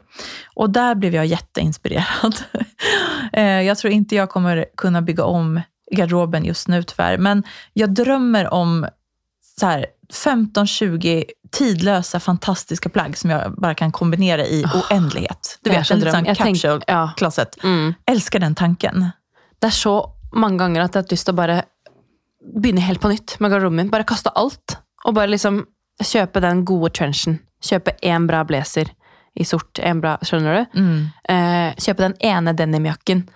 Och 0.54 0.70
där 0.70 0.94
blev 0.94 1.14
jag 1.14 1.26
jätteinspirerad. 1.26 2.36
eh, 3.32 3.62
jag 3.62 3.78
tror 3.78 3.92
inte 3.92 4.16
jag 4.16 4.30
kommer 4.30 4.64
kunna 4.76 5.02
bygga 5.02 5.24
om 5.24 5.60
garderoben 5.96 6.44
just 6.44 6.68
nu 6.68 6.82
tyvärr, 6.82 7.18
men 7.18 7.42
jag 7.72 7.94
drömmer 7.94 8.52
om 8.54 8.86
så 9.60 9.66
här 9.66 9.86
15-20 10.12 11.24
tidløse, 11.56 12.20
fantastiska 12.20 12.88
plagg 12.88 13.16
som 13.16 13.30
jag 13.30 13.54
bara 13.58 13.74
kan 13.74 13.92
kombinera 13.92 14.46
i 14.46 14.64
oändlighet. 14.64 15.58
Du 15.62 15.70
vet, 15.70 15.90
en 15.90 16.00
drøm. 16.00 16.12
sån 16.12 16.24
Jeg 16.24 16.36
capsule 16.36 16.80
ja. 16.88 17.12
closet. 17.16 17.56
Mm. 17.64 17.94
Elsker 18.06 18.38
den 18.40 18.54
tanken. 18.54 19.10
Det 19.60 19.66
er 19.66 19.76
så 19.76 19.96
mange 20.34 20.58
ganger 20.58 20.82
at 20.84 20.94
jeg 20.94 21.00
har 21.00 21.06
hatt 21.06 21.12
lyst 21.12 21.26
til 21.26 21.34
å 21.34 21.40
bare 21.40 21.62
begynne 22.56 22.80
helt 22.84 23.00
på 23.00 23.08
nytt 23.10 23.38
med 23.40 23.50
garderoben 23.50 23.76
min. 23.76 23.90
Bare 23.90 24.04
kaste 24.04 24.30
alt. 24.34 24.76
Og 25.04 25.14
bare 25.14 25.30
liksom 25.32 25.64
kjøpe 26.02 26.40
den 26.44 26.64
gode 26.64 26.90
trenchen. 26.94 27.40
Kjøpe 27.64 27.96
én 28.02 28.26
bra 28.28 28.44
blazer 28.44 28.90
i 29.34 29.44
sort. 29.44 29.78
En 29.78 30.00
bra, 30.00 30.16
skjønner 30.22 30.58
du? 30.58 30.80
Mm. 30.80 31.10
Eh, 31.28 31.74
kjøpe 31.82 32.04
den 32.08 32.16
ene 32.20 32.52
denimjakken. 32.56 33.26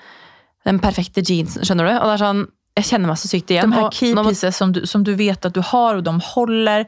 Den 0.64 0.78
perfekte 0.82 1.22
jeansen, 1.24 1.64
skjønner 1.64 1.88
du? 1.88 1.94
Og 1.96 2.06
det 2.10 2.14
er 2.18 2.24
sånn, 2.24 2.42
Jeg 2.80 2.88
kjenner 2.88 3.12
meg 3.12 3.20
så 3.20 3.30
sykt 3.30 3.52
igjen. 3.52 3.70
De 3.70 3.76
här 3.76 3.88
og 3.88 3.96
key 3.96 4.14
pieces 4.16 4.56
som 4.56 4.72
du, 4.72 4.84
som 4.88 5.04
du 5.04 5.14
vet 5.18 5.44
att 5.44 5.54
du 5.54 5.60
har 5.60 5.94
och 5.94 6.02
de 6.02 6.20
håller. 6.20 6.86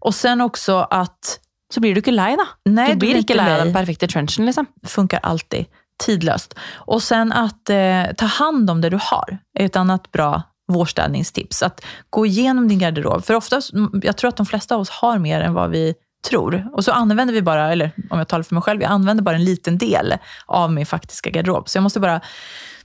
Og 0.00 0.14
sen 0.14 0.40
også 0.40 0.86
at 0.90 1.38
så 1.72 1.80
blir 1.80 1.94
du 1.96 2.02
ikke 2.02 2.12
lei, 2.12 2.34
da. 2.36 2.44
Nei, 2.68 2.90
du 2.92 2.98
du 2.98 3.00
blir 3.00 3.14
blir 3.14 3.22
ikke 3.24 3.36
lei 3.38 3.48
av 3.48 3.62
den 3.64 3.72
perfekte 3.72 4.08
trenchen, 4.10 4.44
liksom. 4.44 4.68
Funker 4.84 5.22
alltid. 5.24 5.70
Tidløst. 6.02 6.52
Og 6.92 7.00
sen 7.04 7.32
at 7.32 7.70
eh, 7.72 8.12
ta 8.18 8.28
hand 8.38 8.68
om 8.68 8.82
det 8.82 8.90
du 8.92 8.98
har 9.00 9.38
er 9.56 9.70
et 9.70 9.78
annet 9.80 10.10
bra 10.12 10.42
vårstädningstips. 10.72 11.62
Att 11.62 11.84
gå 12.10 12.26
gjennom 12.26 12.68
din 12.68 12.78
garderob. 12.78 13.24
For 13.24 13.34
ofte, 13.34 13.60
jeg 14.02 14.16
tror 14.16 14.32
at 14.32 14.40
de 14.42 14.46
fleste 14.46 14.74
av 14.74 14.84
oss 14.84 14.92
har 15.00 15.20
mer 15.22 15.44
enn 15.44 15.56
hva 15.56 15.68
vi 15.72 15.92
tror. 16.26 16.58
Og 16.72 16.84
så 16.84 16.92
använder 16.92 17.34
vi 17.34 17.42
bara, 17.42 17.70
eller 17.72 17.92
om 18.10 18.20
jeg 18.20 18.28
taler 18.30 18.46
for 18.46 18.58
meg 18.58 18.66
selv, 18.68 18.84
jeg 18.84 18.94
använder 18.94 19.26
bare 19.26 19.40
en 19.40 19.46
liten 19.46 19.78
del 19.80 20.16
av 20.46 20.72
min 20.72 20.86
faktiske 20.86 21.32
garderob. 21.34 21.68
Så 21.68 21.80
jeg 21.80 21.86
måste 21.86 22.02
bara 22.04 22.20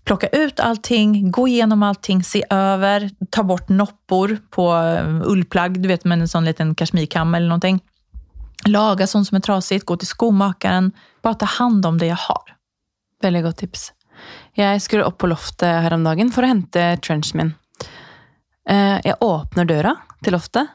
plocka 0.08 0.28
ut 0.28 0.60
allting, 0.60 1.32
gå 1.32 1.48
igenom 1.48 1.84
allting, 1.84 2.24
se 2.24 2.44
över, 2.50 3.10
ta 3.30 3.44
bort 3.44 3.70
noppor 3.70 4.38
på 4.50 4.68
eh, 4.76 5.22
ullplagg, 5.28 5.82
du 5.82 5.88
vet 5.90 6.06
med 6.06 6.22
en 6.22 6.28
sån 6.28 6.46
liten 6.46 6.76
kashmirkam 6.76 7.36
eller 7.36 7.48
någonting. 7.48 7.80
Laga 8.66 9.08
sånt 9.08 9.28
som 9.28 9.36
är 9.36 9.40
trasigt, 9.42 9.86
gå 9.86 9.98
till 9.98 10.08
skomakaren, 10.08 10.92
bara 11.22 11.34
ta 11.34 11.46
hand 11.46 11.86
om 11.86 11.98
det 11.98 12.06
jag 12.06 12.16
har. 12.16 12.56
Veldig 13.22 13.44
godt 13.44 13.58
tips. 13.58 13.94
Jeg 14.56 14.82
skulle 14.82 15.06
opp 15.06 15.18
på 15.18 15.28
loftet 15.28 15.84
her 15.84 15.94
om 15.94 16.04
dagen 16.08 16.32
for 16.32 16.44
å 16.48 16.50
hente 16.54 16.88
trenchen 17.04 17.38
min. 17.38 17.54
Eh, 18.70 18.98
Jeg 19.04 19.20
åpner 19.22 19.66
døra 19.68 19.96
til 20.24 20.34
loftet 20.34 20.68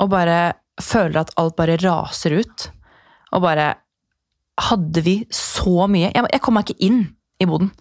og 0.00 0.10
bare 0.10 0.54
føler 0.82 1.20
at 1.20 1.36
alt 1.36 1.56
bare 1.56 1.76
raser 1.76 2.40
ut. 2.40 2.70
Og 3.32 3.42
bare 3.44 3.74
Hadde 4.54 5.02
vi 5.02 5.16
så 5.34 5.88
mye 5.90 6.12
Jeg, 6.14 6.22
jeg 6.30 6.40
kom 6.40 6.54
meg 6.54 6.68
ikke 6.70 6.86
inn 6.86 7.00
i 7.42 7.46
boden. 7.50 7.72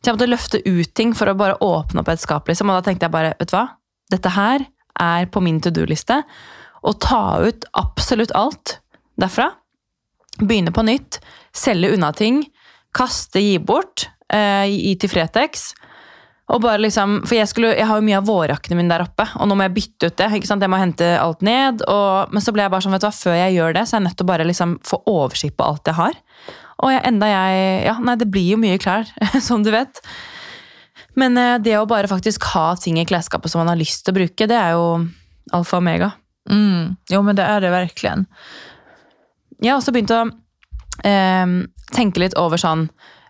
Så 0.00 0.08
jeg 0.08 0.16
måtte 0.16 0.30
løfte 0.30 0.60
ut 0.64 0.92
ting 0.96 1.12
for 1.16 1.28
å 1.28 1.36
bare 1.36 1.58
åpne 1.60 2.00
opp 2.00 2.08
et 2.08 2.22
skap. 2.22 2.48
Liksom. 2.48 2.70
Og 2.72 2.78
da 2.78 2.86
tenkte 2.86 3.06
jeg 3.06 3.14
bare, 3.14 3.34
vet 3.40 3.52
du 3.52 3.56
hva? 3.56 3.66
Dette 4.10 4.32
her 4.32 4.64
er 5.00 5.28
på 5.32 5.42
min 5.44 5.60
to 5.62 5.72
do-liste. 5.74 6.22
Å 6.80 6.92
ta 6.96 7.24
ut 7.44 7.66
absolutt 7.76 8.32
alt 8.36 8.78
derfra. 9.20 9.50
Begynne 10.40 10.72
på 10.72 10.86
nytt. 10.88 11.20
Selge 11.52 11.92
unna 11.92 12.14
ting. 12.16 12.42
Kaste, 12.96 13.42
gi 13.44 13.58
bort. 13.60 14.08
Eh, 14.32 14.66
gi 14.72 14.96
til 15.00 15.12
Fretex. 15.12 15.70
Og 16.50 16.62
bare 16.64 16.80
liksom, 16.82 17.20
for 17.28 17.36
jeg, 17.36 17.48
skulle, 17.50 17.74
jeg 17.78 17.86
har 17.86 18.00
jo 18.00 18.06
mye 18.06 18.18
av 18.18 18.26
vårjakkene 18.26 18.78
mine 18.78 18.90
der 18.90 19.04
oppe, 19.04 19.22
og 19.38 19.46
nå 19.46 19.54
må 19.54 19.68
jeg 19.68 19.74
bytte 19.76 20.08
ut 20.08 20.16
det. 20.18 20.30
ikke 20.40 20.48
sant? 20.48 20.64
Jeg 20.64 20.72
må 20.72 20.80
hente 20.80 21.10
alt 21.20 21.44
ned. 21.46 21.84
Og, 21.86 22.32
men 22.34 22.42
så 22.42 22.54
ble 22.54 22.64
jeg 22.64 22.72
bare 22.72 22.86
sånn, 22.86 22.96
vet 22.96 23.04
du 23.04 23.06
hva, 23.06 23.14
før 23.14 23.36
jeg 23.38 23.54
gjør 23.58 23.76
det, 23.76 23.84
så 23.86 23.94
er 23.94 24.00
jeg 24.00 24.06
nødt 24.08 24.18
til 24.18 24.26
å 24.26 24.30
bare 24.32 24.48
liksom 24.48 24.74
få 24.90 25.02
oversikt 25.12 25.58
på 25.60 25.68
alt 25.68 25.92
jeg 25.92 25.98
har. 26.00 26.18
Og 26.80 26.92
jeg, 26.94 27.02
enda 27.08 27.28
jeg 27.28 27.64
Ja, 27.86 27.96
nei, 28.02 28.16
det 28.20 28.30
blir 28.32 28.54
jo 28.54 28.60
mye 28.60 28.80
klær, 28.80 29.08
som 29.48 29.64
du 29.66 29.72
vet. 29.74 30.02
Men 31.18 31.36
eh, 31.40 31.58
det 31.62 31.76
å 31.78 31.88
bare 31.90 32.10
faktisk 32.10 32.46
ha 32.54 32.72
ting 32.80 33.00
i 33.00 33.06
klesskapet 33.08 33.52
som 33.52 33.62
man 33.62 33.72
har 33.72 33.80
lyst 33.80 34.04
til 34.04 34.14
å 34.14 34.20
bruke, 34.20 34.48
det 34.50 34.56
er 34.56 34.74
jo 34.76 34.86
alfa 35.56 35.78
og 35.78 35.84
omega. 35.84 36.12
Mm. 36.50 36.96
Jo, 37.12 37.22
men 37.26 37.36
det 37.38 37.46
er 37.46 37.64
det 37.64 37.72
virkelig. 37.74 38.14
Jeg 39.60 39.72
har 39.72 39.80
også 39.80 39.92
begynt 39.94 40.14
å 40.14 40.22
eh, 41.04 41.56
tenke 41.94 42.22
litt 42.22 42.36
over 42.40 42.60
sånn 42.60 42.86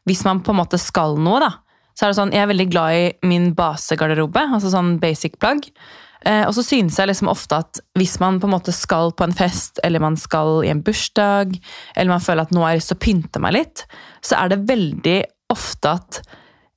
Hvis 0.07 0.23
man 0.25 0.41
på 0.47 0.53
en 0.55 0.61
måte 0.61 0.79
skal 0.81 1.19
noe, 1.21 1.41
da, 1.43 1.51
så 1.99 2.07
er 2.07 2.13
det 2.13 2.19
sånn 2.21 2.35
Jeg 2.35 2.45
er 2.45 2.53
veldig 2.53 2.69
glad 2.71 2.99
i 2.99 3.09
min 3.29 3.51
basegarderobe, 3.59 4.47
altså 4.55 4.71
sånn 4.73 4.95
basic 5.03 5.41
plagg. 5.43 5.67
Eh, 6.27 6.43
og 6.45 6.53
så 6.57 6.65
synes 6.65 6.99
jeg 7.01 7.09
liksom 7.09 7.31
ofte 7.33 7.61
at 7.63 7.81
hvis 7.97 8.19
man 8.21 8.41
på 8.41 8.49
en 8.49 8.55
måte 8.55 8.75
skal 8.77 9.15
på 9.17 9.25
en 9.25 9.37
fest, 9.37 9.81
eller 9.85 10.03
man 10.03 10.19
skal 10.21 10.61
i 10.67 10.73
en 10.73 10.83
bursdag, 10.85 11.57
eller 11.95 12.13
man 12.13 12.25
føler 12.25 12.45
at 12.45 12.53
nå 12.55 12.65
har 12.65 12.75
jeg 12.75 12.83
lyst 12.83 12.93
til 12.93 12.99
å 12.99 13.05
pynte 13.07 13.43
meg 13.43 13.57
litt, 13.57 13.85
så 14.25 14.37
er 14.43 14.53
det 14.53 14.65
veldig 14.69 15.19
ofte 15.51 15.97
at 15.97 16.23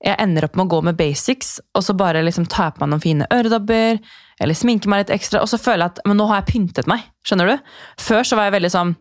jeg 0.04 0.20
ender 0.20 0.48
opp 0.48 0.58
med 0.60 0.68
å 0.68 0.72
gå 0.74 0.80
med 0.90 0.98
basics, 1.00 1.58
og 1.76 1.84
så 1.86 1.96
bare 1.96 2.24
liksom 2.26 2.48
jeg 2.50 2.76
på 2.76 2.84
meg 2.84 2.92
noen 2.92 3.04
fine 3.04 3.28
øredobber, 3.32 4.02
eller 4.44 4.58
sminker 4.58 4.92
meg 4.92 5.04
litt 5.04 5.14
ekstra, 5.16 5.44
og 5.44 5.48
så 5.52 5.60
føler 5.62 5.86
jeg 5.86 5.94
at 5.94 6.02
men 6.10 6.20
nå 6.20 6.28
har 6.28 6.42
jeg 6.42 6.50
pyntet 6.52 6.90
meg. 6.92 7.06
Skjønner 7.24 7.54
du? 7.54 7.72
Før 8.04 8.28
så 8.28 8.40
var 8.40 8.50
jeg 8.50 8.58
veldig 8.60 8.74
sånn 8.74 8.98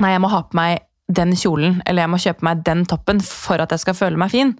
Nei, 0.00 0.12
jeg 0.12 0.20
må 0.22 0.28
ha 0.30 0.38
på 0.46 0.54
meg 0.54 0.84
den 1.10 1.32
kjolen, 1.36 1.80
eller 1.82 2.04
jeg 2.04 2.10
må 2.12 2.18
kjøpe 2.22 2.46
meg 2.46 2.60
den 2.64 2.84
toppen 2.88 3.18
for 3.26 3.60
at 3.60 3.72
jeg 3.74 3.82
skal 3.82 3.96
føle 3.98 4.20
meg 4.20 4.30
fin. 4.30 4.52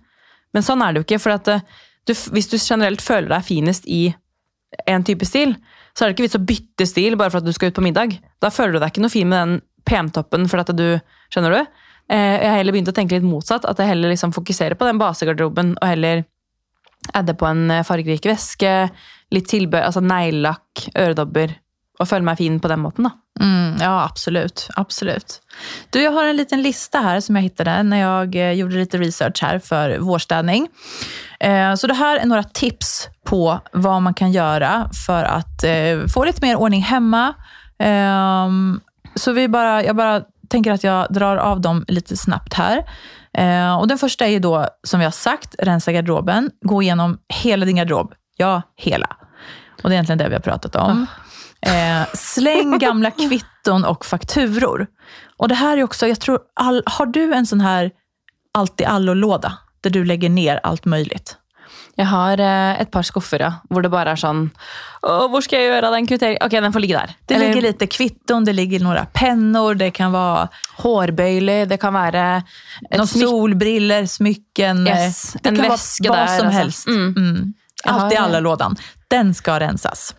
Men 0.50 0.64
sånn 0.66 0.82
er 0.82 0.92
det 0.92 1.00
jo 1.00 1.06
ikke. 1.06 1.20
for 1.22 1.36
at 1.36 1.48
eh, 1.48 1.62
du, 2.08 2.12
Hvis 2.34 2.50
du 2.50 2.56
generelt 2.58 3.00
føler 3.04 3.30
deg 3.30 3.46
finest 3.46 3.86
i 3.86 4.08
en 4.86 5.04
type 5.06 5.26
stil, 5.26 5.54
så 5.94 6.04
er 6.04 6.10
det 6.10 6.16
ikke 6.16 6.26
vits 6.28 6.38
å 6.38 6.46
bytte 6.46 6.86
stil 6.86 7.16
bare 7.18 7.32
for 7.32 7.42
at 7.42 7.46
du 7.48 7.52
skal 7.54 7.70
ut 7.72 7.78
på 7.78 7.84
middag. 7.84 8.18
Da 8.42 8.50
føler 8.54 8.76
du 8.76 8.82
deg 8.82 8.92
ikke 8.92 9.04
noe 9.04 9.12
fin 9.12 9.28
med 9.28 9.40
den 9.42 9.60
pentoppen. 9.88 10.48
for 10.48 10.62
at 10.62 10.70
du, 10.76 11.00
Skjønner 11.32 11.56
du? 11.56 11.60
Eh, 12.10 12.36
Jeg 12.42 12.50
har 12.50 12.58
heller 12.58 12.76
begynt 12.76 12.92
å 12.92 12.96
tenke 12.96 13.18
litt 13.18 13.26
motsatt. 13.26 13.64
At 13.64 13.78
jeg 13.78 13.90
heller 13.90 14.12
liksom 14.12 14.34
fokuserer 14.36 14.78
på 14.78 14.86
den 14.86 14.98
basegarderoben 14.98 15.76
og 15.80 15.88
heller 15.88 16.24
adder 17.16 17.34
på 17.34 17.48
en 17.48 17.70
eh, 17.70 17.82
fargerik 17.86 18.26
veske, 18.28 18.90
litt 19.32 19.48
tilbøy 19.50 19.80
altså 19.80 20.02
neglelakk, 20.04 20.90
øredobber 20.98 21.56
og 22.00 22.08
føle 22.08 22.24
meg 22.24 22.38
fin 22.40 22.56
på 22.60 22.68
den 22.68 22.80
måten. 22.80 23.04
da. 23.04 23.10
Mm, 23.40 23.76
ja, 23.80 24.04
absolut. 24.04 24.68
absolut. 24.76 25.40
Du, 25.90 26.02
jag 26.02 26.12
har 26.12 26.24
en 26.24 26.36
liten 26.36 26.62
lista 26.62 26.98
här 26.98 27.20
som 27.20 27.36
jag 27.36 27.42
hittade 27.42 27.82
när 27.82 28.00
jag 28.00 28.36
eh, 28.36 28.52
gjorde 28.52 28.74
lite 28.74 28.98
research 28.98 29.42
här 29.42 29.58
för 29.58 29.98
vårstädning. 29.98 30.68
Eh, 31.40 31.74
så 31.74 31.86
det 31.86 31.94
här 31.94 32.16
är 32.16 32.26
några 32.26 32.42
tips 32.42 33.08
på 33.24 33.60
vad 33.72 34.02
man 34.02 34.14
kan 34.14 34.32
göra 34.32 34.90
för 35.06 35.24
att 35.24 35.64
eh, 35.64 36.06
få 36.14 36.24
lite 36.24 36.46
mer 36.46 36.56
ordning 36.56 36.82
hemma. 36.82 37.34
Ehm, 37.78 38.80
så 39.14 39.32
vi 39.32 39.48
bara, 39.48 39.84
jag 39.84 39.96
bara 39.96 40.22
tänker 40.48 40.72
att 40.72 40.84
jag 40.84 41.12
drar 41.12 41.36
av 41.36 41.60
dem 41.60 41.84
lite 41.88 42.16
snabbt 42.16 42.54
här. 42.54 42.84
Eh, 43.38 43.78
och 43.78 43.88
den 43.88 43.98
första 43.98 44.26
är 44.26 44.30
jo 44.30 44.38
då, 44.38 44.66
som 44.82 45.00
vi 45.00 45.04
har 45.04 45.12
sagt, 45.12 45.54
rensa 45.58 45.92
garderoben. 45.92 46.50
Gå 46.60 46.82
igenom 46.82 47.18
hela 47.28 47.66
din 47.66 47.76
garderob. 47.76 48.14
Ja, 48.36 48.62
hela. 48.76 49.16
Och 49.82 49.88
det 49.88 49.94
är 49.94 49.96
egentligen 49.96 50.18
det 50.18 50.28
vi 50.28 50.34
har 50.34 50.40
pratat 50.40 50.76
om. 50.76 51.06
Eh, 51.66 52.06
släng 52.14 52.78
gamla 52.78 53.10
kvitton 53.28 53.84
och 53.84 54.04
fakturor. 54.06 54.86
Och 55.36 55.48
det 55.48 55.54
här 55.54 55.76
är 55.76 55.82
också, 55.84 56.06
jag 56.06 56.20
tror, 56.20 56.38
all, 56.60 56.82
har 56.86 57.06
du 57.06 57.34
en 57.34 57.46
sån 57.46 57.60
här 57.60 57.90
allt 58.58 58.80
i 58.80 58.84
allo-låda? 58.84 59.58
Där 59.80 59.90
du 59.90 60.04
lägger 60.04 60.28
ner 60.28 60.60
allt 60.62 60.84
möjligt? 60.84 61.36
Jeg 61.96 62.06
har 62.06 62.38
eh, 62.40 62.80
et 62.80 62.90
par 62.90 63.02
skuffer 63.02 63.40
ja, 63.40 63.52
hvor 63.70 63.82
det 63.82 63.88
bare 63.92 64.12
er 64.14 64.16
sånn 64.16 64.46
hvor 65.02 65.42
skal 65.44 65.58
jeg 65.60 65.68
gjøre 65.68 65.90
den 65.92 66.06
kvitteringen? 66.06 66.42
Ok, 66.46 66.50
den 66.62 66.72
får 66.72 66.80
ligge 66.80 66.96
der. 66.96 67.14
Det 67.28 67.38
ligger 67.38 67.62
lite 67.62 67.86
kvitton, 67.86 68.44
det 68.44 68.52
ligger 68.52 68.80
några 68.80 69.04
pennor, 69.12 69.74
det 69.74 69.90
kan 69.90 70.12
vara 70.12 70.48
hårbøyler, 70.78 71.66
det 71.66 71.76
kan 71.80 71.94
være 71.94 72.42
et 72.90 72.98
någon 72.98 73.06
solbriller, 73.06 74.06
smycken. 74.06 74.86
eh, 74.86 75.04
Yes, 75.06 75.32
det 75.42 75.48
en 75.48 75.56
kan 75.56 75.68
vad 75.68 75.78
där, 75.78 76.26
som 76.38 76.46
alltså. 76.46 76.48
helst. 76.48 76.86
Mm. 76.88 77.14
Mm. 77.16 77.54
Jag 77.84 77.94
Allt 77.94 78.12
i 78.12 78.16
det. 78.16 78.20
alla-lådan. 78.22 78.76
Den 79.08 79.34
ska 79.34 79.60
rensas. 79.60 80.14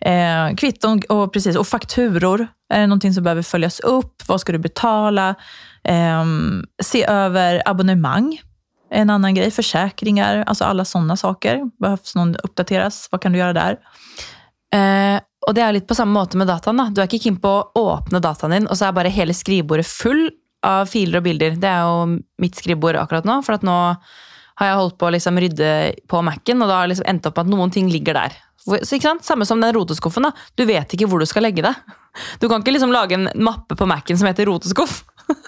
Eh, 0.00 0.54
kvitton 0.56 1.02
och, 1.08 1.32
precis, 1.32 1.56
och 1.56 1.66
fakturor. 1.66 2.48
Är 2.74 2.80
det 2.80 2.86
någonting 2.86 3.14
som 3.14 3.24
behöver 3.24 3.42
följas 3.42 3.80
upp? 3.80 4.22
Vad 4.28 4.40
ska 4.40 4.52
du 4.52 4.58
betala? 4.58 5.34
Eh, 5.84 6.24
se 6.82 7.04
över 7.04 7.62
abonnemang. 7.64 8.40
En 8.90 9.10
annan 9.10 9.34
grej. 9.34 9.50
Försäkringar. 9.50 10.44
Alltså 10.46 10.64
alla 10.64 10.84
sådana 10.84 11.16
saker. 11.16 11.70
Behövs 11.80 12.14
någon 12.14 12.36
uppdateras? 12.36 13.08
Vad 13.10 13.20
kan 13.22 13.32
du 13.32 13.38
göra 13.38 13.52
där? 13.52 13.78
Eh, 14.74 15.20
og 15.48 15.54
det 15.56 15.62
er 15.64 15.72
litt 15.72 15.88
på 15.88 15.96
samme 15.96 16.12
måte 16.12 16.36
med 16.36 16.48
dataen. 16.50 16.76
da. 16.76 16.90
Du 16.92 17.00
er 17.00 17.08
ikke 17.08 17.22
keen 17.22 17.38
på 17.40 17.48
å 17.48 17.68
åpne 17.80 18.20
dataen 18.20 18.52
din, 18.52 18.66
og 18.68 18.76
så 18.76 18.88
er 18.88 18.96
bare 18.96 19.12
hele 19.12 19.36
skrivebordet 19.36 19.86
full 19.88 20.26
av 20.66 20.90
filer 20.90 21.20
og 21.20 21.24
bilder. 21.28 21.56
Det 21.60 21.70
er 21.70 21.86
jo 21.86 22.18
mitt 22.42 22.58
skrivebord 22.58 22.98
akkurat 23.00 23.28
nå, 23.28 23.38
for 23.46 23.56
at 23.56 23.64
nå 23.64 23.76
har 24.58 24.70
jeg 24.72 24.78
holdt 24.80 24.98
på 24.98 25.08
å 25.08 25.14
liksom 25.14 25.38
rydde 25.40 25.70
på 26.10 26.20
Mac-en, 26.26 26.64
og 26.64 26.68
da 26.68 26.80
har 26.80 26.90
liksom 26.90 27.08
endt 27.08 27.28
opp 27.30 27.38
med 27.38 27.46
at 27.46 27.52
noen 27.54 27.72
ting 27.72 27.88
ligger 27.92 28.18
der. 28.18 28.36
Ikke? 28.66 29.14
Samme 29.22 29.46
som 29.46 29.60
den 29.60 29.72
roteskuffen. 29.74 30.22
da. 30.22 30.32
Du 30.54 30.64
vet 30.64 30.92
ikke 30.94 31.06
hvor 31.08 31.18
du 31.22 31.26
skal 31.26 31.42
legge 31.46 31.62
det. 31.62 31.74
Du 32.40 32.48
kan 32.48 32.60
ikke 32.60 32.72
liksom 32.74 32.92
lage 32.92 33.14
en 33.14 33.28
mappe 33.34 33.76
på 33.76 33.86
Mac-en 33.86 34.18
som 34.18 34.26
heter 34.28 34.46
roteskuff. 34.46 35.04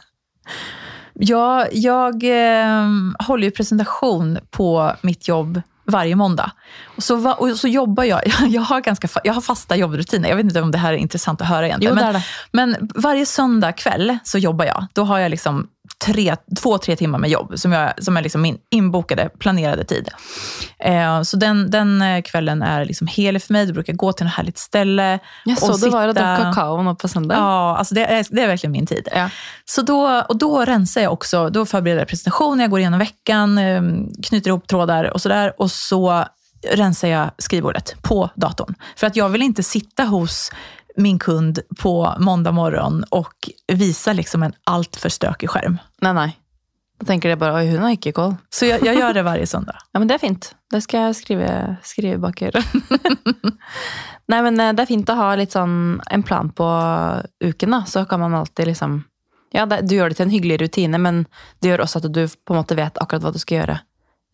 Ja, 1.21 1.67
jeg 1.73 2.25
eh, 2.25 2.93
holder 3.27 3.51
jo 3.51 3.57
presentation 3.57 4.39
på 4.57 4.69
mitt 5.03 5.29
jobb 5.29 5.61
varje 5.91 6.17
måndag. 6.17 6.51
Och 6.97 7.03
så, 7.03 7.17
va- 7.17 7.37
så 7.57 7.69
jobber 7.69 8.05
jeg, 8.05 8.33
jeg 8.55 8.63
har, 8.63 8.81
ganska, 8.81 9.09
jag 9.25 9.35
har 9.35 9.41
fasta 9.41 9.77
jobbrutiner. 9.77 10.29
Jag 10.29 10.37
vet 10.37 10.45
inte 10.45 10.63
om 10.63 10.71
det 10.71 10.79
här 10.79 10.93
är 10.93 10.97
intressant 10.97 11.41
att 11.43 11.49
höra 11.49 11.67
egentligen. 11.67 11.95
Jo, 11.99 12.01
det 12.01 12.07
men, 12.07 12.15
är 12.15 12.19
det. 12.19 12.25
men 12.53 12.91
varje 12.95 13.27
söndag 13.27 13.73
kväll 13.73 14.19
så 14.25 14.39
jobber 14.39 14.65
jeg. 14.65 14.87
Da 14.95 15.03
har 15.03 15.19
jeg 15.19 15.31
liksom 15.31 15.67
tre, 16.07 16.37
två, 16.61 16.79
tre 16.79 16.97
timmar 16.97 17.19
med 17.19 17.31
jobb 17.31 17.53
som, 17.59 17.73
jag, 17.73 18.05
som 18.05 18.17
är 18.17 18.23
liksom 18.23 18.43
min 18.43 18.59
inbokade, 18.71 19.29
planerade 19.39 19.85
tid. 19.85 20.09
Eh, 20.79 21.23
så 21.23 21.37
den, 21.37 21.71
den 21.71 22.03
eh, 22.03 22.23
kvällen 22.23 22.63
är 22.63 22.85
liksom 22.85 23.07
helig 23.07 23.43
för 23.43 23.53
mig. 23.53 23.67
Då 23.67 23.73
brukar 23.73 23.93
jag 23.93 23.99
gå 23.99 24.13
till 24.13 24.27
något 24.27 24.35
härligt 24.35 24.59
ställe. 24.59 25.19
Jag 25.45 25.59
såg 25.59 25.71
och 25.71 25.81
du 25.81 25.91
var 25.91 26.09
sitta- 26.09 26.23
drakk 26.23 26.41
kakao 26.55 26.95
på 26.95 27.09
söndag. 27.09 27.35
Ja, 27.35 27.77
alltså 27.77 27.95
det, 27.95 28.05
är, 28.07 28.27
det 28.31 28.43
är 28.43 28.47
verkligen 28.47 28.73
min 28.73 28.87
tid. 28.87 29.09
Ja. 29.15 29.31
Så 29.65 29.83
då, 29.83 30.25
och 30.29 30.39
då 30.39 30.65
rensar 30.65 31.01
jag 31.01 31.13
också, 31.13 31.51
då 31.51 31.67
förbereder 31.67 32.01
jag 32.01 32.09
presentation, 32.09 32.61
jag 32.61 32.71
går 32.71 32.79
igenom 32.81 32.99
veckan, 32.99 33.59
eh, 33.59 33.83
knyter 34.23 34.49
ihop 34.51 34.67
trådar 34.69 35.05
och 35.05 35.21
sådär. 35.21 35.53
Och 35.59 35.71
så 35.71 36.25
rensar 36.73 37.09
jag 37.09 37.31
skrivbordet 37.39 37.95
på 38.03 38.31
datorn. 38.35 38.75
För 38.97 39.07
att 39.07 39.17
jag 39.17 39.29
vill 39.29 39.43
inte 39.43 39.63
sitta 39.63 40.05
hos 40.05 40.51
min 40.97 41.19
kund 41.19 41.59
på 41.79 42.15
måndag 42.19 42.53
morgon 42.53 43.05
och 43.11 43.35
visa 43.73 44.13
liksom 44.13 44.43
en 44.43 44.53
alltför 44.65 45.09
stökig 45.09 45.51
skärm. 45.51 45.79
Nei, 46.01 46.13
nei. 46.17 46.31
Da 47.01 47.07
tenker 47.09 47.33
de 47.33 47.37
bare 47.41 47.57
oi, 47.57 47.69
hun 47.71 47.81
har 47.81 47.95
ikke 47.97 48.13
koll. 48.13 48.35
Så 48.53 48.67
jag, 48.67 48.85
jag 48.85 48.95
gör 48.95 49.15
det 49.15 49.23
varje 49.23 49.47
söndag. 49.47 49.77
Ja, 49.93 49.99
men 49.99 50.09
det 50.09 50.15
er 50.15 50.19
fint. 50.19 50.55
Det 50.71 50.83
skal 50.85 51.07
jeg 51.07 51.17
skrive, 51.17 51.53
skrive 51.83 52.19
bak 52.21 52.43
øret. 52.43 52.65
Nei, 54.31 54.41
men 54.45 54.61
eh, 54.61 54.73
det 54.77 54.85
er 54.85 54.91
fint 54.91 55.09
å 55.09 55.17
ha 55.17 55.31
litt 55.41 55.57
sånn 55.57 56.01
en 56.11 56.25
plan 56.27 56.51
på 56.53 56.67
uken, 57.41 57.73
da. 57.73 57.81
Så 57.89 58.05
kan 58.11 58.21
man 58.21 58.37
alltid 58.37 58.69
liksom 58.73 59.01
Ja, 59.57 59.65
det, 59.67 59.81
du 59.89 59.97
gjør 59.97 60.13
det 60.13 60.21
til 60.21 60.29
en 60.29 60.35
hyggelig 60.35 60.61
rutine, 60.61 60.99
men 61.03 61.25
det 61.59 61.73
gjør 61.73 61.87
også 61.87 62.03
at 62.03 62.11
du 62.13 62.21
på 62.29 62.55
en 62.55 62.61
måte 62.61 62.77
vet 62.79 63.01
akkurat 63.03 63.25
hva 63.25 63.33
du 63.35 63.41
skal 63.43 63.63
gjøre 63.63 63.79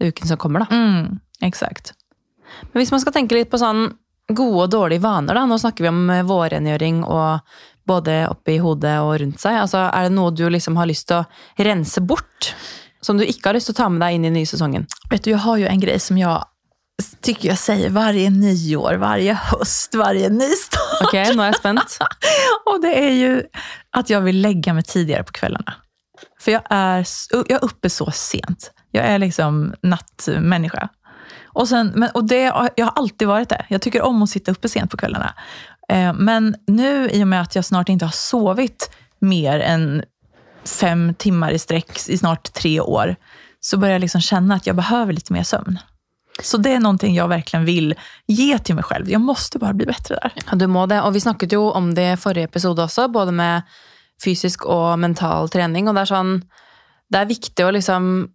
uken 0.02 0.29
som 0.29 0.40
kommer, 0.42 0.66
da. 0.66 0.76
Mm, 0.76 1.20
exakt. 1.46 1.94
Men 2.72 2.83
hvis 2.83 2.92
man 2.92 3.00
skal 3.00 3.14
tenke 3.14 3.38
litt 3.38 3.48
på 3.48 3.62
sånn 3.62 3.87
gode 4.26 4.66
og 4.66 4.74
dårlige 4.74 5.07
vaner, 5.07 5.38
da. 5.38 5.46
Nå 5.46 5.57
snakker 5.62 5.87
vi 5.87 5.94
om 5.94 6.02
eh, 6.11 6.26
vårrengjøring 6.26 7.05
og 7.07 7.57
både 7.87 8.29
oppi 8.31 8.59
hodet 8.59 8.96
og 9.01 9.20
rundt 9.20 9.40
seg. 9.40 9.61
Altså, 9.62 9.85
er 9.92 10.09
det 10.09 10.12
noe 10.16 10.31
du 10.35 10.44
liksom 10.51 10.77
har 10.77 10.87
lyst 10.90 11.09
til 11.09 11.22
å 11.22 11.64
rense 11.64 12.01
bort? 12.03 12.53
Som 13.01 13.18
du 13.20 13.25
ikke 13.25 13.49
har 13.51 13.55
lyst 13.59 13.66
til 13.70 13.77
å 13.77 13.81
ta 13.85 13.88
med 13.92 14.01
deg 14.03 14.14
inn 14.16 14.25
i 14.27 14.31
nye 14.35 14.46
sesongen? 14.49 14.87
Vet 15.11 15.25
du, 15.25 15.31
Jeg 15.31 15.38
har 15.44 15.57
jo 15.62 15.66
en 15.70 15.81
greie 15.81 16.01
som 16.03 16.18
jeg 16.18 16.42
tycker 17.20 17.49
jag 17.49 17.59
säger 17.59 17.90
varje 17.90 18.31
nyår, 18.31 18.94
varje 18.94 19.35
høst, 19.35 19.94
varje 19.94 20.29
nystart. 20.33 21.03
Ok, 21.05 21.14
nå 21.37 21.42
er 21.42 21.51
jeg 21.53 21.59
spent. 21.61 21.99
Och 22.66 22.81
det 22.83 22.94
är 23.09 23.12
ju 23.12 23.42
att 23.90 24.11
jag 24.11 24.20
vill 24.20 24.40
lägga 24.40 24.72
mig 24.75 24.83
tidigare 24.83 25.22
på 25.25 25.33
kvällarna. 25.33 25.75
För 26.40 26.53
jag 26.53 26.62
är, 26.70 27.01
s- 27.01 27.27
jag 27.31 27.51
är 27.51 27.64
uppe 27.64 27.90
så 27.90 28.11
sent. 28.11 28.70
Jag 28.90 29.05
är 29.05 29.18
liksom 29.18 29.75
nattmänniska. 29.83 30.88
Och, 31.57 31.69
sen, 31.69 31.92
men, 31.95 32.11
och 32.11 32.25
det, 32.25 32.42
jag 32.77 32.87
har 32.87 32.92
alltid 32.97 33.29
varit 33.29 33.49
det. 33.49 33.66
Jag 33.69 33.83
tycker 33.83 34.03
om 34.03 34.23
att 34.23 34.31
sitta 34.31 34.51
uppe 34.51 34.69
sent 34.69 34.90
på 34.90 34.97
kvällarna. 34.97 35.35
Eh, 35.88 36.12
men 36.12 36.57
nu, 36.66 37.11
i 37.11 37.23
och 37.23 37.29
med 37.29 37.40
att 37.40 37.55
jag 37.55 37.64
snart 37.64 37.88
inte 37.88 38.05
har 38.05 38.12
sovit 38.12 38.90
mer 39.19 39.61
än 39.61 40.03
fem 40.64 41.14
timmar 41.14 41.51
i 41.51 41.59
sträck 41.59 42.09
i 42.09 42.19
snart 42.19 42.53
tre 42.53 42.81
år, 42.81 43.16
så 43.61 43.77
börjar 43.77 43.92
jag 43.92 44.01
liksom 44.01 44.21
känna 44.21 44.55
att 44.55 44.66
jag 44.66 44.77
behöver 44.77 45.12
lite 45.12 45.33
mer 45.33 45.42
sömn. 45.42 45.79
Så 46.42 46.57
det 46.57 46.73
är 46.73 46.81
någonting 46.81 47.14
jag 47.14 47.29
verkligen 47.29 47.64
vill 47.64 47.95
ge 48.27 48.59
till 48.59 48.75
mig 48.75 48.85
själv. 48.85 49.11
Jag 49.11 49.21
måste 49.21 49.59
bara 49.59 49.73
bli 49.73 49.87
bättre 49.87 50.14
där. 50.14 50.33
Ja, 50.51 50.57
du 50.57 50.66
må 50.66 50.87
det. 50.87 51.03
Og 51.03 51.14
vi 51.14 51.21
snakket 51.21 51.53
jo 51.53 51.71
om 51.71 51.95
det 51.95 52.12
i 52.12 52.16
forrige 52.16 52.45
episode 52.45 52.83
også, 52.83 53.09
både 53.09 53.33
med 53.33 53.62
fysisk 54.25 54.66
og 54.66 54.99
mental 54.99 55.49
trening. 55.49 55.88
Og 55.88 55.95
det 55.97 56.05
er 56.05 56.12
sånn 56.12 56.42
Det 57.09 57.21
er 57.21 57.29
viktig 57.31 57.64
å 57.64 57.71
liksom 57.71 58.29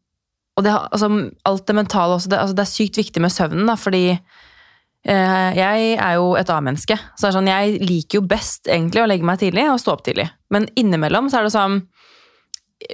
Og 0.61 0.67
det, 0.67 0.77
altså, 0.77 1.09
alt 1.49 1.65
det 1.65 1.75
mentale 1.75 2.17
også. 2.19 2.29
Det, 2.29 2.37
altså, 2.37 2.57
det 2.57 2.63
er 2.63 2.69
sykt 2.69 3.01
viktig 3.01 3.23
med 3.23 3.33
søvnen, 3.33 3.65
da, 3.65 3.73
fordi 3.81 4.03
eh, 4.13 5.49
jeg 5.57 5.93
er 5.95 6.17
jo 6.19 6.35
et 6.37 6.51
A-menneske. 6.53 6.97
Så 7.15 7.25
det 7.25 7.31
er 7.31 7.37
sånn, 7.39 7.49
jeg 7.49 7.79
liker 7.81 8.19
jo 8.19 8.27
best 8.29 8.69
egentlig 8.69 9.01
å 9.01 9.07
legge 9.09 9.25
meg 9.25 9.41
tidlig 9.41 9.65
og 9.71 9.81
stå 9.81 9.95
opp 9.95 10.05
tidlig. 10.05 10.27
Men 10.53 10.69
innimellom 10.77 11.31
så 11.31 11.41
er 11.41 11.49
det 11.49 11.55
sånn 11.55 11.81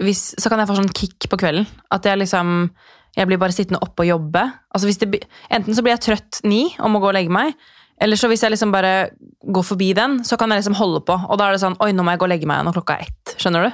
hvis, 0.03 0.33
Så 0.35 0.49
kan 0.51 0.59
jeg 0.59 0.67
få 0.67 0.75
sånn 0.75 0.95
kick 0.95 1.29
på 1.31 1.39
kvelden. 1.39 1.67
At 1.95 2.07
jeg 2.07 2.19
liksom 2.19 2.71
jeg 3.17 3.25
blir 3.25 3.39
bare 3.41 3.55
sittende 3.55 3.81
oppe 3.81 4.03
og 4.03 4.11
jobbe. 4.11 4.43
Altså 4.75 4.91
det, 4.91 5.23
enten 5.49 5.73
så 5.73 5.81
blir 5.81 5.95
jeg 5.95 6.03
trøtt 6.05 6.39
ni 6.45 6.67
og 6.77 6.91
må 6.93 6.99
gå 7.01 7.09
og 7.09 7.15
legge 7.17 7.33
meg, 7.33 7.55
eller 7.99 8.19
så 8.19 8.29
hvis 8.29 8.43
jeg 8.45 8.53
liksom 8.53 8.71
bare 8.73 9.09
går 9.41 9.65
forbi 9.65 9.89
den, 9.97 10.19
så 10.27 10.37
kan 10.37 10.51
jeg 10.53 10.61
liksom 10.61 10.75
holde 10.77 10.99
på. 11.07 11.15
Og 11.17 11.39
da 11.39 11.47
er 11.47 11.55
det 11.55 11.61
sånn 11.63 11.77
Oi, 11.81 11.89
nå 11.95 12.03
må 12.05 12.13
jeg 12.13 12.21
gå 12.21 12.27
og 12.27 12.31
legge 12.33 12.49
meg 12.49 12.61
når 12.67 12.75
klokka 12.75 12.97
er 12.99 13.07
ett. 13.07 13.33
Skjønner 13.41 13.65
du? 13.65 13.71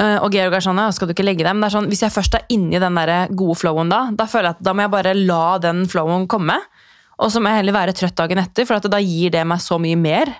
Eh, 0.00 0.16
og 0.24 0.32
Georg 0.32 0.56
er 0.56 0.64
sånn 0.64 0.80
ja, 0.80 0.86
skal 0.94 1.10
du 1.10 1.12
ikke 1.12 1.26
legge 1.26 1.44
deg? 1.44 1.52
Men 1.52 1.64
det 1.64 1.68
er 1.68 1.76
sånn, 1.76 1.90
hvis 1.92 2.04
jeg 2.06 2.14
først 2.14 2.38
er 2.38 2.46
inni 2.54 2.80
den 2.80 2.96
der 2.96 3.12
gode 3.36 3.58
flowen 3.60 3.92
da, 3.92 4.06
da 4.16 4.28
føler 4.30 4.50
jeg 4.50 4.58
at 4.58 4.64
da 4.64 4.72
må 4.72 4.86
jeg 4.86 4.94
bare 4.94 5.16
la 5.18 5.42
den 5.60 5.84
flowen 5.90 6.24
komme. 6.30 6.56
Og 7.20 7.30
så 7.30 7.42
må 7.42 7.52
jeg 7.52 7.62
heller 7.62 7.76
være 7.76 7.96
trøtt 7.96 8.16
dagen 8.18 8.40
etter, 8.42 8.66
for 8.66 8.88
da 8.90 9.02
gir 9.02 9.34
det 9.34 9.44
meg 9.46 9.60
så 9.62 9.78
mye 9.82 9.98
mer. 10.00 10.32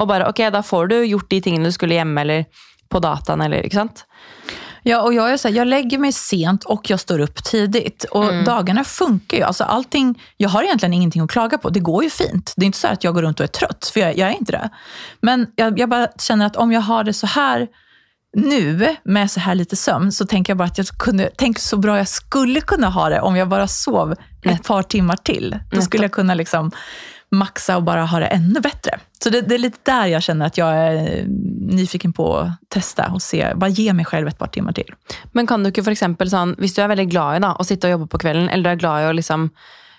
Og 0.00 0.08
bare 0.08 0.30
ok, 0.30 0.46
da 0.52 0.64
får 0.64 0.90
du 0.92 0.96
gjort 1.04 1.28
de 1.32 1.42
tingene 1.44 1.68
du 1.68 1.76
skulle 1.76 1.96
hjemme, 1.98 2.24
eller 2.24 2.64
på 2.92 3.00
dataen, 3.02 3.42
eller 3.44 3.66
ikke 3.66 3.80
sant? 3.82 4.04
Ja, 4.88 5.00
och 5.02 5.14
jag, 5.14 5.32
är 5.32 5.36
så 5.36 5.48
här, 5.48 5.54
jag 5.54 5.66
lägger 5.66 5.98
mig 5.98 6.12
sent 6.12 6.64
och 6.64 6.90
jag 6.90 7.00
står 7.00 7.18
upp 7.18 7.44
tidigt. 7.44 8.04
Och 8.04 8.44
Dagarna 8.44 8.84
funkar 8.84 9.36
ju. 9.36 9.42
Alltså 9.42 9.64
allting, 9.64 10.22
jag 10.36 10.48
har 10.48 10.62
egentligen 10.62 10.92
ingenting 10.92 11.22
att 11.22 11.30
klaga 11.30 11.58
på. 11.58 11.70
Det 11.70 11.80
går 11.80 12.04
ju 12.04 12.10
fint. 12.10 12.54
Det 12.56 12.64
är 12.64 12.66
inte 12.66 12.78
så 12.78 12.88
att 12.88 13.04
jag 13.04 13.14
går 13.14 13.22
runt 13.22 13.40
och 13.40 13.44
är 13.44 13.48
trött, 13.48 13.90
för 13.94 14.00
jag, 14.00 14.18
jag 14.18 14.28
är 14.28 14.32
inte 14.32 14.52
det. 14.52 14.70
Men 15.20 15.46
jag, 15.56 15.78
jag 15.78 15.88
bara 15.88 16.08
känner 16.18 16.46
att 16.46 16.56
om 16.56 16.72
jag 16.72 16.80
har 16.80 17.04
det 17.04 17.12
så 17.12 17.26
här 17.26 17.66
nu, 18.36 18.96
med 19.04 19.30
så 19.30 19.40
här 19.40 19.54
lite 19.54 19.76
sömn, 19.76 20.12
så 20.12 20.26
tänker 20.26 20.50
jag 20.50 20.58
bara 20.58 20.64
att 20.68 20.78
jag 20.78 20.86
kunde, 20.86 21.30
tänk 21.36 21.58
så 21.58 21.76
bra 21.76 21.96
jag 21.96 22.08
skulle 22.08 22.60
kunna 22.60 22.88
ha 22.88 23.08
det 23.08 23.20
om 23.20 23.36
jag 23.36 23.48
bara 23.48 23.68
sov 23.68 24.14
ett 24.42 24.64
par 24.64 24.82
timmar 24.82 25.16
till. 25.16 25.58
Då 25.70 25.80
skulle 25.80 26.04
jag 26.04 26.12
kunna 26.12 26.34
liksom 26.34 26.70
maxa 27.30 27.76
och 27.76 27.82
bara 27.82 28.04
ha 28.04 28.18
det 28.20 28.26
ännu 28.26 28.60
bättre. 28.60 28.98
Så 29.22 29.30
det, 29.30 29.40
det 29.40 29.54
är 29.54 29.58
lite 29.58 29.78
där 29.82 30.06
jag 30.06 30.22
känner 30.22 30.46
att 30.46 30.58
jag 30.58 30.76
är 30.76 31.24
nyfiken 31.76 32.12
på 32.12 32.36
att 32.36 32.50
testa 32.68 33.10
och 33.12 33.22
se, 33.22 33.54
bara 33.54 33.70
ge 33.70 33.92
mig 33.92 34.04
själv 34.04 34.28
ett 34.28 34.38
par 34.38 34.46
timmar 34.46 34.72
till. 34.72 34.94
Men 35.32 35.46
kan 35.46 35.62
du 35.62 35.70
ikke 35.70 35.84
for 35.84 35.92
eksempel 35.92 36.30
sånn, 36.30 36.54
hvis 36.60 36.76
du 36.76 36.82
er 36.82 36.90
veldig 36.92 37.08
glad 37.10 37.38
i 37.38 37.42
da, 37.44 37.52
å 37.58 37.66
sitte 37.66 37.88
og 37.88 37.96
jobbe 37.96 38.08
på 38.12 38.22
kvelden, 38.22 38.48
eller 38.48 38.62
du 38.62 38.70
er 38.70 38.80
glad 38.80 39.02
i 39.02 39.10
å 39.10 39.14
liksom, 39.16 39.50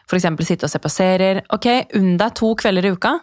for 0.08 0.20
eksempel 0.20 0.48
sitte 0.48 0.68
og 0.68 0.72
se 0.72 0.80
på 0.80 0.92
serier, 0.92 1.44
ok, 1.54 1.68
unn 2.00 2.16
deg 2.22 2.36
to 2.40 2.54
kvelder 2.56 2.88
i 2.88 2.94
uka, 2.96 3.18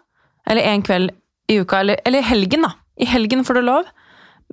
eller 0.46 0.70
en 0.74 0.84
kveld 0.84 1.14
i 1.48 1.60
uka, 1.60 1.80
eller, 1.80 2.00
eller 2.04 2.26
helgen, 2.26 2.66
da. 2.68 2.74
I 3.00 3.08
helgen 3.10 3.44
får 3.44 3.58
du 3.58 3.64
lov. 3.64 3.88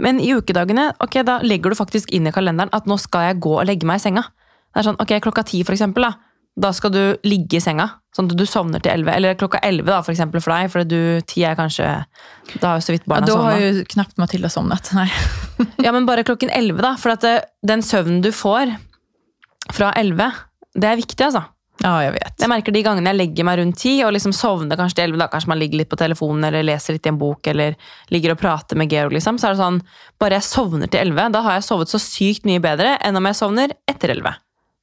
Men 0.01 0.19
i 0.23 0.31
ukedagene, 0.33 0.93
ok, 1.03 1.21
da 1.27 1.39
legger 1.43 1.73
du 1.73 1.77
faktisk 1.77 2.09
inn 2.15 2.29
i 2.29 2.33
kalenderen 2.33 2.71
at 2.73 2.87
nå 2.87 2.95
skal 2.97 3.27
jeg 3.27 3.41
gå 3.43 3.57
og 3.59 3.67
legge 3.67 3.85
meg 3.85 3.99
i 3.99 4.05
senga. 4.05 4.23
Det 4.71 4.81
er 4.81 4.87
sånn, 4.87 4.99
ok, 5.03 5.17
Klokka 5.21 5.43
ti, 5.45 5.61
for 5.67 5.75
eksempel, 5.75 6.07
da, 6.07 6.30
da 6.61 6.71
skal 6.75 6.93
du 6.93 7.01
ligge 7.25 7.57
i 7.57 7.63
senga. 7.63 7.87
Sånn 8.15 8.27
at 8.27 8.35
du 8.37 8.43
sovner 8.49 8.81
til 8.83 8.91
elleve. 8.93 9.15
Eller 9.15 9.37
klokka 9.39 9.61
elleve, 9.65 9.89
da, 9.89 10.01
for 10.03 10.13
eksempel 10.13 10.43
for 10.43 10.53
deg. 10.53 10.71
For 10.73 10.87
du, 10.87 10.99
ti 11.27 11.45
er 11.47 11.55
kanskje 11.59 11.87
Da 12.57 12.73
har 12.73 12.81
jo 12.81 12.85
så 12.85 12.95
vidt 12.95 13.07
barna 13.09 13.29
Ja, 13.29 13.37
da 13.37 13.47
har 13.47 13.63
jo 13.63 13.85
knapt 13.95 14.19
Matilda 14.21 14.51
somnat. 14.51 14.91
Nej. 14.97 15.11
Ja, 15.85 15.93
men 15.93 16.07
bare 16.09 16.25
klokken 16.27 16.51
elleve, 16.53 16.83
da. 16.83 16.95
For 16.99 17.15
at 17.15 17.23
det, 17.25 17.35
den 17.65 17.85
søvnen 17.85 18.21
du 18.23 18.31
får 18.35 18.75
fra 19.71 19.91
elleve, 19.97 20.31
det 20.73 20.89
er 20.89 20.99
viktig, 20.99 21.21
altså. 21.27 21.45
Ja, 21.81 21.95
jeg 22.03 22.13
vet. 22.13 22.35
Jeg 22.37 22.49
merker 22.51 22.75
de 22.75 22.83
gangene 22.85 23.09
jeg 23.09 23.17
legger 23.17 23.47
meg 23.47 23.57
rundt 23.57 23.79
ti 23.81 23.93
og 24.05 24.11
liksom 24.13 24.33
sovner 24.35 24.77
kanskje 24.77 24.99
til 24.99 25.07
elleve, 25.07 25.29
kanskje 25.31 25.49
man 25.49 25.61
ligger 25.61 25.81
litt 25.81 25.89
på 25.89 25.97
telefonen 25.97 26.45
eller 26.49 26.65
leser 26.67 26.97
litt 26.97 27.07
i 27.07 27.11
en 27.13 27.17
bok 27.21 27.47
eller 27.49 27.77
ligger 28.13 28.35
og 28.35 28.41
prater 28.41 28.77
med 28.77 28.91
Georg, 28.91 29.15
liksom, 29.15 29.39
så 29.41 29.49
er 29.49 29.55
det 29.55 29.63
sånn 29.63 29.79
Bare 30.21 30.37
jeg 30.37 30.45
sovner 30.45 30.91
til 30.91 31.01
elleve, 31.01 31.25
da 31.33 31.41
har 31.45 31.57
jeg 31.57 31.65
sovet 31.65 31.89
så 31.89 32.01
sykt 32.01 32.45
mye 32.45 32.61
bedre 32.61 32.97
enn 33.01 33.17
om 33.17 33.29
jeg 33.29 33.39
sovner 33.39 33.73
etter 33.89 34.13
elleve. 34.13 34.35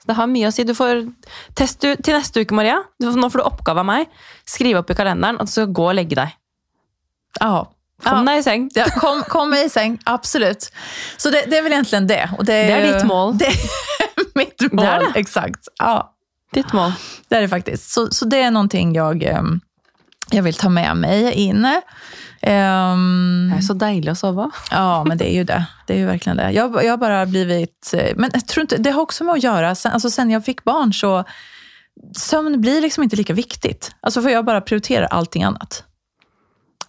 Det 0.08 0.16
har 0.16 0.26
mye 0.30 0.48
å 0.48 0.52
si. 0.54 0.64
Du 0.64 0.72
får 0.74 1.02
test 1.58 1.82
du, 1.84 1.90
til 2.00 2.16
neste 2.16 2.40
uke, 2.40 2.56
Maria. 2.56 2.78
Nå 3.04 3.12
får 3.30 3.42
du 3.42 3.44
oppgave 3.44 3.82
av 3.84 3.88
meg. 3.88 4.08
Skriv 4.48 4.78
opp 4.80 4.90
i 4.90 4.96
kalenderen 4.96 5.38
og 5.42 5.50
så 5.52 5.66
gå 5.68 5.90
og 5.90 5.98
legge 5.98 6.16
deg. 6.16 6.32
Ja. 7.42 7.66
Kom 8.04 8.20
Ja. 8.22 8.32
deg 8.32 8.38
i 8.38 8.42
seng. 8.46 8.68
Ja, 8.78 8.84
kom, 8.94 9.22
kom 9.28 9.52
i 9.58 9.64
seng, 9.68 9.98
absolutt. 10.06 10.68
Så 11.18 11.32
det, 11.34 11.44
det 11.50 11.58
er 11.58 11.64
vel 11.66 11.72
egentlig 11.76 12.00
det. 12.08 12.20
Det, 12.38 12.46
Det 12.46 12.76
er 12.78 12.86
ditt 12.92 13.06
mål. 13.08 13.34
Det 13.38 13.48
er 13.50 14.28
mitt 14.38 14.60
mål, 14.72 14.84
Det 14.84 14.88
är 14.88 15.00
det. 15.00 15.18
exakt. 15.20 15.68
Ja, 15.78 16.14
Ditt 16.54 16.72
mål. 16.72 16.92
det 17.28 17.36
er 17.36 17.40
det 17.40 17.48
faktisk. 17.50 17.82
Så, 17.90 18.06
så 18.14 18.24
det 18.24 18.38
er 18.46 18.50
någonting 18.54 18.94
jeg 18.94 19.22
ehm, 19.28 19.58
jag 20.30 20.42
vill 20.42 20.54
ta 20.54 20.68
med 20.68 20.96
mig 20.96 21.32
in. 21.32 21.64
Um, 22.42 23.50
Det 23.50 23.58
er 23.58 23.64
så 23.66 23.74
deilig 23.74 24.12
å 24.12 24.14
sove. 24.14 24.50
Ja, 24.70 25.04
men 25.04 25.18
det 25.18 25.26
är 25.30 25.34
ju 25.34 25.44
det. 25.44 25.64
Det 25.86 25.94
är 25.94 25.98
ju 25.98 26.06
verkligen 26.06 26.36
det. 26.36 26.50
Jag, 26.52 26.84
jag 26.84 26.92
har 26.92 26.96
bara 26.96 27.26
blivit... 27.26 27.94
Men 28.16 28.30
jag 28.32 28.46
tror 28.46 28.62
inte, 28.62 28.76
det 28.76 28.90
har 28.90 29.02
också 29.02 29.24
med 29.24 29.32
att 29.34 29.42
göra, 29.42 29.74
sen, 29.74 29.92
alltså 29.92 30.10
sen 30.10 30.30
jag 30.30 30.44
fick 30.44 30.64
barn 30.64 30.92
så 30.92 31.24
sömn 32.16 32.60
blir 32.60 32.80
liksom 32.80 33.02
inte 33.02 33.16
lika 33.16 33.32
viktigt. 33.32 33.90
Alltså 34.00 34.22
för 34.22 34.28
jag 34.28 34.44
bara 34.44 34.60
prioriterar 34.60 35.06
allting 35.06 35.42
annat. 35.44 35.84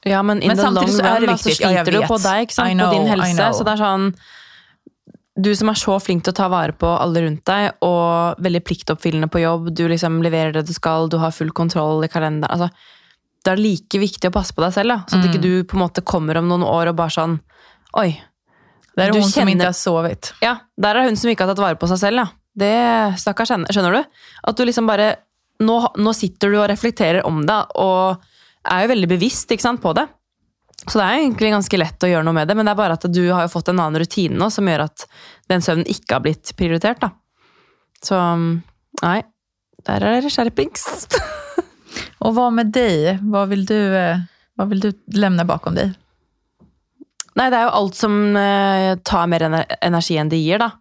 Ja, 0.04 0.24
men 0.24 0.38
Men 0.38 0.50
the 0.58 0.64
samtidig 0.64 0.94
så 0.94 1.04
er 1.06 1.20
det 1.20 1.28
da, 1.28 1.38
så 1.38 1.50
viktig. 1.50 1.66
Ja, 1.66 1.72
jeg 1.72 1.86
sliter 1.86 1.92
du 1.92 2.00
vet. 2.00 2.08
på 2.08 2.18
deg, 2.18 2.42
ikke? 2.42 2.74
Know, 2.74 2.92
på 2.92 3.00
din 3.00 3.08
helse. 3.08 3.50
Så 3.54 3.64
det 3.64 3.72
er 3.74 3.82
sånn 3.82 4.14
Du 5.40 5.56
som 5.56 5.70
er 5.72 5.80
så 5.80 6.00
flink 6.04 6.24
til 6.24 6.34
å 6.34 6.36
ta 6.36 6.48
vare 6.52 6.74
på 6.76 6.88
alle 6.88 7.22
rundt 7.24 7.46
deg, 7.48 7.72
og 7.82 8.40
veldig 8.44 8.62
pliktoppfyllende 8.64 9.28
på 9.32 9.40
jobb, 9.40 9.70
du 9.76 9.88
liksom 9.88 10.22
leverer 10.24 10.52
det 10.54 10.66
du 10.68 10.74
skal, 10.74 11.08
du 11.10 11.16
har 11.18 11.32
full 11.32 11.52
kontroll 11.56 12.04
i 12.04 12.10
kalenderen 12.12 12.52
altså, 12.52 12.68
Det 13.44 13.52
er 13.54 13.62
like 13.62 14.00
viktig 14.02 14.28
å 14.30 14.34
passe 14.36 14.54
på 14.54 14.62
deg 14.66 14.74
selv, 14.76 14.90
da, 14.90 14.98
så 15.08 15.16
at 15.18 15.24
Mm. 15.24 15.30
ikke 15.30 15.42
du 15.42 15.64
på 15.64 15.78
en 15.78 15.84
måte 15.86 16.04
kommer 16.04 16.38
om 16.38 16.48
noen 16.50 16.64
år 16.68 16.90
og 16.92 16.96
bare 17.00 17.10
sånn 17.16 17.40
Oi. 17.98 18.22
Det 18.96 19.06
er 19.08 19.14
hun 19.14 19.22
kjenner, 19.24 19.32
som 19.32 19.48
ikke 19.48 19.66
har 19.70 19.78
sovet. 19.78 20.32
Ja, 20.44 20.58
der 20.78 20.96
er 21.00 21.04
hun 21.08 21.16
som 21.16 21.30
ikke 21.32 21.46
har 21.48 21.56
tatt 21.56 21.64
vare 21.64 21.76
på 21.80 21.88
seg 21.88 21.98
selv, 22.02 22.18
da. 22.18 22.28
Det 22.60 23.20
stakkars 23.22 23.50
henne. 23.56 23.66
Skjønner 23.72 23.96
du? 23.96 24.04
At 24.46 24.58
du 24.60 24.66
liksom 24.66 24.86
bare 24.86 25.16
nå, 25.64 25.78
nå 25.98 26.14
sitter 26.14 26.52
du 26.52 26.58
og 26.60 26.68
reflekterer 26.70 27.26
om 27.26 27.46
det, 27.48 27.56
og 27.80 28.20
er 28.70 28.84
jo 28.84 28.92
veldig 28.94 29.08
bevisst 29.10 29.50
ikke 29.56 29.62
sant, 29.64 29.82
på 29.82 29.94
det. 29.96 30.06
Så 30.86 31.00
det 31.00 31.06
er 31.08 31.18
egentlig 31.24 31.52
ganske 31.52 31.78
lett 31.80 32.04
å 32.04 32.08
gjøre 32.12 32.24
noe 32.28 32.34
med 32.34 32.48
det, 32.48 32.56
men 32.56 32.66
det 32.68 32.72
er 32.72 32.76
bare 32.84 32.94
at 33.00 33.08
du 33.12 33.24
har 33.32 33.48
jo 33.48 33.52
fått 33.56 33.70
en 33.72 33.80
annen 33.80 34.00
rutine 34.00 34.38
nå 34.38 34.50
som 34.52 34.68
gjør 34.68 34.86
at 34.86 35.08
den 35.50 35.62
søvnen 35.64 35.88
ikke 35.88 36.16
har 36.20 36.22
blitt 36.24 36.54
prioritert. 36.60 37.00
da. 37.00 37.10
Så 38.04 38.16
nei, 39.02 39.24
der 39.86 40.04
er 40.04 40.22
det 40.22 40.32
skjerpings. 40.32 41.08
Och 42.20 42.36
vad 42.36 42.54
med 42.54 42.72
dig? 42.72 43.20
Vad 43.22 43.50
vill 43.50 43.66
du, 43.66 43.96
eh, 43.98 44.20
vad 44.56 44.70
vill 44.70 44.80
du 44.80 44.94
lämna 45.06 45.46
bakom 45.46 45.76
deg? 45.76 45.94
Nei, 47.40 47.48
det 47.48 47.60
er 47.60 47.68
jo 47.70 47.76
alt 47.78 47.96
som 47.96 48.16
eh, 48.36 48.96
tar 49.08 49.28
mer 49.32 49.46
energi 49.80 50.18
enn 50.20 50.32
det 50.32 50.42
gir, 50.42 50.60
da. 50.60 50.72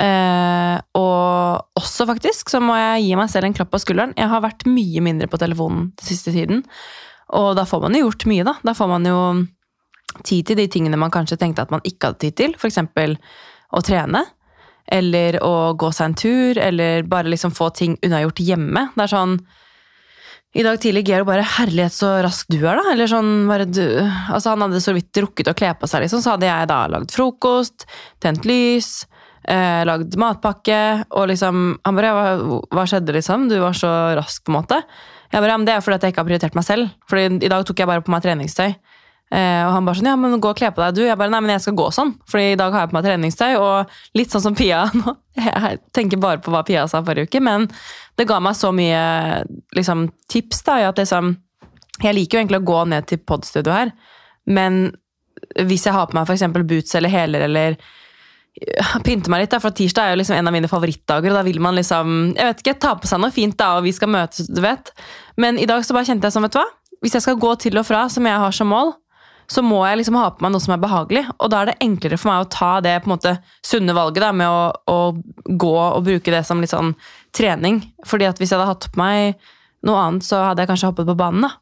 Eh, 0.00 0.76
og 0.96 1.80
også, 1.80 2.06
faktisk, 2.08 2.52
så 2.52 2.60
må 2.62 2.76
jeg 2.78 3.04
gi 3.06 3.18
meg 3.18 3.32
selv 3.32 3.48
en 3.48 3.56
klapp 3.56 3.72
på 3.74 3.80
skulderen. 3.82 4.14
Jeg 4.16 4.30
har 4.32 4.44
vært 4.44 4.64
mye 4.68 5.02
mindre 5.04 5.28
på 5.28 5.40
telefonen 5.40 5.90
den 5.96 6.08
siste 6.08 6.32
tiden. 6.32 6.62
Og 7.36 7.52
da 7.58 7.66
får 7.68 7.84
man 7.84 7.98
jo 7.98 8.06
gjort 8.06 8.26
mye, 8.30 8.46
da. 8.46 8.56
Da 8.64 8.76
får 8.76 8.90
man 8.92 9.08
jo 9.08 9.18
tid 10.24 10.48
til 10.48 10.60
de 10.60 10.68
tingene 10.72 11.00
man 11.00 11.12
kanskje 11.12 11.38
tenkte 11.40 11.66
at 11.66 11.74
man 11.74 11.84
ikke 11.84 12.12
hadde 12.12 12.22
tid 12.24 12.38
til. 12.38 12.56
F.eks. 12.56 12.80
å 13.76 13.84
trene. 13.84 14.24
Eller 14.86 15.40
å 15.42 15.74
gå 15.74 15.90
seg 15.92 16.12
en 16.12 16.16
tur, 16.16 16.60
eller 16.62 17.08
bare 17.10 17.32
liksom 17.32 17.52
få 17.52 17.72
ting 17.74 17.96
unnagjort 18.06 18.40
hjemme. 18.46 18.88
Det 18.94 19.04
er 19.04 19.12
sånn 19.16 19.40
i 20.54 20.62
dag 20.64 20.78
tidlig 20.80 21.04
Georg 21.06 21.26
bare 21.26 21.42
'herlighet, 21.42 21.92
så 21.92 22.22
rask 22.24 22.46
du 22.48 22.58
er', 22.64 22.76
da. 22.76 22.92
Eller 22.92 23.06
sånn 23.06 23.46
bare 23.48 23.66
du 23.66 23.82
Altså, 24.30 24.50
han 24.50 24.60
hadde 24.60 24.80
så 24.80 24.94
vidt 24.94 25.12
rukket 25.12 25.48
å 25.48 25.54
kle 25.56 25.74
på 25.74 25.88
seg, 25.88 26.02
liksom. 26.02 26.22
Så 26.22 26.32
hadde 26.36 26.46
jeg 26.46 26.68
da 26.68 26.86
lagd 26.88 27.10
frokost, 27.12 27.84
tent 28.20 28.44
lys, 28.44 29.06
eh, 29.48 29.84
lagd 29.84 30.16
matpakke, 30.16 31.04
og 31.10 31.28
liksom 31.28 31.78
Han 31.84 31.94
bare 31.94 32.12
hva, 32.14 32.62
'Hva 32.70 32.86
skjedde, 32.86 33.12
liksom? 33.12 33.48
Du 33.48 33.58
var 33.60 33.72
så 33.72 34.16
rask', 34.16 34.44
på 34.44 34.54
en 34.54 34.62
måte. 34.62 34.82
Jeg 35.32 35.42
bare, 35.42 35.50
ja, 35.50 35.56
men 35.56 35.66
Det 35.66 35.74
er 35.74 35.80
fordi 35.80 36.00
jeg 36.00 36.12
ikke 36.14 36.22
har 36.24 36.30
prioritert 36.30 36.54
meg 36.54 36.64
selv. 36.64 36.90
For 37.08 37.16
i 37.18 37.48
dag 37.48 37.64
tok 37.66 37.76
jeg 37.76 37.86
bare 37.86 38.00
på 38.02 38.10
meg 38.10 38.22
treningstøy. 38.22 38.76
Eh, 39.34 39.62
og 39.66 39.72
han 39.74 39.86
bare 39.86 39.98
sånn, 39.98 40.08
ja, 40.12 40.16
men 40.20 40.38
gå 40.38 40.50
og 40.52 40.58
kle 40.58 40.68
på 40.74 40.82
deg, 40.84 40.94
du. 40.94 41.02
Jeg 41.02 41.18
bare, 41.18 41.32
nei, 41.34 41.40
men 41.42 41.56
jeg 41.56 41.64
skal 41.64 41.76
gå 41.78 41.88
sånn. 41.94 42.12
Fordi 42.30 42.52
i 42.52 42.58
dag 42.58 42.74
har 42.74 42.84
jeg 42.84 42.92
på 42.92 42.98
meg 42.98 43.06
treningstøy, 43.08 43.48
og 43.58 43.96
litt 44.18 44.34
sånn 44.34 44.44
som 44.44 44.58
Pia 44.58 44.84
nå. 45.00 45.16
Jeg 45.36 45.80
tenker 45.96 46.20
bare 46.22 46.42
på 46.42 46.54
hva 46.54 46.62
Pia 46.66 46.86
sa 46.90 47.02
forrige 47.06 47.30
uke, 47.30 47.42
men 47.44 47.66
det 48.16 48.28
ga 48.28 48.38
meg 48.42 48.56
så 48.58 48.70
mye 48.74 49.42
liksom, 49.76 50.06
tips, 50.32 50.62
da, 50.68 50.78
at 50.88 51.02
liksom 51.02 51.34
Jeg 52.04 52.12
liker 52.12 52.36
jo 52.36 52.40
egentlig 52.42 52.60
å 52.60 52.68
gå 52.68 52.80
ned 52.92 53.06
til 53.08 53.20
podstudio 53.24 53.72
her, 53.72 53.90
men 54.52 54.90
hvis 55.64 55.86
jeg 55.86 55.94
har 55.96 56.08
på 56.08 56.16
meg 56.16 56.28
f.eks. 56.28 56.42
boots 56.68 56.96
eller 56.98 57.12
hæler 57.12 57.46
eller 57.46 57.78
pynte 59.04 59.32
meg 59.32 59.42
litt, 59.42 59.52
da, 59.52 59.60
for 59.60 59.72
tirsdag 59.76 60.08
er 60.08 60.14
jo 60.14 60.20
liksom 60.20 60.36
en 60.36 60.48
av 60.48 60.54
mine 60.54 60.68
favorittdager, 60.68 61.32
og 61.32 61.38
da 61.38 61.44
vil 61.44 61.60
man 61.64 61.76
liksom 61.76 62.34
jeg 62.36 62.50
vet 62.50 62.62
ikke, 62.62 62.76
ta 62.84 62.94
på 63.00 63.08
seg 63.08 63.20
noe 63.20 63.32
fint, 63.32 63.56
da, 63.56 63.74
og 63.76 63.84
vi 63.84 63.92
skal 63.96 64.12
møtes, 64.12 64.48
du 64.48 64.60
vet. 64.64 64.92
Men 65.40 65.60
i 65.60 65.68
dag 65.68 65.84
så 65.84 65.96
bare 65.96 66.08
kjente 66.08 66.28
jeg 66.28 66.36
sånn, 66.36 66.46
vet 66.48 66.56
du 66.56 66.60
hva? 66.60 66.68
Hvis 67.04 67.16
jeg 67.18 67.26
skal 67.26 67.40
gå 67.40 67.52
til 67.60 67.80
og 67.80 67.84
fra, 67.88 68.06
som 68.12 68.28
jeg 68.28 68.44
har 68.44 68.56
som 68.56 68.70
mål, 68.72 68.94
så 69.46 69.62
må 69.62 69.78
jeg 69.86 70.00
liksom 70.00 70.16
ha 70.18 70.30
på 70.34 70.42
meg 70.42 70.52
noe 70.54 70.62
som 70.62 70.74
er 70.74 70.82
behagelig. 70.82 71.22
Og 71.38 71.50
da 71.52 71.60
er 71.60 71.70
det 71.70 71.76
enklere 71.84 72.18
for 72.18 72.32
meg 72.32 72.44
å 72.44 72.48
ta 72.50 72.70
det 72.84 72.96
på 73.02 73.10
en 73.10 73.14
måte 73.14 73.36
sunne 73.64 73.94
valget 73.96 74.24
da, 74.24 74.32
med 74.34 74.50
å, 74.50 74.70
å 74.90 74.98
gå 75.46 75.74
og 75.82 76.06
bruke 76.06 76.34
det 76.34 76.42
som 76.48 76.62
litt 76.62 76.74
sånn 76.74 76.94
trening. 77.36 77.82
Fordi 78.06 78.26
at 78.28 78.40
hvis 78.42 78.52
jeg 78.52 78.58
hadde 78.58 78.72
hatt 78.72 78.88
på 78.90 79.00
meg 79.00 79.36
noe 79.86 80.02
annet, 80.02 80.26
så 80.26 80.42
hadde 80.48 80.64
jeg 80.64 80.72
kanskje 80.72 80.90
hoppet 80.90 81.10
på 81.10 81.18
banen. 81.18 81.46
da. 81.46 81.52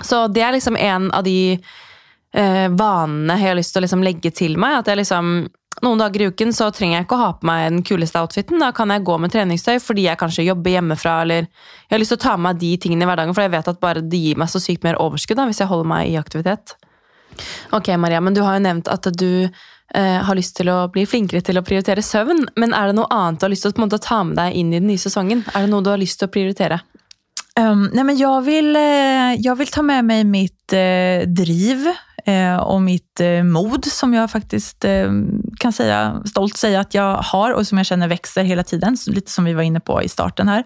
Så 0.00 0.24
det 0.32 0.42
er 0.42 0.56
liksom 0.56 0.78
en 0.80 1.10
av 1.14 1.26
de 1.26 1.54
eh, 1.54 2.66
vanene 2.72 3.36
jeg 3.38 3.52
har 3.52 3.58
lyst 3.60 3.74
til 3.74 3.82
å 3.82 3.86
liksom 3.86 4.06
legge 4.06 4.32
til 4.34 4.56
meg. 4.60 4.80
At 4.80 4.90
jeg 4.90 5.02
liksom, 5.02 5.34
noen 5.82 5.98
dager 5.98 6.22
i 6.22 6.28
uken 6.30 6.52
så 6.54 6.68
trenger 6.74 6.98
jeg 6.98 7.06
ikke 7.06 7.16
å 7.16 7.22
ha 7.22 7.30
på 7.34 7.48
meg 7.48 7.64
den 7.72 7.82
kuleste 7.86 8.20
outfiten. 8.22 8.62
Da 8.62 8.70
kan 8.76 8.92
jeg 8.92 9.04
gå 9.06 9.16
med 9.20 9.32
treningstøy 9.34 9.78
fordi 9.82 10.06
jeg 10.06 10.20
kanskje 10.20 10.46
jobber 10.46 10.76
hjemmefra. 10.76 11.16
eller 11.24 11.48
Jeg 11.48 11.96
har 11.96 12.02
lyst 12.02 12.14
til 12.14 12.20
å 12.20 12.24
ta 12.24 12.36
med 12.36 12.46
meg 12.48 12.62
de 12.62 12.72
tingene 12.84 13.06
i 13.06 13.10
hverdagen, 13.10 13.34
for 13.34 13.46
jeg 13.46 13.54
vet 13.56 13.70
at 13.72 13.80
bare 13.82 14.04
det 14.04 14.20
gir 14.22 14.40
meg 14.40 14.52
så 14.52 14.62
sykt 14.62 14.86
mer 14.86 15.00
overskudd 15.02 15.40
da, 15.40 15.48
hvis 15.50 15.62
jeg 15.64 15.70
holder 15.70 15.90
meg 15.90 16.12
i 16.12 16.18
aktivitet. 16.20 16.76
Ok, 17.74 17.90
Maria, 17.98 18.20
men 18.22 18.36
du 18.36 18.44
har 18.44 18.58
jo 18.58 18.64
nevnt 18.68 18.88
at 18.92 19.08
du 19.18 19.48
eh, 19.94 20.18
har 20.22 20.38
lyst 20.38 20.56
til 20.56 20.70
å 20.70 20.84
bli 20.94 21.06
flinkere 21.10 21.42
til 21.42 21.58
å 21.58 21.64
prioritere 21.66 22.04
søvn. 22.04 22.46
Men 22.60 22.76
er 22.76 22.90
det 22.90 22.98
noe 23.00 23.10
annet 23.10 23.40
du 23.40 23.48
har 23.48 23.54
lyst 23.54 23.66
til 23.66 23.74
å 23.74 23.84
måte, 23.84 24.02
ta 24.02 24.22
med 24.26 24.38
deg 24.38 24.54
inn 24.60 24.72
i 24.72 24.78
den 24.78 24.90
nye 24.92 25.02
sesongen? 25.02 25.42
Er 25.54 25.66
det 25.66 25.72
noe 25.74 25.84
du 25.84 25.90
har 25.90 26.00
lyst 26.00 26.22
til 26.22 26.30
å 26.30 26.34
prioritere? 26.34 26.84
Um, 27.54 27.86
nei, 27.94 28.02
men 28.02 28.16
jeg 28.18 28.42
vil, 28.48 28.72
jeg 29.38 29.58
vil 29.60 29.70
ta 29.70 29.82
med 29.86 30.06
meg 30.08 30.24
mitt 30.26 30.74
eh, 30.74 31.22
driv 31.30 31.86
eh, 31.86 32.00
och 32.60 32.82
mitt 32.82 33.20
eh, 33.20 33.42
mod 33.42 33.84
som 33.84 34.14
jag 34.14 34.30
faktiskt 34.30 34.84
eh, 34.84 35.12
kan 35.58 35.72
säga, 35.72 36.22
stolt 36.24 36.56
säga 36.56 36.80
att 36.80 36.94
jag 36.94 37.16
har 37.16 37.52
och 37.52 37.66
som 37.66 37.78
jag 37.78 37.86
känner 37.86 38.08
växer 38.08 38.44
hela 38.44 38.62
tiden. 38.62 38.96
Lite 39.06 39.30
som 39.30 39.44
vi 39.44 39.52
var 39.52 39.62
inne 39.62 39.80
på 39.80 40.02
i 40.02 40.08
starten 40.08 40.48
här. 40.48 40.64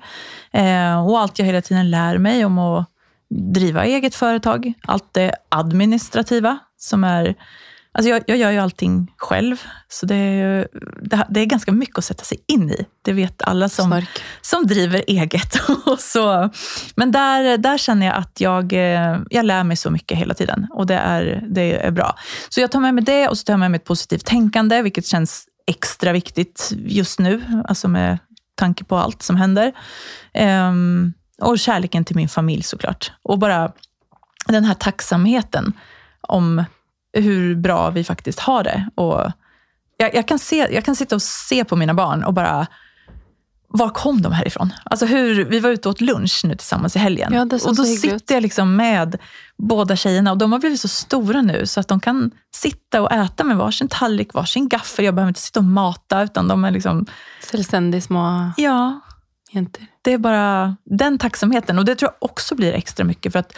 Eh, 0.53 1.07
och 1.07 1.21
allt 1.21 1.39
jag 1.39 1.47
hela 1.47 1.63
tiden 1.63 1.91
lär 1.91 2.19
mig 2.19 2.45
om 2.45 2.59
att 2.59 2.87
driva 3.31 3.85
eget 3.85 4.15
företag. 4.15 4.73
Allt 4.83 5.15
det 5.15 5.35
administrativa 5.49 6.59
som 6.77 7.05
är 7.05 7.35
Alltså 7.99 8.11
jag, 8.11 8.23
jag 8.27 8.39
gör 8.39 8.51
ju 8.51 8.59
allting 8.59 9.13
själv, 9.17 9.63
så 9.89 10.07
det 10.07 10.15
är, 10.15 10.33
ju- 10.33 10.67
det, 11.03 11.27
det 11.31 11.41
är 11.41 11.45
ganska 11.45 11.73
mycket 11.73 11.99
att 11.99 12.05
sätta 12.05 12.25
sig 12.25 12.39
in 12.47 12.71
i. 12.71 12.87
Det 13.03 13.13
vet 13.13 13.43
alla 13.43 13.69
som, 13.69 14.03
som 14.41 14.67
driver 14.67 15.05
eget. 15.07 15.69
Och 15.87 16.01
så. 16.01 16.51
Men 16.95 17.13
där, 17.13 17.59
där 17.59 17.79
känner 17.79 18.07
jag 18.07 18.17
att 18.17 18.41
jag, 18.41 18.73
eh, 18.73 19.19
jag 19.31 19.45
lär 19.45 19.65
mig 19.65 19.77
så 19.77 19.91
mycket 19.91 20.19
hela 20.19 20.35
tiden 20.35 20.67
och 20.71 20.87
det 20.87 20.95
är, 20.95 21.45
det 21.51 21.87
är 21.87 21.91
bra. 21.91 22.15
Så 22.49 22.61
jag 22.61 22.71
tar 22.71 22.81
med 22.81 22.95
mig 22.95 23.05
det 23.05 23.29
och 23.29 23.39
så 23.39 23.45
tar 23.45 23.53
jag 23.53 23.61
med 23.61 23.71
mig 23.71 23.79
ett 23.79 23.85
positivt 23.85 24.27
tänkande, 24.27 24.83
vilket 24.83 25.07
känns 25.07 25.47
extra 25.67 26.13
viktigt 26.13 26.73
just 26.77 27.19
nu, 27.19 27.63
alltså 27.69 27.89
med 27.89 28.19
tanke 28.55 28.85
på 28.85 28.97
allt 28.97 29.23
som 29.23 29.37
händer. 29.37 29.73
Ehm, 30.35 31.13
och 31.41 31.59
kärleken 31.59 32.05
till 32.05 32.17
min 32.17 32.29
familj 32.29 32.63
såklart. 32.63 33.13
Och 33.23 33.39
bara 33.39 33.73
den 34.47 34.65
här 34.65 34.75
tacksamheten 34.75 35.73
om 36.21 36.65
hur 37.13 37.55
bra 37.55 37.91
vi 37.91 38.05
faktiskt 38.05 38.41
har 38.41 38.65
det. 38.65 38.91
Och 38.95 39.33
jag, 39.97 40.15
jag, 40.15 40.29
kan 40.29 40.39
se, 40.39 40.69
jag 40.71 40.85
kan 40.85 40.97
sitta 40.97 41.15
och 41.15 41.23
se 41.23 41.65
på 41.65 41.77
mina 41.77 41.95
barn 41.95 42.25
och 42.25 42.35
bara 42.35 42.67
var 43.69 43.89
kom 43.89 44.23
de 44.23 44.33
härifrån? 44.33 44.73
Alltså 44.85 45.07
hur, 45.07 45.45
vi 45.45 45.61
var 45.61 45.71
ute 45.71 45.89
och 45.89 45.95
åt 45.95 46.01
lunch 46.01 46.41
nu 46.45 46.55
tillsammans 46.55 46.97
i 46.97 46.99
helgen. 46.99 47.33
Ja, 47.33 47.43
och 47.43 47.77
då 47.77 47.85
sitter 47.85 48.35
jag 48.35 48.43
liksom 48.43 48.77
med 48.77 49.19
båda 49.59 49.97
tjejerna 49.97 50.33
och 50.33 50.39
de 50.39 50.53
har 50.53 50.59
blivit 50.59 50.81
så 50.81 50.89
stora 50.89 51.43
nu 51.43 51.67
så 51.67 51.81
att 51.81 51.89
de 51.89 52.01
kan 52.01 52.31
sitta 52.55 53.03
och 53.03 53.13
äta 53.13 53.45
med 53.45 53.57
varsin 53.57 53.89
tallrik, 53.89 54.35
varsin 54.35 54.69
gaffel. 54.69 55.05
Jag 55.05 55.15
behöver 55.15 55.29
inte 55.29 55.41
sitta 55.41 55.61
och 55.61 55.65
mata 55.65 56.23
utan 56.23 56.49
de 56.49 56.65
är 56.65 56.71
liksom, 56.71 57.07
Självständiga 57.53 58.01
små 58.01 58.53
ja, 58.57 59.01
jenter. 59.51 59.87
det 60.03 60.13
är 60.13 60.19
bara 60.19 60.77
den 60.85 61.19
tacksamheten. 61.19 61.79
Och 61.79 61.85
det 61.85 61.95
tror 61.95 62.11
jag 62.11 62.31
också 62.31 62.55
blir 62.55 62.73
extra 62.73 63.05
mycket 63.05 63.33
för 63.33 63.39
att 63.39 63.53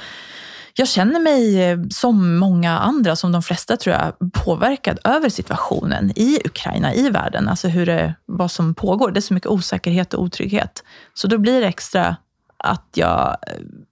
jag 0.74 0.88
känner 0.88 1.20
mig 1.20 1.62
eh, 1.62 1.78
som 1.90 2.38
många 2.38 2.78
andra, 2.78 3.16
som 3.16 3.32
de 3.32 3.42
flesta 3.42 3.76
tror 3.76 3.96
jag, 3.96 4.32
påverkad 4.32 4.98
över 5.04 5.28
situationen 5.28 6.12
i 6.16 6.38
Ukraina, 6.44 6.94
i 6.94 7.10
världen. 7.10 7.48
Alltså 7.48 7.68
hur 7.68 7.86
det, 7.86 8.14
vad 8.26 8.50
som 8.50 8.74
pågår. 8.74 9.10
Det 9.10 9.18
är 9.18 9.22
så 9.22 9.34
mycket 9.34 9.50
osäkerhet 9.50 10.14
och 10.14 10.22
otrygghet. 10.22 10.84
Så 11.14 11.26
då 11.26 11.38
blir 11.38 11.60
det 11.60 11.66
extra 11.66 12.16
att 12.64 12.88
jag, 12.94 13.36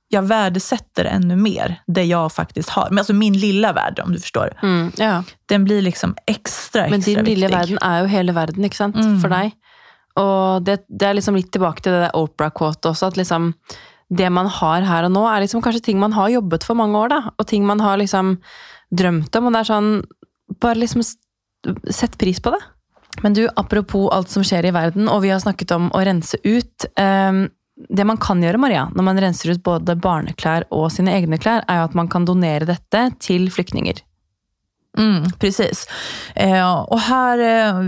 jag 0.09 0.23
värdesätter 0.23 1.05
ännu 1.05 1.37
mer 1.37 1.83
det 1.87 2.05
jag 2.05 2.33
faktiskt 2.33 2.69
har. 2.69 2.89
Men 2.91 2.99
alltså 2.99 3.13
min 3.13 3.39
lilla 3.39 3.73
värld, 3.73 4.01
om 4.05 4.13
du 4.13 4.21
förstår. 4.21 4.59
Mm, 4.63 4.93
ja. 4.97 5.25
Den 5.47 5.65
blir 5.65 5.83
liksom 5.83 6.17
extra, 6.27 6.83
extra 6.83 6.91
Men 6.91 7.01
din 7.01 7.25
lille 7.25 7.47
viktig. 7.47 7.59
verden 7.59 7.79
er 7.83 8.01
jo 8.01 8.07
hele 8.07 8.33
verden, 8.33 8.65
ikke 8.65 8.77
sant? 8.77 8.97
Mm. 8.97 9.21
For 9.21 9.33
deg. 9.33 9.53
Og 10.19 10.63
det, 10.67 10.81
det 10.89 11.07
er 11.07 11.15
liksom 11.15 11.37
litt 11.39 11.53
tilbake 11.55 11.83
til 11.85 11.95
det 11.95 12.09
der 12.09 12.17
Opera-quote 12.19 12.91
også, 12.91 13.13
at 13.13 13.17
liksom 13.21 13.53
det 14.09 14.31
man 14.33 14.49
har 14.49 14.87
her 14.89 15.07
og 15.09 15.13
nå, 15.13 15.25
er 15.29 15.45
liksom 15.45 15.63
kanskje 15.65 15.85
ting 15.91 16.01
man 16.01 16.15
har 16.17 16.31
jobbet 16.33 16.65
for 16.65 16.79
mange 16.79 16.97
år, 16.97 17.13
da. 17.13 17.21
Og 17.37 17.49
ting 17.51 17.67
man 17.69 17.83
har 17.85 18.01
liksom 18.01 18.39
drømt 18.89 19.37
om. 19.37 19.49
Og 19.49 19.55
det 19.55 19.65
er 19.65 19.73
sånn 19.75 19.93
Bare 20.65 20.81
liksom 20.81 21.03
sett 21.05 22.15
pris 22.17 22.39
på 22.41 22.49
det. 22.55 22.61
Men 23.21 23.35
du, 23.37 23.43
apropos 23.61 24.07
alt 24.15 24.31
som 24.33 24.45
skjer 24.47 24.65
i 24.65 24.73
verden, 24.73 25.11
og 25.13 25.21
vi 25.21 25.29
har 25.29 25.43
snakket 25.43 25.75
om 25.77 25.91
å 25.93 26.01
rense 26.07 26.39
ut. 26.41 26.87
Eh, 26.97 27.41
det 27.79 28.07
man 28.09 28.17
kan 28.23 28.41
gjøre, 28.43 28.59
Maria, 28.63 28.87
når 28.97 29.07
man 29.11 29.21
renser 29.23 29.53
ut 29.53 29.63
både 29.67 29.99
barneklær 30.01 30.65
og 30.75 30.89
sine 30.95 31.13
egne 31.15 31.37
klær, 31.43 31.67
er 31.69 31.83
jo 31.83 31.89
at 31.91 31.99
man 31.99 32.09
kan 32.09 32.25
donere 32.25 32.67
dette 32.71 33.05
til 33.23 33.51
flyktninger. 33.53 34.01
Mm, 34.99 35.29
precis. 35.39 35.85
Eh, 36.35 36.65
og 36.65 36.99
her 37.07 37.43
eh, 37.45 37.83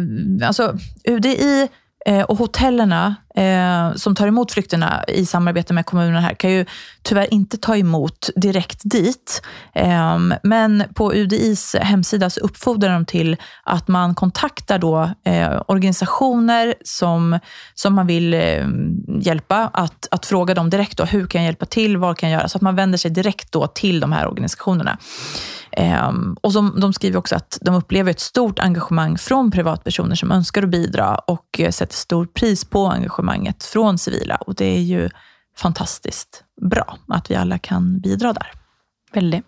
altså, 0.47 0.71
UDI 1.09 1.66
eh, 2.07 2.23
og 2.23 2.37
hotellerna 2.45 3.03
eh, 3.35 3.95
som 3.95 4.14
tar 4.14 4.26
emot 4.26 4.53
flykterna 4.53 5.05
i 5.09 5.26
samarbete 5.26 5.74
med 5.74 5.87
kommunen 5.87 6.22
här 6.22 6.35
kan 6.35 6.51
ju 6.51 6.66
tyvärr 7.03 7.35
inte 7.35 7.57
ta 7.57 7.76
emot 7.76 8.31
direkt 8.37 8.81
dit. 8.85 9.43
Eh, 9.74 10.18
men 10.43 10.85
på 10.95 11.12
UDIs 11.14 11.76
hemsida 11.81 12.31
så 12.31 12.41
uppfordrar 12.41 12.93
de 12.93 13.07
till 13.07 13.37
att 13.64 13.89
man 13.89 14.14
kontaktar 14.14 14.78
då 14.78 15.11
eh, 15.24 15.62
organisationer 15.68 16.74
som, 16.85 17.39
som 17.74 17.95
man 17.95 18.07
vill 18.07 18.35
eh, 18.35 18.66
hjälpa, 19.20 19.70
att, 19.72 20.09
att 20.11 20.26
fråga 20.26 20.55
dem 20.55 20.70
direkt 20.70 21.01
hur 21.07 21.26
kan 21.26 21.41
jag 21.41 21.47
hjälpa 21.47 21.66
till, 21.66 21.97
vad 21.97 22.18
kan 22.18 22.31
jag 22.31 22.39
göra? 22.39 22.49
Så 22.49 22.59
att 22.59 22.62
man 22.62 22.76
vänder 22.76 22.99
sig 22.99 23.11
direkt 23.11 23.53
då 23.53 23.66
till 23.66 24.01
de 24.01 24.12
här 24.12 24.28
organisationerna. 24.28 24.99
Ehm, 25.72 26.37
och 26.41 26.53
som, 26.53 26.81
de 26.81 26.93
skriver 26.93 27.18
också 27.18 27.37
att 27.37 27.59
de 27.61 27.74
upplever 27.74 28.11
ett 28.11 28.20
stort 28.20 28.59
engagemang 28.59 29.18
från 29.18 29.51
privatpersoner 29.51 30.14
som 30.14 30.33
önskar 30.33 30.62
att 30.62 30.68
bidra 30.68 31.14
och 31.14 31.61
eh, 31.61 31.70
sätter 31.70 31.95
stor 31.95 32.26
pris 32.26 32.64
på 32.64 32.87
engagemanget 32.87 33.20
från 33.64 33.99
civila. 33.99 34.37
Och 34.37 34.55
det 34.55 34.64
är 34.64 34.81
ju 34.81 35.09
fantastiskt 35.57 36.45
bra 36.61 36.99
att 37.09 37.31
vi 37.31 37.35
alla 37.35 37.59
kan 37.59 38.01
bidra 38.01 38.33
där. 38.33 38.53
Veldig. 39.12 39.43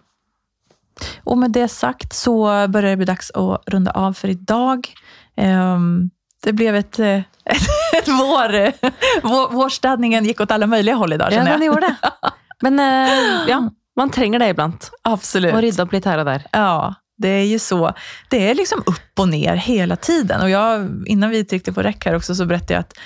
Och 1.25 1.39
med 1.39 1.51
det 1.51 1.69
sagt 1.69 2.13
så 2.13 2.69
börjar 2.69 2.91
det 2.91 2.97
bli 2.97 3.07
dags 3.07 3.31
att 3.31 3.63
runda 3.67 3.91
av 3.91 4.13
för 4.13 4.29
idag. 4.29 4.89
Ehm, 5.37 6.11
det 6.43 6.53
blev 6.53 6.77
ett, 6.77 6.99
eh, 6.99 7.17
ett, 7.17 7.25
ett 7.99 8.09
vår... 8.09 8.73
vår 9.29 9.53
vårstädningen 9.53 10.25
gick 10.25 10.41
åt 10.41 10.51
alla 10.51 10.67
möjliga 10.67 10.95
håll 10.95 11.13
idag, 11.13 11.29
Ja, 11.33 11.37
känner 11.37 11.59
den 11.59 11.67
gjorde 11.67 11.81
det. 11.81 11.97
Men 12.61 12.81
eh, 12.81 13.49
ja, 13.49 13.71
man 13.97 14.11
trenger 14.11 14.39
det 14.39 14.49
ibland. 14.49 14.77
Absolut. 15.03 15.55
Och 15.55 15.61
rydda 15.61 15.83
upp 15.83 15.93
lite 15.93 16.11
här 16.11 16.19
och 16.19 16.25
där. 16.25 16.47
Ja, 16.53 16.95
det 17.19 17.29
är 17.29 17.45
ju 17.45 17.59
så. 17.59 17.93
Det 18.31 18.51
är 18.51 18.55
liksom 18.55 18.83
upp 18.87 19.19
och 19.19 19.29
ner 19.29 19.57
hela 19.57 19.97
tiden. 19.97 20.41
Och 20.41 20.51
jag, 20.51 20.91
innan 21.07 21.31
vi 21.31 21.45
tryckte 21.45 21.73
på 21.73 21.83
räck 21.83 22.05
här 22.05 22.17
också 22.17 22.35
så 22.35 22.47
berättade 22.47 22.75
jag 22.75 22.81
att 22.81 22.99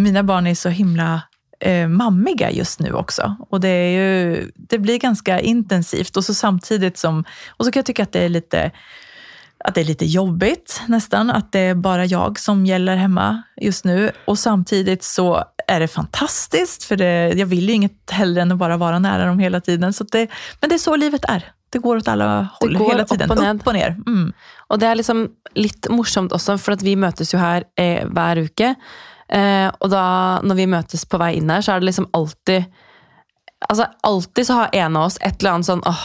mina 0.00 0.22
barn 0.22 0.46
är 0.46 0.54
så 0.54 0.68
himla 0.68 1.22
eh, 1.60 1.88
mammiga 1.88 2.50
just 2.50 2.80
nu 2.80 2.92
också. 2.92 3.36
Och 3.50 3.60
det, 3.60 3.68
är 3.68 3.90
ju, 3.90 4.50
det 4.54 4.78
blir 4.78 4.98
ganska 4.98 5.40
intensivt. 5.40 6.16
Och 6.16 6.24
så 6.24 6.34
samtidigt 6.34 6.98
som, 6.98 7.24
och 7.48 7.64
så 7.64 7.72
kan 7.72 7.80
jag 7.80 7.86
tycka 7.86 8.02
att 8.02 8.12
det 8.12 8.20
är 8.20 8.28
lite 8.28 8.70
att 9.64 9.74
det 9.74 9.80
är 9.80 9.84
lite 9.84 10.04
jobbigt 10.04 10.82
nästan, 10.86 11.30
att 11.30 11.52
det 11.52 11.60
är 11.60 11.74
bara 11.74 12.04
jag 12.04 12.38
som 12.38 12.66
gäller 12.66 12.96
hemma 12.96 13.42
just 13.60 13.84
nu. 13.84 14.10
Och 14.24 14.38
samtidigt 14.38 15.02
så 15.02 15.44
är 15.66 15.80
det 15.80 15.88
fantastiskt, 15.88 16.84
för 16.84 16.96
det, 16.96 17.32
jag 17.36 17.46
vill 17.46 17.68
ju 17.68 17.74
inget 17.74 18.10
hellre 18.10 18.42
än 18.42 18.52
att 18.52 18.58
bara 18.58 18.76
vara 18.76 18.98
nära 18.98 19.26
dem 19.26 19.38
hela 19.38 19.60
tiden. 19.60 19.92
Så 19.92 20.04
det, 20.04 20.28
men 20.60 20.70
det 20.70 20.76
är 20.76 20.78
så 20.78 20.96
livet 20.96 21.24
är. 21.24 21.52
Det 21.70 21.78
går 21.78 21.96
åt 21.96 22.08
alla 22.08 22.48
håll 22.52 22.78
går 22.78 22.90
hela 22.90 23.02
opp 23.02 23.08
tiden. 23.08 23.30
og 23.30 23.38
ned. 23.38 23.56
Upp 23.56 23.66
och 23.66 23.74
ner. 23.74 23.96
Mm. 24.06 24.32
Og 24.68 24.80
det 24.80 24.86
er 24.86 24.94
liksom 24.94 25.28
litt 25.54 25.88
morsomt 25.90 26.32
også, 26.32 26.58
for 26.58 26.74
at 26.74 26.82
vi 26.82 26.96
møtes 26.96 27.30
jo 27.32 27.38
her 27.38 27.64
eh, 27.78 28.02
hver 28.10 28.42
uke. 28.42 28.74
Eh, 29.30 29.68
og 29.68 29.92
da, 29.92 30.04
når 30.42 30.58
vi 30.58 30.70
møtes 30.70 31.06
på 31.06 31.20
vei 31.22 31.36
inn 31.38 31.52
her, 31.52 31.62
så 31.62 31.74
er 31.74 31.82
det 31.82 31.92
liksom 31.92 32.10
alltid 32.16 32.70
Altså, 33.68 33.84
alltid 34.08 34.46
så 34.48 34.54
har 34.56 34.70
en 34.72 34.94
av 34.96 35.10
oss 35.10 35.18
et 35.20 35.42
eller 35.42 35.52
annet 35.52 35.68
sånn 35.68 35.82
åh, 35.84 36.04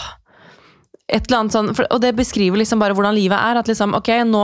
et 1.05 1.27
eller 1.27 1.43
annet 1.43 1.53
sånn, 1.53 1.69
for, 1.77 1.85
Og 1.93 2.01
det 2.01 2.15
beskriver 2.17 2.57
liksom 2.59 2.81
bare 2.81 2.95
hvordan 2.97 3.13
livet 3.15 3.37
er. 3.37 3.59
At 3.59 3.69
liksom, 3.69 3.93
ok, 3.97 4.09
nå 4.25 4.41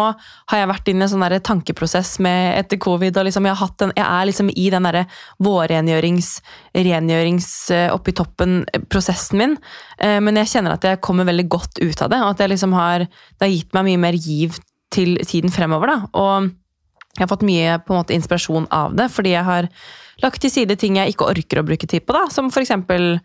har 0.52 0.60
jeg 0.60 0.70
vært 0.70 0.92
inne 0.92 1.04
i 1.04 1.08
en 1.08 1.12
sånn 1.14 1.26
der 1.26 1.42
tankeprosess 1.44 2.14
med, 2.22 2.54
etter 2.60 2.80
covid, 2.82 3.18
og 3.18 3.28
liksom 3.28 3.48
jeg, 3.50 3.58
har 3.58 3.68
hatt 3.68 3.86
en, 3.86 3.94
jeg 3.98 4.06
er 4.06 4.30
liksom 4.30 4.52
i 4.54 4.68
den 4.74 4.88
derre 4.88 5.04
vårrengjørings, 5.42 6.32
rengjørings 6.78 7.50
eh, 7.74 7.88
oppi 7.94 8.14
toppen-prosessen 8.18 9.42
min. 9.42 9.58
Eh, 9.98 10.20
men 10.22 10.38
jeg 10.44 10.54
kjenner 10.54 10.78
at 10.78 10.86
jeg 10.86 11.02
kommer 11.04 11.28
veldig 11.30 11.48
godt 11.52 11.82
ut 11.82 12.06
av 12.06 12.14
det, 12.14 12.22
og 12.22 12.36
at 12.36 12.46
jeg 12.46 12.54
liksom 12.54 12.78
har, 12.78 13.08
det 13.10 13.48
har 13.48 13.56
gitt 13.56 13.78
meg 13.78 13.90
mye 13.90 14.04
mer 14.06 14.22
giv 14.22 14.62
til 14.94 15.18
tiden 15.26 15.54
fremover. 15.54 15.96
da, 15.96 16.00
og 16.14 16.52
jeg 17.18 17.24
har 17.26 17.32
fått 17.32 17.46
mye 17.48 17.78
på 17.84 17.94
en 17.94 18.02
måte 18.02 18.16
inspirasjon 18.16 18.70
av 18.72 18.96
det, 18.98 19.10
fordi 19.12 19.34
jeg 19.36 19.48
har 19.48 19.68
lagt 20.24 20.42
til 20.44 20.54
side 20.54 20.78
ting 20.80 21.00
jeg 21.00 21.14
ikke 21.14 21.30
orker 21.32 21.62
å 21.62 21.66
bruke 21.68 21.90
tid 21.90 22.06
på, 22.06 22.16
da, 22.16 22.28
som 22.32 22.52
eksempel 22.52 23.18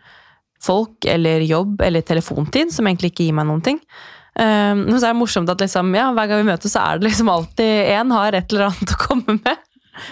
folk 0.62 1.06
eller 1.06 1.44
jobb 1.44 1.82
eller 1.84 2.04
telefontid, 2.06 2.72
som 2.74 2.88
egentlig 2.88 3.12
ikke 3.12 3.28
gir 3.28 3.36
meg 3.36 3.48
noen 3.48 3.64
ting. 3.64 3.80
Um, 4.36 4.84
så 4.92 5.06
er 5.06 5.14
det 5.14 5.20
morsomt 5.20 5.52
at 5.52 5.62
liksom, 5.62 5.94
ja, 5.96 6.10
hver 6.16 6.28
gang 6.28 6.42
vi 6.42 6.50
møtes, 6.50 6.74
så 6.74 6.82
er 6.82 6.98
det 6.98 7.08
liksom 7.08 7.30
alltid 7.32 7.92
en 7.94 8.12
har 8.16 8.36
et 8.36 8.52
eller 8.52 8.68
annet 8.70 8.92
å 8.96 9.00
komme 9.00 9.38
med. 9.38 9.64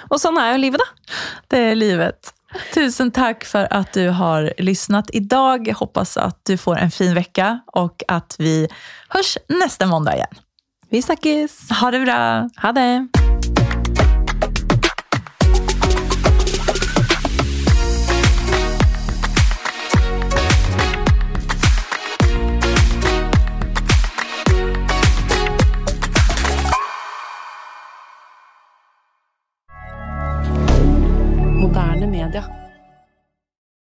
Og 0.08 0.16
sånn 0.20 0.38
er 0.40 0.54
jo 0.54 0.62
livet, 0.62 0.80
da. 0.80 1.18
Det 1.52 1.60
er 1.72 1.76
livet. 1.76 2.32
Tusen 2.72 3.10
takk 3.14 3.44
for 3.48 3.68
at 3.74 3.92
du 3.96 4.08
har 4.14 4.48
lyssnat 4.62 5.10
idag. 5.16 5.68
Hoppas 5.80 6.16
at 6.20 6.38
du 6.48 6.54
får 6.60 6.78
en 6.84 6.94
fin 6.94 7.12
vecka 7.16 7.58
og 7.76 8.06
at 8.08 8.38
vi 8.38 8.62
hörs 9.14 9.36
neste 9.52 9.90
måndag 9.90 10.22
igjen. 10.22 10.42
Vi 10.94 11.02
snakkes! 11.02 11.58
Ha 11.82 11.90
det 11.90 12.04
bra! 12.06 12.18
Ha 12.62 12.74
det! 12.76 13.23